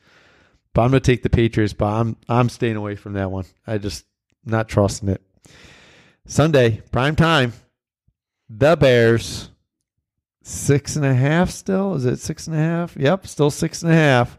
But 0.73 0.83
I'm 0.83 0.91
going 0.91 1.01
to 1.01 1.11
take 1.11 1.23
the 1.23 1.29
Patriots, 1.29 1.73
but 1.73 1.87
I'm 1.87 2.17
I'm 2.27 2.49
staying 2.49 2.75
away 2.75 2.95
from 2.95 3.13
that 3.13 3.31
one. 3.31 3.45
I 3.67 3.77
just 3.77 4.05
not 4.45 4.69
trusting 4.69 5.09
it. 5.09 5.21
Sunday 6.25 6.81
prime 6.91 7.15
time, 7.15 7.53
the 8.49 8.75
Bears 8.75 9.49
six 10.43 10.95
and 10.95 11.05
a 11.05 11.13
half. 11.13 11.49
Still 11.49 11.95
is 11.95 12.05
it 12.05 12.19
six 12.19 12.47
and 12.47 12.55
a 12.55 12.59
half? 12.59 12.95
Yep, 12.95 13.27
still 13.27 13.51
six 13.51 13.81
and 13.81 13.91
a 13.91 13.95
half. 13.95 14.37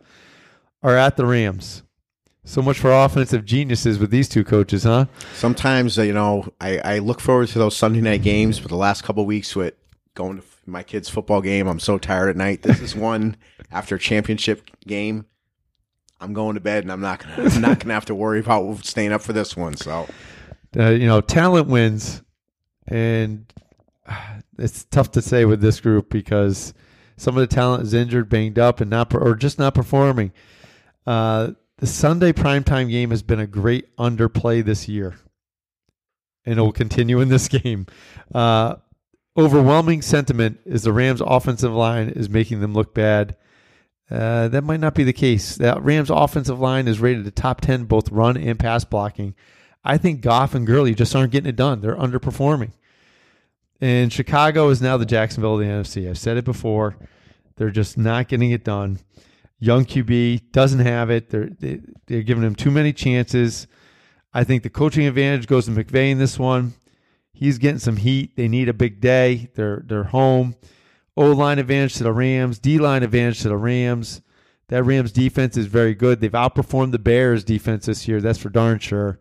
Are 0.82 0.96
at 0.96 1.16
the 1.16 1.26
Rams. 1.26 1.82
So 2.45 2.62
much 2.62 2.78
for 2.78 2.91
offensive 2.91 3.45
geniuses 3.45 3.99
with 3.99 4.11
these 4.11 4.28
two 4.28 4.45
coaches, 4.45 4.84
huh? 4.84 5.07
Sometimes, 5.34 5.99
uh, 5.99 6.03
you 6.03 6.14
know, 6.14 6.53
I, 6.61 6.78
I 6.78 6.99
look 6.99 7.20
forward 7.20 7.49
to 7.49 7.59
those 7.59 7.76
Sunday 7.76 8.01
night 8.01 8.22
games, 8.22 8.59
but 8.59 8.68
the 8.68 8.76
last 8.76 9.05
couple 9.05 9.26
weeks 9.26 9.55
with 9.55 9.74
going 10.14 10.38
to 10.38 10.45
my 10.66 10.82
kids' 10.82 11.09
football 11.09 11.43
game, 11.43 11.66
I'm 11.66 11.80
so 11.80 11.99
tired 11.99 12.30
at 12.30 12.36
night. 12.36 12.62
This 12.62 12.80
is 12.80 12.97
one 12.97 13.36
after 13.70 13.97
a 13.97 13.99
championship 13.99 14.70
game. 14.86 15.26
I'm 16.20 16.32
going 16.32 16.55
to 16.55 16.61
bed, 16.61 16.84
and 16.84 16.93
I'm 16.93 17.01
not 17.01 17.20
gonna 17.20 17.49
I'm 17.49 17.62
not 17.62 17.78
gonna 17.78 17.95
have 17.95 18.05
to 18.07 18.14
worry 18.14 18.41
about 18.41 18.84
staying 18.84 19.12
up 19.12 19.22
for 19.22 19.32
this 19.32 19.57
one. 19.57 19.74
So, 19.74 20.07
uh, 20.78 20.91
you 20.91 21.07
know, 21.07 21.22
talent 21.22 21.68
wins, 21.68 22.22
and 22.86 23.51
it's 24.59 24.84
tough 24.84 25.12
to 25.12 25.22
say 25.22 25.47
with 25.47 25.62
this 25.62 25.80
group 25.80 26.11
because 26.11 26.74
some 27.16 27.36
of 27.36 27.41
the 27.41 27.55
talent 27.55 27.84
is 27.84 27.95
injured, 27.95 28.28
banged 28.28 28.59
up, 28.59 28.80
and 28.80 28.91
not 28.91 29.14
or 29.14 29.34
just 29.34 29.59
not 29.59 29.74
performing. 29.74 30.32
Uh, 31.07 31.53
the 31.80 31.86
Sunday 31.86 32.32
primetime 32.32 32.90
game 32.90 33.10
has 33.10 33.22
been 33.22 33.40
a 33.40 33.46
great 33.46 33.96
underplay 33.96 34.62
this 34.62 34.86
year, 34.86 35.16
and 36.44 36.58
it 36.58 36.62
will 36.62 36.72
continue 36.72 37.20
in 37.20 37.30
this 37.30 37.48
game. 37.48 37.86
Uh, 38.34 38.76
overwhelming 39.36 40.02
sentiment 40.02 40.60
is 40.66 40.82
the 40.82 40.92
Rams' 40.92 41.22
offensive 41.24 41.72
line 41.72 42.10
is 42.10 42.28
making 42.28 42.60
them 42.60 42.74
look 42.74 42.94
bad. 42.94 43.36
Uh, 44.10 44.48
that 44.48 44.62
might 44.62 44.80
not 44.80 44.94
be 44.94 45.04
the 45.04 45.12
case. 45.14 45.56
That 45.56 45.82
Rams' 45.82 46.10
offensive 46.10 46.60
line 46.60 46.86
is 46.86 47.00
rated 47.00 47.26
a 47.26 47.30
top 47.30 47.62
10 47.62 47.84
both 47.84 48.10
run 48.10 48.36
and 48.36 48.58
pass 48.58 48.84
blocking. 48.84 49.34
I 49.82 49.96
think 49.96 50.20
Goff 50.20 50.54
and 50.54 50.66
Gurley 50.66 50.94
just 50.94 51.16
aren't 51.16 51.32
getting 51.32 51.48
it 51.48 51.56
done. 51.56 51.80
They're 51.80 51.96
underperforming. 51.96 52.72
And 53.80 54.12
Chicago 54.12 54.68
is 54.68 54.82
now 54.82 54.98
the 54.98 55.06
Jacksonville 55.06 55.54
of 55.54 55.60
the 55.60 55.66
NFC. 55.66 56.10
I've 56.10 56.18
said 56.18 56.36
it 56.36 56.44
before. 56.44 56.96
They're 57.56 57.70
just 57.70 57.96
not 57.96 58.28
getting 58.28 58.50
it 58.50 58.64
done. 58.64 58.98
Young 59.61 59.84
QB 59.84 60.52
doesn't 60.52 60.80
have 60.80 61.11
it. 61.11 61.28
They're 61.28 61.50
they, 61.50 61.80
they're 62.06 62.22
giving 62.22 62.42
him 62.42 62.54
too 62.54 62.70
many 62.70 62.92
chances. 62.92 63.66
I 64.32 64.42
think 64.42 64.62
the 64.62 64.70
coaching 64.70 65.06
advantage 65.06 65.46
goes 65.46 65.66
to 65.66 65.70
McVay 65.70 66.11
in 66.11 66.18
this 66.18 66.38
one. 66.38 66.74
He's 67.32 67.58
getting 67.58 67.78
some 67.78 67.96
heat. 67.96 68.36
They 68.36 68.48
need 68.48 68.68
a 68.68 68.74
big 68.74 69.00
day. 69.00 69.50
They're 69.54 69.82
they're 69.86 70.04
home. 70.04 70.56
O 71.16 71.30
line 71.32 71.58
advantage 71.58 71.94
to 71.94 72.04
the 72.04 72.12
Rams. 72.12 72.58
D 72.58 72.78
line 72.78 73.02
advantage 73.02 73.42
to 73.42 73.48
the 73.50 73.56
Rams. 73.56 74.22
That 74.68 74.84
Rams 74.84 75.12
defense 75.12 75.56
is 75.56 75.66
very 75.66 75.94
good. 75.94 76.20
They've 76.20 76.32
outperformed 76.32 76.92
the 76.92 76.98
Bears 76.98 77.44
defense 77.44 77.86
this 77.86 78.08
year. 78.08 78.20
That's 78.20 78.38
for 78.38 78.48
darn 78.48 78.78
sure. 78.78 79.18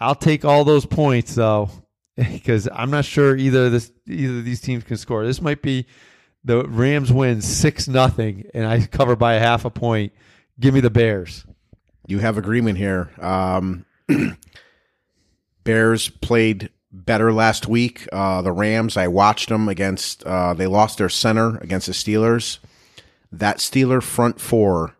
I'll 0.00 0.14
take 0.16 0.44
all 0.44 0.64
those 0.64 0.86
points 0.86 1.34
though, 1.36 1.70
because 2.16 2.68
I'm 2.72 2.90
not 2.90 3.04
sure 3.04 3.36
either 3.36 3.70
this 3.70 3.92
either 4.08 4.38
of 4.38 4.44
these 4.44 4.60
teams 4.60 4.82
can 4.82 4.96
score. 4.96 5.24
This 5.24 5.40
might 5.40 5.62
be 5.62 5.86
the 6.44 6.66
Rams 6.66 7.12
win 7.12 7.40
six 7.40 7.88
nothing, 7.88 8.46
and 8.54 8.66
I 8.66 8.86
cover 8.86 9.16
by 9.16 9.34
a 9.34 9.40
half 9.40 9.64
a 9.64 9.70
point. 9.70 10.12
Give 10.60 10.74
me 10.74 10.80
the 10.80 10.90
Bears. 10.90 11.44
You 12.06 12.18
have 12.18 12.36
agreement 12.36 12.78
here. 12.78 13.10
Um, 13.18 13.86
Bears 15.64 16.08
played 16.10 16.70
better 16.92 17.32
last 17.32 17.66
week. 17.66 18.06
Uh, 18.12 18.42
the 18.42 18.52
Rams, 18.52 18.96
I 18.96 19.08
watched 19.08 19.48
them 19.48 19.68
against. 19.68 20.22
Uh, 20.24 20.54
they 20.54 20.66
lost 20.66 20.98
their 20.98 21.08
center 21.08 21.56
against 21.58 21.86
the 21.86 21.92
Steelers. 21.92 22.58
That 23.32 23.58
Steeler 23.58 24.02
front 24.02 24.40
four 24.40 24.94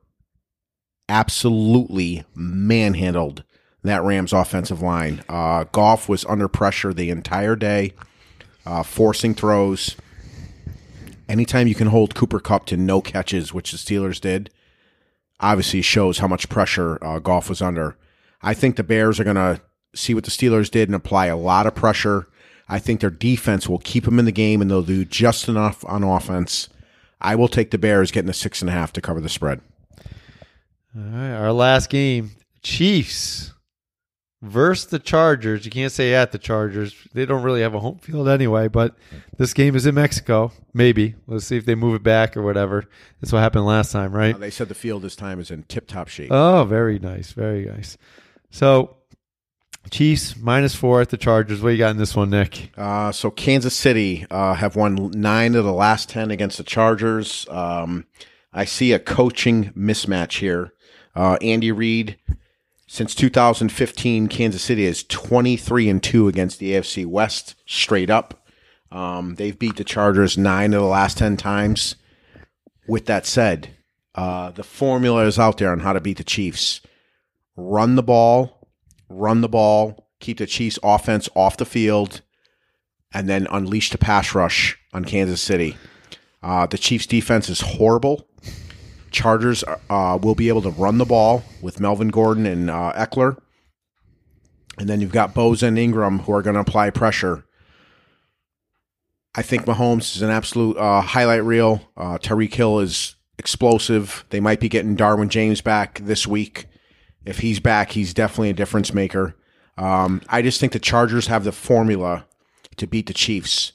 absolutely 1.08 2.24
manhandled 2.34 3.44
that 3.84 4.02
Rams 4.02 4.32
offensive 4.32 4.82
line. 4.82 5.22
Uh, 5.28 5.64
Goff 5.70 6.08
was 6.08 6.24
under 6.24 6.48
pressure 6.48 6.92
the 6.92 7.10
entire 7.10 7.54
day, 7.54 7.92
uh, 8.66 8.82
forcing 8.82 9.34
throws. 9.34 9.96
Anytime 11.28 11.66
you 11.66 11.74
can 11.74 11.88
hold 11.88 12.14
Cooper 12.14 12.40
Kupp 12.40 12.66
to 12.66 12.76
no 12.76 13.00
catches, 13.00 13.54
which 13.54 13.72
the 13.72 13.78
Steelers 13.78 14.20
did, 14.20 14.50
obviously 15.40 15.82
shows 15.82 16.18
how 16.18 16.28
much 16.28 16.48
pressure 16.48 17.02
uh, 17.04 17.18
Goff 17.18 17.48
was 17.48 17.62
under. 17.62 17.96
I 18.42 18.54
think 18.54 18.76
the 18.76 18.84
Bears 18.84 19.18
are 19.18 19.24
going 19.24 19.36
to 19.36 19.60
see 19.94 20.12
what 20.12 20.24
the 20.24 20.30
Steelers 20.30 20.70
did 20.70 20.88
and 20.88 20.96
apply 20.96 21.26
a 21.26 21.36
lot 21.36 21.66
of 21.66 21.74
pressure. 21.74 22.28
I 22.68 22.78
think 22.78 23.00
their 23.00 23.10
defense 23.10 23.68
will 23.68 23.78
keep 23.78 24.04
them 24.04 24.18
in 24.18 24.24
the 24.26 24.32
game 24.32 24.60
and 24.60 24.70
they'll 24.70 24.82
do 24.82 25.04
just 25.04 25.48
enough 25.48 25.84
on 25.86 26.02
offense. 26.02 26.68
I 27.20 27.36
will 27.36 27.48
take 27.48 27.70
the 27.70 27.78
Bears 27.78 28.10
getting 28.10 28.26
the 28.26 28.34
six 28.34 28.60
and 28.60 28.68
a 28.68 28.72
half 28.72 28.92
to 28.94 29.00
cover 29.00 29.20
the 29.20 29.28
spread. 29.28 29.60
All 30.96 31.02
right, 31.02 31.32
our 31.32 31.52
last 31.52 31.88
game, 31.88 32.32
Chiefs 32.62 33.53
versus 34.44 34.86
the 34.86 34.98
Chargers. 34.98 35.64
You 35.64 35.70
can't 35.70 35.92
say 35.92 36.14
at 36.14 36.32
the 36.32 36.38
Chargers; 36.38 36.94
they 37.12 37.26
don't 37.26 37.42
really 37.42 37.62
have 37.62 37.74
a 37.74 37.80
home 37.80 37.98
field 37.98 38.28
anyway. 38.28 38.68
But 38.68 38.94
this 39.38 39.52
game 39.52 39.74
is 39.74 39.86
in 39.86 39.94
Mexico. 39.94 40.52
Maybe 40.72 41.14
let's 41.26 41.46
see 41.46 41.56
if 41.56 41.66
they 41.66 41.74
move 41.74 41.94
it 41.94 42.02
back 42.02 42.36
or 42.36 42.42
whatever. 42.42 42.84
That's 43.20 43.32
what 43.32 43.40
happened 43.40 43.66
last 43.66 43.92
time, 43.92 44.12
right? 44.12 44.38
They 44.38 44.50
said 44.50 44.68
the 44.68 44.74
field 44.74 45.02
this 45.02 45.16
time 45.16 45.40
is 45.40 45.50
in 45.50 45.64
tip-top 45.64 46.08
shape. 46.08 46.30
Oh, 46.30 46.64
very 46.64 46.98
nice, 46.98 47.32
very 47.32 47.64
nice. 47.64 47.96
So 48.50 48.96
Chiefs 49.90 50.36
minus 50.36 50.74
four 50.74 51.00
at 51.00 51.10
the 51.10 51.16
Chargers. 51.16 51.60
What 51.60 51.70
you 51.70 51.78
got 51.78 51.90
in 51.90 51.96
this 51.96 52.16
one, 52.16 52.30
Nick? 52.30 52.70
Uh, 52.76 53.12
so 53.12 53.30
Kansas 53.30 53.74
City 53.74 54.26
uh, 54.30 54.54
have 54.54 54.76
won 54.76 55.10
nine 55.10 55.54
of 55.54 55.64
the 55.64 55.72
last 55.72 56.08
ten 56.08 56.30
against 56.30 56.56
the 56.56 56.64
Chargers. 56.64 57.46
Um, 57.50 58.06
I 58.52 58.64
see 58.64 58.92
a 58.92 58.98
coaching 58.98 59.72
mismatch 59.72 60.38
here. 60.38 60.72
Uh, 61.14 61.36
Andy 61.42 61.70
Reid, 61.70 62.16
since 62.86 63.14
2015, 63.14 64.28
Kansas 64.28 64.62
City 64.62 64.84
is 64.84 65.04
23 65.04 65.88
and 65.88 66.02
two 66.02 66.28
against 66.28 66.58
the 66.58 66.72
AFC 66.72 67.06
West 67.06 67.54
straight 67.66 68.10
up. 68.10 68.46
Um, 68.90 69.34
they've 69.36 69.58
beat 69.58 69.76
the 69.76 69.84
Chargers 69.84 70.38
nine 70.38 70.72
of 70.74 70.80
the 70.80 70.86
last 70.86 71.18
ten 71.18 71.36
times. 71.36 71.96
With 72.86 73.06
that 73.06 73.26
said, 73.26 73.70
uh, 74.14 74.50
the 74.50 74.62
formula 74.62 75.24
is 75.24 75.38
out 75.38 75.58
there 75.58 75.72
on 75.72 75.80
how 75.80 75.94
to 75.94 76.00
beat 76.00 76.18
the 76.18 76.24
Chiefs. 76.24 76.80
Run 77.56 77.96
the 77.96 78.02
ball 78.02 78.64
run 79.08 79.40
the 79.40 79.48
ball, 79.48 80.08
keep 80.20 80.38
the 80.38 80.46
Chiefs 80.46 80.78
offense 80.82 81.28
off 81.34 81.56
the 81.56 81.64
field, 81.64 82.20
and 83.12 83.28
then 83.28 83.46
unleash 83.50 83.90
the 83.90 83.98
pass 83.98 84.34
rush 84.34 84.78
on 84.92 85.04
Kansas 85.04 85.40
City. 85.40 85.76
Uh, 86.42 86.66
the 86.66 86.78
Chiefs 86.78 87.06
defense 87.06 87.48
is 87.48 87.60
horrible. 87.60 88.28
Chargers 89.14 89.64
uh, 89.88 90.18
will 90.20 90.34
be 90.34 90.48
able 90.48 90.62
to 90.62 90.70
run 90.70 90.98
the 90.98 91.04
ball 91.04 91.44
with 91.62 91.80
Melvin 91.80 92.08
Gordon 92.08 92.44
and 92.44 92.68
uh, 92.68 92.92
Ekeler. 92.94 93.38
And 94.76 94.88
then 94.88 95.00
you've 95.00 95.12
got 95.12 95.34
Bosa 95.34 95.68
and 95.68 95.78
Ingram 95.78 96.18
who 96.20 96.32
are 96.32 96.42
going 96.42 96.54
to 96.54 96.60
apply 96.60 96.90
pressure. 96.90 97.44
I 99.34 99.42
think 99.42 99.64
Mahomes 99.64 100.16
is 100.16 100.22
an 100.22 100.30
absolute 100.30 100.76
uh, 100.76 101.00
highlight 101.00 101.44
reel. 101.44 101.80
Uh, 101.96 102.18
Tyreek 102.18 102.54
Hill 102.54 102.80
is 102.80 103.14
explosive. 103.38 104.24
They 104.30 104.40
might 104.40 104.60
be 104.60 104.68
getting 104.68 104.96
Derwin 104.96 105.28
James 105.28 105.60
back 105.60 106.00
this 106.00 106.26
week. 106.26 106.66
If 107.24 107.38
he's 107.38 107.60
back, 107.60 107.92
he's 107.92 108.12
definitely 108.12 108.50
a 108.50 108.54
difference 108.54 108.92
maker. 108.92 109.36
Um, 109.78 110.22
I 110.28 110.42
just 110.42 110.60
think 110.60 110.72
the 110.72 110.78
Chargers 110.78 111.28
have 111.28 111.44
the 111.44 111.52
formula 111.52 112.26
to 112.76 112.86
beat 112.86 113.06
the 113.06 113.14
Chiefs. 113.14 113.72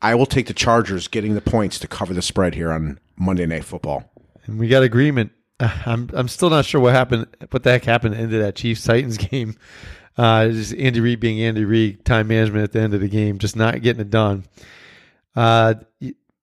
I 0.00 0.14
will 0.14 0.26
take 0.26 0.46
the 0.46 0.54
Chargers 0.54 1.06
getting 1.06 1.34
the 1.34 1.40
points 1.40 1.78
to 1.80 1.88
cover 1.88 2.14
the 2.14 2.22
spread 2.22 2.54
here 2.54 2.72
on 2.72 2.98
Monday 3.16 3.46
Night 3.46 3.64
Football. 3.64 4.11
And 4.44 4.58
we 4.58 4.68
got 4.68 4.82
agreement. 4.82 5.32
I'm 5.60 6.10
I'm 6.12 6.28
still 6.28 6.50
not 6.50 6.64
sure 6.64 6.80
what 6.80 6.94
happened. 6.94 7.26
What 7.50 7.62
the 7.62 7.70
heck 7.70 7.84
happened 7.84 8.14
into 8.14 8.38
that 8.38 8.56
Chiefs 8.56 8.84
Titans 8.84 9.16
game? 9.30 9.56
Uh, 10.16 10.48
just 10.48 10.74
Andy 10.74 11.00
Reid 11.00 11.20
being 11.20 11.40
Andy 11.40 11.64
Reid, 11.64 12.04
time 12.04 12.28
management 12.28 12.64
at 12.64 12.72
the 12.72 12.80
end 12.80 12.92
of 12.94 13.00
the 13.00 13.08
game, 13.08 13.38
just 13.38 13.56
not 13.56 13.80
getting 13.80 14.02
it 14.02 14.10
done. 14.10 14.44
Uh, 15.34 15.74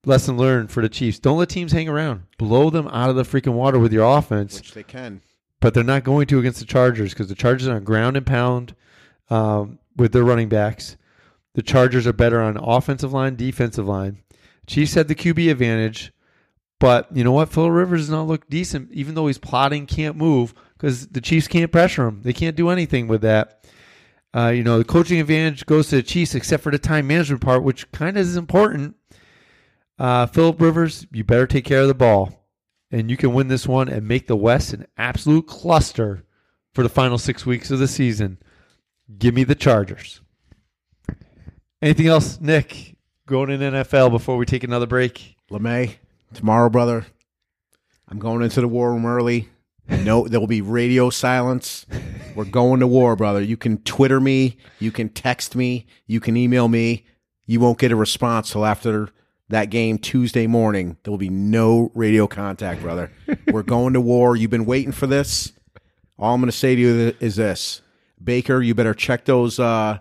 lesson 0.06 0.38
learned 0.38 0.72
for 0.72 0.82
the 0.82 0.90
Chiefs: 0.90 1.20
don't 1.20 1.38
let 1.38 1.50
teams 1.50 1.72
hang 1.72 1.88
around. 1.88 2.24
Blow 2.38 2.70
them 2.70 2.88
out 2.88 3.10
of 3.10 3.16
the 3.16 3.24
freaking 3.24 3.54
water 3.54 3.78
with 3.78 3.94
your 3.94 4.18
offense, 4.18 4.58
which 4.58 4.74
they 4.74 4.84
can 4.84 5.22
but 5.60 5.74
they're 5.74 5.84
not 5.84 6.04
going 6.04 6.28
to 6.28 6.40
against 6.40 6.60
the 6.60 6.66
Chargers 6.66 7.14
because 7.14 7.28
the 7.28 7.36
Chargers 7.36 7.68
are 7.68 7.76
on 7.76 7.84
ground 7.84 8.18
and 8.18 8.26
pound 8.26 8.76
um, 9.30 9.80
with 9.96 10.14
their 10.14 10.24
running 10.24 10.50
backs. 10.50 10.98
The 11.54 11.62
Chargers 11.62 12.08
are 12.08 12.14
better 12.14 12.42
on 12.42 12.58
offensive 12.58 13.12
line, 13.12 13.36
defensive 13.36 13.88
line. 13.88 14.20
Chiefs 14.68 14.94
had 14.94 15.08
the 15.08 15.16
QB 15.16 15.52
advantage, 15.52 16.14
but 16.80 17.08
you 17.16 17.24
know 17.24 17.32
what? 17.32 17.50
Phil 17.50 17.70
Rivers 17.70 18.02
does 18.02 18.10
not 18.10 18.28
look 18.28 18.50
decent, 18.50 18.92
even 18.92 19.16
though 19.16 19.28
he's 19.28 19.38
plotting, 19.38 19.86
can't 19.86 20.16
move 20.16 20.54
because 20.78 21.08
the 21.08 21.22
Chiefs 21.22 21.48
can't 21.48 21.72
pressure 21.72 22.08
him. 22.08 22.22
They 22.24 22.34
can't 22.34 22.56
do 22.56 22.70
anything 22.70 23.08
with 23.08 23.22
that. 23.22 23.66
Uh, 24.34 24.50
you 24.50 24.64
know, 24.64 24.78
the 24.78 24.84
coaching 24.84 25.20
advantage 25.20 25.66
goes 25.66 25.90
to 25.90 25.98
the 25.98 26.04
Chiefs, 26.04 26.36
except 26.36 26.64
for 26.64 26.72
the 26.72 26.78
time 26.78 27.08
management 27.08 27.42
part, 27.42 27.64
which 27.64 27.92
kind 27.92 28.16
of 28.18 28.22
is 28.22 28.38
important. 28.38 28.96
Uh, 29.98 30.26
Philip 30.28 30.62
Rivers, 30.62 31.06
you 31.12 31.24
better 31.24 31.48
take 31.48 31.66
care 31.66 31.82
of 31.82 31.88
the 31.88 31.94
ball 31.94 32.40
and 32.92 33.10
you 33.10 33.18
can 33.18 33.34
win 33.34 33.48
this 33.48 33.68
one 33.68 33.90
and 33.90 34.08
make 34.08 34.28
the 34.28 34.36
West 34.36 34.74
an 34.74 34.88
absolute 34.98 35.48
cluster 35.48 36.24
for 36.74 36.84
the 36.84 36.90
final 36.90 37.18
six 37.18 37.46
weeks 37.46 37.72
of 37.72 37.80
the 37.80 37.88
season. 37.88 38.40
Give 39.18 39.34
me 39.34 39.44
the 39.44 39.56
Chargers. 39.56 40.22
Anything 41.82 42.08
else, 42.08 42.40
Nick, 42.42 42.98
going 43.26 43.50
in 43.50 43.60
NFL 43.62 44.12
before 44.12 44.38
we 44.38 44.46
take 44.46 44.64
another 44.64 44.88
break? 44.88 45.36
LeMay, 45.52 45.96
tomorrow, 46.34 46.70
brother, 46.70 47.06
I'm 48.08 48.20
going 48.20 48.42
into 48.42 48.62
the 48.62 48.68
war 48.68 48.92
room 48.92 49.06
early. 49.06 49.50
No, 49.88 50.28
there 50.28 50.40
will 50.40 50.48
be 50.48 50.62
radio 50.62 51.10
silence. 51.10 51.86
We're 52.36 52.46
going 52.46 52.80
to 52.80 52.88
war, 52.88 53.16
brother. 53.16 53.42
You 53.42 53.58
can 53.58 53.80
Twitter 53.80 54.20
me, 54.20 54.58
you 54.80 54.92
can 54.92 55.10
text 55.10 55.56
me, 55.56 55.88
you 56.06 56.20
can 56.20 56.38
email 56.38 56.68
me. 56.68 57.06
You 57.46 57.60
won't 57.60 57.80
get 57.80 57.92
a 57.92 57.96
response 57.96 58.52
till 58.52 58.66
after 58.66 59.10
that 59.50 59.72
game 59.72 59.98
Tuesday 59.98 60.46
morning. 60.46 60.98
There 61.04 61.12
will 61.12 61.18
be 61.18 61.30
no 61.30 61.92
radio 61.96 62.28
contact, 62.28 62.82
brother. 62.82 63.12
We're 63.48 63.64
going 63.64 63.94
to 63.94 64.02
war. 64.02 64.36
You've 64.36 64.52
been 64.52 64.66
waiting 64.66 64.92
for 64.92 65.08
this. 65.08 65.52
All 66.20 66.36
I'm 66.36 66.42
going 66.42 66.52
to 66.52 66.56
say 66.56 66.76
to 66.76 66.82
you 66.82 67.16
is 67.20 67.38
this 67.38 67.82
Baker, 68.24 68.62
you 68.62 68.76
better 68.76 68.94
check 68.94 69.26
those 69.26 69.60
uh, 69.60 70.00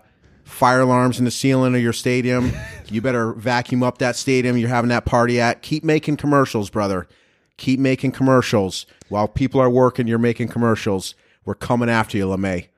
fire 0.49 0.81
alarms 0.81 1.19
in 1.19 1.25
the 1.25 1.31
ceiling 1.31 1.75
of 1.75 1.81
your 1.81 1.93
stadium. 1.93 2.51
You 2.91 3.01
better 3.01 3.33
vacuum 3.33 3.83
up 3.83 3.99
that 3.99 4.15
stadium 4.15 4.57
you're 4.57 4.67
having 4.67 4.89
that 4.89 5.05
party 5.05 5.39
at. 5.39 5.61
Keep 5.61 5.83
making 5.83 6.17
commercials, 6.17 6.71
brother. 6.71 7.07
Keep 7.57 7.79
making 7.79 8.13
commercials. 8.13 8.87
While 9.09 9.27
people 9.27 9.61
are 9.61 9.69
working, 9.69 10.07
you're 10.07 10.17
making 10.17 10.47
commercials. 10.47 11.13
We're 11.45 11.53
coming 11.53 11.87
after 11.87 12.17
you, 12.17 12.25
LeMay. 12.25 12.69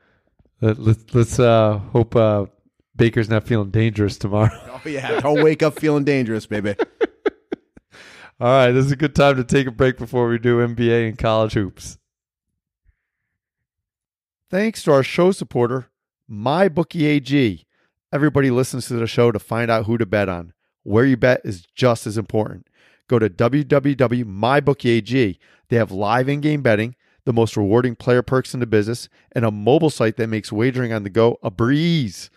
Let, 0.60 1.16
us 1.16 1.40
uh, 1.40 1.78
hope 1.78 2.16
uh, 2.16 2.48
Baker's 2.96 3.30
not 3.30 3.46
feeling 3.46 3.72
dangerous 3.72 4.18
tomorrow. 4.18 4.52
oh 4.86 4.90
yeah, 4.90 5.22
don't 5.22 5.44
wake 5.44 5.64
up 5.64 5.80
feeling 5.80 6.04
dangerous, 6.04 6.46
baby. 6.46 6.76
All 8.40 8.48
right, 8.48 8.72
this 8.72 8.86
is 8.86 8.92
a 8.92 8.96
good 8.98 9.16
time 9.16 9.36
to 9.38 9.44
take 9.44 9.68
a 9.68 9.72
break 9.72 9.98
before 9.98 10.28
we 10.28 10.40
do 10.40 10.58
NBA 10.58 11.08
and 11.08 11.18
college 11.18 11.54
hoops. 11.54 11.98
Thanks 14.50 14.84
to 14.84 14.92
our 14.92 15.04
show 15.04 15.32
supporter, 15.32 15.91
MyBookieAG. 16.32 17.66
everybody 18.14 18.52
listens 18.52 18.88
to 18.88 18.94
the 18.94 19.06
show 19.06 19.34
to 19.34 19.40
find 19.40 19.70
out 19.70 19.86
who 19.86 19.98
to 19.98 20.06
bet 20.06 20.30
on. 20.30 20.54
Where 20.84 21.06
you 21.06 21.18
bet 21.18 21.42
is 21.44 21.66
just 21.76 22.08
as 22.08 22.18
important. 22.18 22.68
Go 23.10 23.20
to 23.20 23.30
www.mybookie.ag. 23.30 25.40
They 25.68 25.76
have 25.76 25.92
live 25.92 26.30
in 26.30 26.40
game 26.40 26.62
betting, 26.62 26.96
the 27.26 27.34
most 27.34 27.58
rewarding 27.58 27.98
player 27.98 28.22
perks 28.22 28.54
in 28.54 28.62
the 28.62 28.66
business, 28.66 29.10
and 29.34 29.44
a 29.44 29.52
mobile 29.52 29.90
site 29.90 30.16
that 30.16 30.28
makes 30.28 30.54
wagering 30.54 30.94
on 30.94 31.04
the 31.04 31.10
go 31.10 31.38
a 31.44 31.52
breeze. 31.52 32.30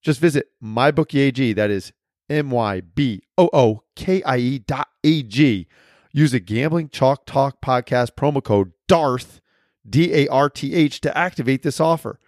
Just 0.00 0.20
visit 0.20 0.50
mybookie.ag. 0.62 1.54
That 1.54 1.70
is 1.70 1.92
M 2.30 2.52
Y 2.52 2.82
B 2.82 3.24
O 3.36 3.50
O 3.52 3.82
K 3.96 4.22
I 4.22 4.36
E 4.36 4.60
dot 4.60 4.86
A 5.02 5.24
G. 5.24 5.66
Use 6.12 6.32
a 6.32 6.40
gambling 6.40 6.88
chalk 6.88 7.26
talk 7.26 7.60
podcast 7.60 8.12
promo 8.12 8.42
code 8.42 8.72
DARTH, 8.86 9.40
D 9.88 10.14
A 10.14 10.28
R 10.28 10.48
T 10.48 10.74
H, 10.74 11.00
to 11.00 11.18
activate 11.18 11.64
this 11.64 11.80
offer. 11.80 12.20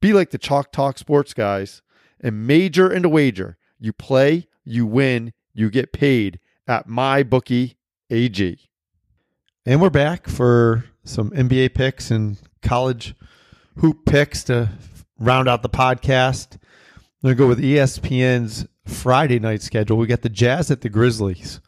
Be 0.00 0.12
like 0.12 0.30
the 0.30 0.38
Chalk 0.38 0.72
Talk 0.72 0.98
sports 0.98 1.34
guys 1.34 1.82
and 2.20 2.46
major 2.46 2.88
and 2.90 3.04
a 3.04 3.08
wager. 3.08 3.58
You 3.78 3.92
play, 3.92 4.46
you 4.64 4.86
win, 4.86 5.32
you 5.52 5.70
get 5.70 5.92
paid 5.92 6.40
at 6.66 6.88
MyBookie 6.88 7.76
AG. 8.08 8.58
And 9.66 9.80
we're 9.80 9.90
back 9.90 10.26
for 10.26 10.84
some 11.04 11.30
NBA 11.30 11.74
picks 11.74 12.10
and 12.10 12.38
college 12.62 13.14
hoop 13.76 14.06
picks 14.06 14.44
to 14.44 14.70
round 15.18 15.48
out 15.48 15.62
the 15.62 15.68
podcast. 15.68 16.54
I'm 17.22 17.34
going 17.34 17.36
to 17.36 17.38
go 17.38 17.46
with 17.46 17.60
ESPN's 17.60 18.66
Friday 18.86 19.38
night 19.38 19.60
schedule. 19.60 19.98
We 19.98 20.06
got 20.06 20.22
the 20.22 20.30
Jazz 20.30 20.70
at 20.70 20.80
the 20.80 20.88
Grizzlies. 20.88 21.60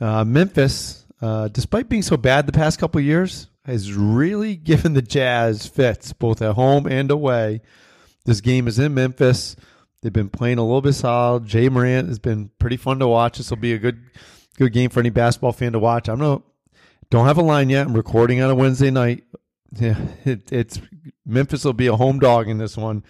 Uh, 0.00 0.24
Memphis, 0.24 1.06
uh, 1.20 1.48
despite 1.48 1.90
being 1.90 2.02
so 2.02 2.16
bad 2.16 2.46
the 2.46 2.52
past 2.52 2.78
couple 2.78 3.00
years, 3.00 3.48
has 3.64 3.92
really 3.92 4.56
given 4.70 4.94
the 4.94 5.02
Jazz 5.02 5.66
fits 5.66 6.12
both 6.12 6.42
at 6.42 6.54
home 6.54 6.86
and 6.86 7.10
away. 7.10 7.60
This 8.24 8.40
game 8.40 8.66
is 8.66 8.78
in 8.78 8.94
Memphis. 8.94 9.56
They've 10.00 10.12
been 10.12 10.28
playing 10.28 10.58
a 10.58 10.62
little 10.62 10.82
bit 10.82 10.92
solid. 10.94 11.52
Ja 11.52 11.70
Morant 11.70 12.08
has 12.08 12.18
been 12.18 12.50
pretty 12.58 12.76
fun 12.76 12.98
to 12.98 13.08
watch. 13.08 13.38
This 13.38 13.50
will 13.50 13.56
be 13.56 13.72
a 13.72 13.78
good 13.78 14.02
good 14.58 14.72
game 14.72 14.90
for 14.90 15.00
any 15.00 15.10
basketball 15.10 15.52
fan 15.52 15.72
to 15.72 15.78
watch. 15.78 16.08
I'm 16.08 16.18
no 16.18 16.44
don't 17.10 17.26
have 17.26 17.38
a 17.38 17.42
line 17.42 17.70
yet. 17.70 17.86
I'm 17.86 17.94
recording 17.94 18.42
on 18.42 18.50
a 18.50 18.54
Wednesday 18.54 18.90
night. 18.90 19.24
Yeah, 19.72 19.96
it, 20.24 20.52
it's 20.52 20.80
Memphis 21.24 21.64
will 21.64 21.72
be 21.72 21.86
a 21.86 21.96
home 21.96 22.18
dog 22.18 22.48
in 22.48 22.58
this 22.58 22.76
one. 22.76 23.04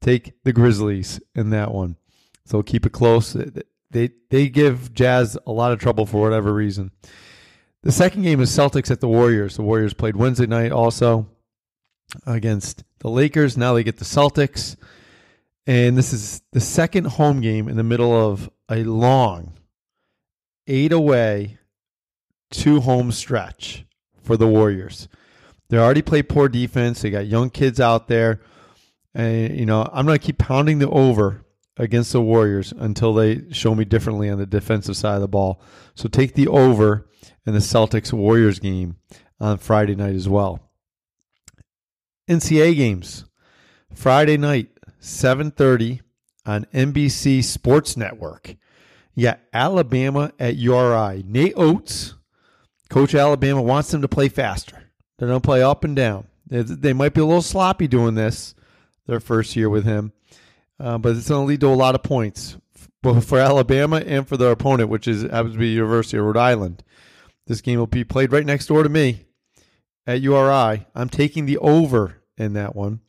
Take 0.00 0.32
the 0.44 0.52
Grizzlies 0.52 1.20
in 1.34 1.50
that 1.50 1.72
one. 1.72 1.96
So 2.44 2.62
keep 2.62 2.86
it 2.86 2.92
close. 2.92 3.36
They 3.90 4.10
they 4.30 4.48
give 4.48 4.94
Jazz 4.94 5.36
a 5.46 5.52
lot 5.52 5.72
of 5.72 5.80
trouble 5.80 6.06
for 6.06 6.20
whatever 6.20 6.52
reason. 6.52 6.92
The 7.82 7.92
second 7.92 8.22
game 8.22 8.40
is 8.40 8.50
Celtics 8.50 8.90
at 8.90 9.00
the 9.00 9.08
Warriors. 9.08 9.56
The 9.56 9.62
Warriors 9.62 9.94
played 9.94 10.16
Wednesday 10.16 10.46
night 10.46 10.72
also 10.72 11.28
against 12.26 12.82
the 12.98 13.08
Lakers. 13.08 13.56
Now 13.56 13.74
they 13.74 13.84
get 13.84 13.98
the 13.98 14.04
Celtics. 14.04 14.76
And 15.66 15.96
this 15.96 16.12
is 16.12 16.42
the 16.52 16.60
second 16.60 17.06
home 17.06 17.40
game 17.40 17.68
in 17.68 17.76
the 17.76 17.84
middle 17.84 18.12
of 18.12 18.50
a 18.70 18.82
long 18.82 19.52
eight 20.66 20.92
away, 20.92 21.58
two 22.50 22.80
home 22.80 23.12
stretch 23.12 23.84
for 24.22 24.36
the 24.36 24.46
Warriors. 24.46 25.08
They 25.68 25.78
already 25.78 26.02
play 26.02 26.22
poor 26.22 26.48
defense. 26.48 27.02
They 27.02 27.10
got 27.10 27.26
young 27.26 27.50
kids 27.50 27.80
out 27.80 28.08
there. 28.08 28.40
And, 29.14 29.58
you 29.58 29.66
know, 29.66 29.88
I'm 29.92 30.06
going 30.06 30.18
to 30.18 30.24
keep 30.24 30.38
pounding 30.38 30.78
the 30.78 30.88
over 30.88 31.44
against 31.76 32.12
the 32.12 32.22
Warriors 32.22 32.72
until 32.76 33.14
they 33.14 33.50
show 33.52 33.74
me 33.74 33.84
differently 33.84 34.28
on 34.30 34.38
the 34.38 34.46
defensive 34.46 34.96
side 34.96 35.14
of 35.14 35.20
the 35.20 35.28
ball. 35.28 35.60
So 35.94 36.08
take 36.08 36.34
the 36.34 36.48
over 36.48 37.08
in 37.48 37.54
the 37.54 37.60
Celtics 37.60 38.12
Warriors 38.12 38.58
game 38.58 38.96
on 39.40 39.56
Friday 39.56 39.94
night 39.94 40.14
as 40.14 40.28
well. 40.28 40.60
NCAA 42.28 42.76
games. 42.76 43.24
Friday 43.94 44.36
night, 44.36 44.68
7:30 45.00 46.02
on 46.44 46.66
NBC 46.74 47.42
Sports 47.42 47.96
Network. 47.96 48.54
Yeah, 49.14 49.36
Alabama 49.54 50.30
at 50.38 50.56
URI. 50.56 51.24
Nate 51.26 51.54
Oats, 51.56 52.16
coach 52.90 53.14
Alabama, 53.14 53.62
wants 53.62 53.90
them 53.92 54.02
to 54.02 54.08
play 54.08 54.28
faster. 54.28 54.90
They 55.16 55.26
don't 55.26 55.42
play 55.42 55.62
up 55.62 55.84
and 55.84 55.96
down. 55.96 56.26
They, 56.48 56.60
they 56.60 56.92
might 56.92 57.14
be 57.14 57.22
a 57.22 57.24
little 57.24 57.40
sloppy 57.40 57.88
doing 57.88 58.14
this 58.14 58.54
their 59.06 59.20
first 59.20 59.56
year 59.56 59.70
with 59.70 59.86
him, 59.86 60.12
uh, 60.78 60.98
but 60.98 61.16
it's 61.16 61.30
going 61.30 61.46
to 61.46 61.48
lead 61.48 61.60
to 61.60 61.68
a 61.68 61.70
lot 61.70 61.94
of 61.94 62.02
points 62.02 62.58
both 63.02 63.26
for 63.26 63.38
Alabama 63.38 64.02
and 64.04 64.28
for 64.28 64.36
their 64.36 64.50
opponent, 64.50 64.90
which 64.90 65.08
is 65.08 65.22
happens 65.22 65.54
to 65.54 65.58
be 65.58 65.68
University 65.68 66.18
of 66.18 66.24
Rhode 66.26 66.36
Island. 66.36 66.84
This 67.48 67.62
game 67.62 67.78
will 67.78 67.86
be 67.86 68.04
played 68.04 68.30
right 68.30 68.44
next 68.44 68.66
door 68.66 68.82
to 68.82 68.90
me 68.90 69.24
at 70.06 70.20
URI. 70.20 70.86
I'm 70.94 71.08
taking 71.08 71.46
the 71.46 71.56
over 71.58 72.22
in 72.36 72.52
that 72.52 72.76
one. 72.76 73.00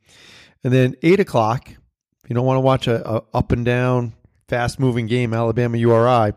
And 0.64 0.74
then 0.74 0.96
eight 1.04 1.20
o'clock, 1.20 1.70
if 1.70 2.30
you 2.30 2.34
don't 2.36 2.46
want 2.46 2.56
to 2.56 2.62
watch 2.62 2.88
a, 2.88 3.08
a 3.08 3.24
up 3.34 3.52
and 3.52 3.66
down, 3.66 4.14
fast 4.48 4.80
moving 4.80 5.08
game, 5.08 5.34
Alabama 5.34 5.78
URI. 5.78 6.34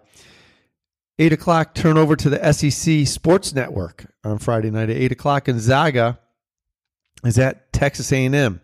Eight 1.21 1.33
o'clock, 1.33 1.75
turn 1.75 1.97
over 1.97 2.17
to 2.17 2.29
the 2.29 2.53
SEC 2.53 3.07
Sports 3.07 3.55
Network 3.55 4.07
on 4.25 4.39
Friday 4.39 4.71
night 4.71 4.91
at 4.91 4.97
eight 4.97 5.13
o'clock. 5.13 5.45
Gonzaga 5.45 6.19
is 7.25 7.39
at 7.39 7.73
Texas 7.73 8.13
A&M. 8.13 8.61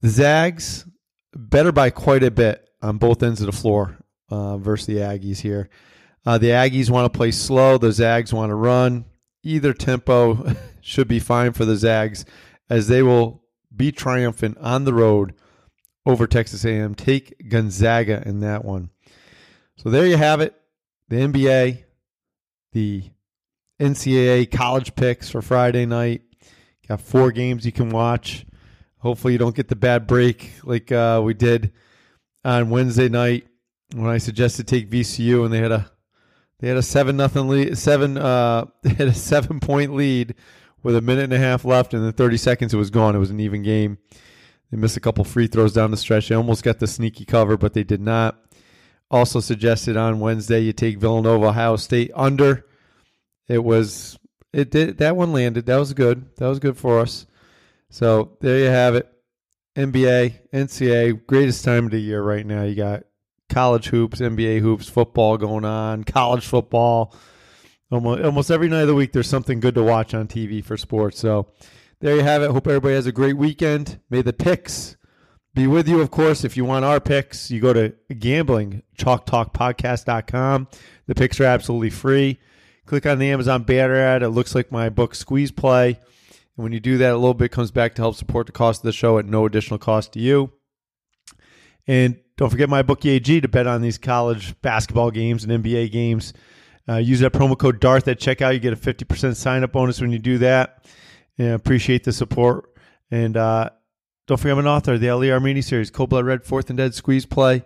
The 0.00 0.08
Zags 0.08 0.84
better 1.32 1.70
by 1.70 1.90
quite 1.90 2.24
a 2.24 2.32
bit 2.32 2.68
on 2.82 2.98
both 2.98 3.22
ends 3.22 3.40
of 3.40 3.46
the 3.46 3.52
floor 3.52 3.96
uh, 4.30 4.56
versus 4.56 4.86
the 4.86 4.96
Aggies 4.96 5.38
here. 5.38 5.68
Uh, 6.26 6.38
the 6.38 6.48
Aggies 6.48 6.90
want 6.90 7.10
to 7.10 7.16
play 7.16 7.30
slow. 7.30 7.78
The 7.78 7.92
Zags 7.92 8.34
want 8.34 8.50
to 8.50 8.56
run. 8.56 9.04
Either 9.44 9.72
tempo 9.72 10.52
should 10.80 11.06
be 11.06 11.20
fine 11.20 11.52
for 11.52 11.64
the 11.64 11.76
Zags, 11.76 12.24
as 12.68 12.88
they 12.88 13.02
will 13.02 13.44
be 13.74 13.92
triumphant 13.92 14.58
on 14.58 14.84
the 14.84 14.92
road 14.92 15.34
over 16.04 16.26
Texas 16.26 16.64
A&M. 16.64 16.96
Take 16.96 17.48
Gonzaga 17.48 18.26
in 18.26 18.40
that 18.40 18.64
one. 18.64 18.90
So 19.76 19.88
there 19.88 20.06
you 20.06 20.16
have 20.16 20.40
it. 20.40 20.54
The 21.08 21.16
NBA, 21.16 21.84
the 22.72 23.04
NCAA 23.78 24.50
college 24.50 24.96
picks 24.96 25.30
for 25.30 25.42
Friday 25.42 25.86
night. 25.86 26.22
Got 26.88 27.00
four 27.00 27.30
games 27.30 27.64
you 27.64 27.72
can 27.72 27.90
watch. 27.90 28.46
Hopefully 28.98 29.34
you 29.34 29.38
don't 29.38 29.54
get 29.54 29.68
the 29.68 29.76
bad 29.76 30.08
break 30.08 30.52
like 30.64 30.90
uh, 30.90 31.20
we 31.22 31.34
did 31.34 31.72
on 32.44 32.70
Wednesday 32.70 33.08
night 33.08 33.46
when 33.94 34.08
I 34.08 34.18
suggested 34.18 34.66
take 34.66 34.90
VCU 34.90 35.44
and 35.44 35.52
they 35.52 35.58
had 35.58 35.72
a 35.72 35.90
they 36.58 36.68
had 36.68 36.76
a 36.76 36.82
seven 36.82 37.16
nothing 37.16 37.48
lead, 37.48 37.76
seven 37.78 38.16
uh, 38.16 38.66
they 38.82 38.90
had 38.90 39.08
a 39.08 39.14
seven 39.14 39.60
point 39.60 39.94
lead 39.94 40.34
with 40.82 40.96
a 40.96 41.00
minute 41.00 41.24
and 41.24 41.32
a 41.32 41.38
half 41.38 41.64
left, 41.64 41.94
and 41.94 42.04
then 42.04 42.12
thirty 42.12 42.36
seconds 42.36 42.72
it 42.72 42.78
was 42.78 42.90
gone. 42.90 43.14
It 43.14 43.20
was 43.20 43.30
an 43.30 43.40
even 43.40 43.62
game. 43.62 43.98
They 44.70 44.76
missed 44.76 44.96
a 44.96 45.00
couple 45.00 45.24
free 45.24 45.46
throws 45.46 45.72
down 45.72 45.90
the 45.90 45.96
stretch. 45.96 46.28
They 46.28 46.34
almost 46.34 46.64
got 46.64 46.80
the 46.80 46.86
sneaky 46.86 47.24
cover, 47.24 47.56
but 47.56 47.72
they 47.72 47.84
did 47.84 48.00
not. 48.00 48.38
Also 49.10 49.38
suggested 49.38 49.96
on 49.96 50.18
Wednesday 50.18 50.60
you 50.60 50.72
take 50.72 50.98
Villanova 50.98 51.46
Ohio 51.46 51.76
State 51.76 52.10
under. 52.14 52.66
It 53.48 53.62
was 53.62 54.18
it 54.52 54.70
did 54.70 54.98
that 54.98 55.16
one 55.16 55.32
landed. 55.32 55.66
That 55.66 55.76
was 55.76 55.92
good. 55.92 56.34
That 56.36 56.48
was 56.48 56.58
good 56.58 56.76
for 56.76 57.00
us. 57.00 57.26
So 57.90 58.36
there 58.40 58.58
you 58.58 58.66
have 58.66 58.94
it. 58.94 59.12
NBA, 59.76 60.48
NCAA, 60.52 61.26
greatest 61.26 61.64
time 61.64 61.84
of 61.84 61.90
the 61.90 62.00
year 62.00 62.22
right 62.22 62.46
now. 62.46 62.62
You 62.62 62.74
got 62.74 63.04
college 63.48 63.88
hoops, 63.88 64.20
NBA 64.20 64.60
hoops, 64.60 64.88
football 64.88 65.36
going 65.36 65.64
on, 65.64 66.04
college 66.04 66.46
football. 66.46 67.14
Almost, 67.90 68.24
almost 68.24 68.50
every 68.50 68.68
night 68.68 68.82
of 68.82 68.88
the 68.88 68.94
week, 68.94 69.12
there's 69.12 69.28
something 69.28 69.60
good 69.60 69.76
to 69.76 69.82
watch 69.82 70.14
on 70.14 70.26
TV 70.26 70.64
for 70.64 70.76
sports. 70.76 71.18
So 71.18 71.52
there 72.00 72.16
you 72.16 72.22
have 72.22 72.42
it. 72.42 72.50
Hope 72.50 72.66
everybody 72.66 72.94
has 72.94 73.06
a 73.06 73.12
great 73.12 73.36
weekend. 73.36 74.00
May 74.10 74.22
the 74.22 74.32
picks 74.32 74.96
be 75.54 75.66
with 75.66 75.88
you, 75.88 76.00
of 76.00 76.10
course. 76.10 76.44
If 76.44 76.56
you 76.56 76.64
want 76.64 76.84
our 76.84 77.00
picks, 77.00 77.50
you 77.50 77.60
go 77.60 77.72
to 77.72 77.94
gambling, 78.18 78.82
chalktalkpodcast.com. 78.98 80.68
The 81.06 81.14
picks 81.14 81.40
are 81.40 81.44
absolutely 81.44 81.90
free. 81.90 82.38
Click 82.84 83.06
on 83.06 83.18
the 83.18 83.30
Amazon 83.30 83.62
banner 83.62 83.96
ad. 83.96 84.22
It 84.22 84.30
looks 84.30 84.54
like 84.54 84.70
my 84.70 84.88
book, 84.88 85.14
Squeeze 85.14 85.50
Play. 85.50 85.98
And 86.56 86.62
when 86.62 86.72
you 86.72 86.80
do 86.80 86.98
that, 86.98 87.12
a 87.12 87.16
little 87.16 87.34
bit 87.34 87.52
comes 87.52 87.70
back 87.70 87.94
to 87.94 88.02
help 88.02 88.16
support 88.16 88.46
the 88.46 88.52
cost 88.52 88.80
of 88.80 88.84
the 88.84 88.92
show 88.92 89.18
at 89.18 89.26
no 89.26 89.46
additional 89.46 89.78
cost 89.78 90.12
to 90.12 90.20
you. 90.20 90.52
And 91.86 92.18
don't 92.36 92.50
forget 92.50 92.68
my 92.68 92.82
bookie 92.82 93.10
AG 93.10 93.40
to 93.40 93.48
bet 93.48 93.66
on 93.66 93.80
these 93.80 93.98
college 93.98 94.60
basketball 94.60 95.10
games 95.10 95.44
and 95.44 95.64
NBA 95.64 95.90
games. 95.92 96.32
Uh, 96.88 96.96
use 96.96 97.20
that 97.20 97.32
promo 97.32 97.58
code 97.58 97.80
DARTH 97.80 98.06
at 98.08 98.20
checkout. 98.20 98.54
You 98.54 98.60
get 98.60 98.72
a 98.72 98.76
50% 98.76 99.36
sign 99.36 99.64
up 99.64 99.72
bonus 99.72 100.00
when 100.00 100.12
you 100.12 100.18
do 100.18 100.38
that. 100.38 100.84
And 101.38 101.52
appreciate 101.52 102.04
the 102.04 102.12
support. 102.12 102.70
And 103.10 103.36
uh, 103.36 103.70
don't 104.26 104.38
forget 104.38 104.52
I'm 104.52 104.58
an 104.60 104.66
author 104.66 104.94
of 104.94 105.00
the 105.00 105.10
Ali 105.10 105.28
Armeni 105.28 105.62
series, 105.62 105.90
Code 105.90 106.10
Blood 106.10 106.26
Red, 106.26 106.44
Fourth 106.44 106.70
and 106.70 106.76
Dead, 106.76 106.94
Squeeze 106.94 107.26
Play. 107.26 107.64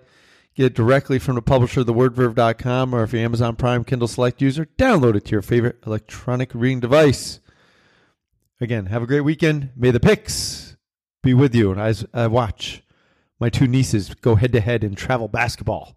Get 0.57 0.67
it 0.67 0.75
directly 0.75 1.19
from 1.19 1.37
the 1.37 1.43
publisher, 1.43 1.85
thewordverve.com, 1.85 2.95
or 2.95 3.05
if 3.05 3.13
you're 3.13 3.23
Amazon 3.23 3.57
Prime 3.57 3.85
Kindle 3.85 4.09
Select 4.09 4.43
user, 4.43 4.67
download 4.77 5.15
it 5.15 5.25
to 5.27 5.31
your 5.31 5.43
favorite 5.43 5.79
electronic 5.87 6.51
reading 6.55 6.81
device. 6.81 7.41
Again, 8.61 8.87
have 8.87 9.03
a 9.03 9.07
great 9.07 9.21
weekend. 9.21 9.71
May 9.77 9.91
the 9.91 10.01
picks 10.01 10.77
be 11.23 11.35
with 11.35 11.55
you. 11.55 11.71
And 11.71 11.81
as 11.81 12.05
I 12.13 12.27
watch 12.27 12.83
my 13.41 13.49
two 13.49 13.67
nieces 13.67 14.15
go 14.15 14.37
head 14.37 14.53
to 14.53 14.61
head 14.61 14.85
in 14.85 14.95
travel 14.95 15.27
basketball 15.27 15.97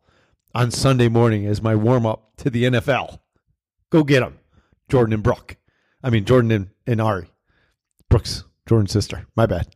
on 0.55 0.71
Sunday 0.71 1.09
morning 1.09 1.45
as 1.45 1.61
my 1.61 1.75
warm 1.75 2.05
up 2.05 2.35
to 2.37 2.49
the 2.49 2.63
NFL. 2.63 3.19
Go 3.89 4.03
get 4.03 4.21
them, 4.21 4.39
Jordan 4.89 5.13
and 5.13 5.23
Brooke. 5.23 5.57
I 6.01 6.09
mean, 6.09 6.25
Jordan 6.25 6.51
and, 6.51 6.69
and 6.87 7.01
Ari. 7.01 7.29
Brooks, 8.09 8.43
Jordan's 8.67 8.91
sister. 8.91 9.27
My 9.35 9.45
bad. 9.45 9.67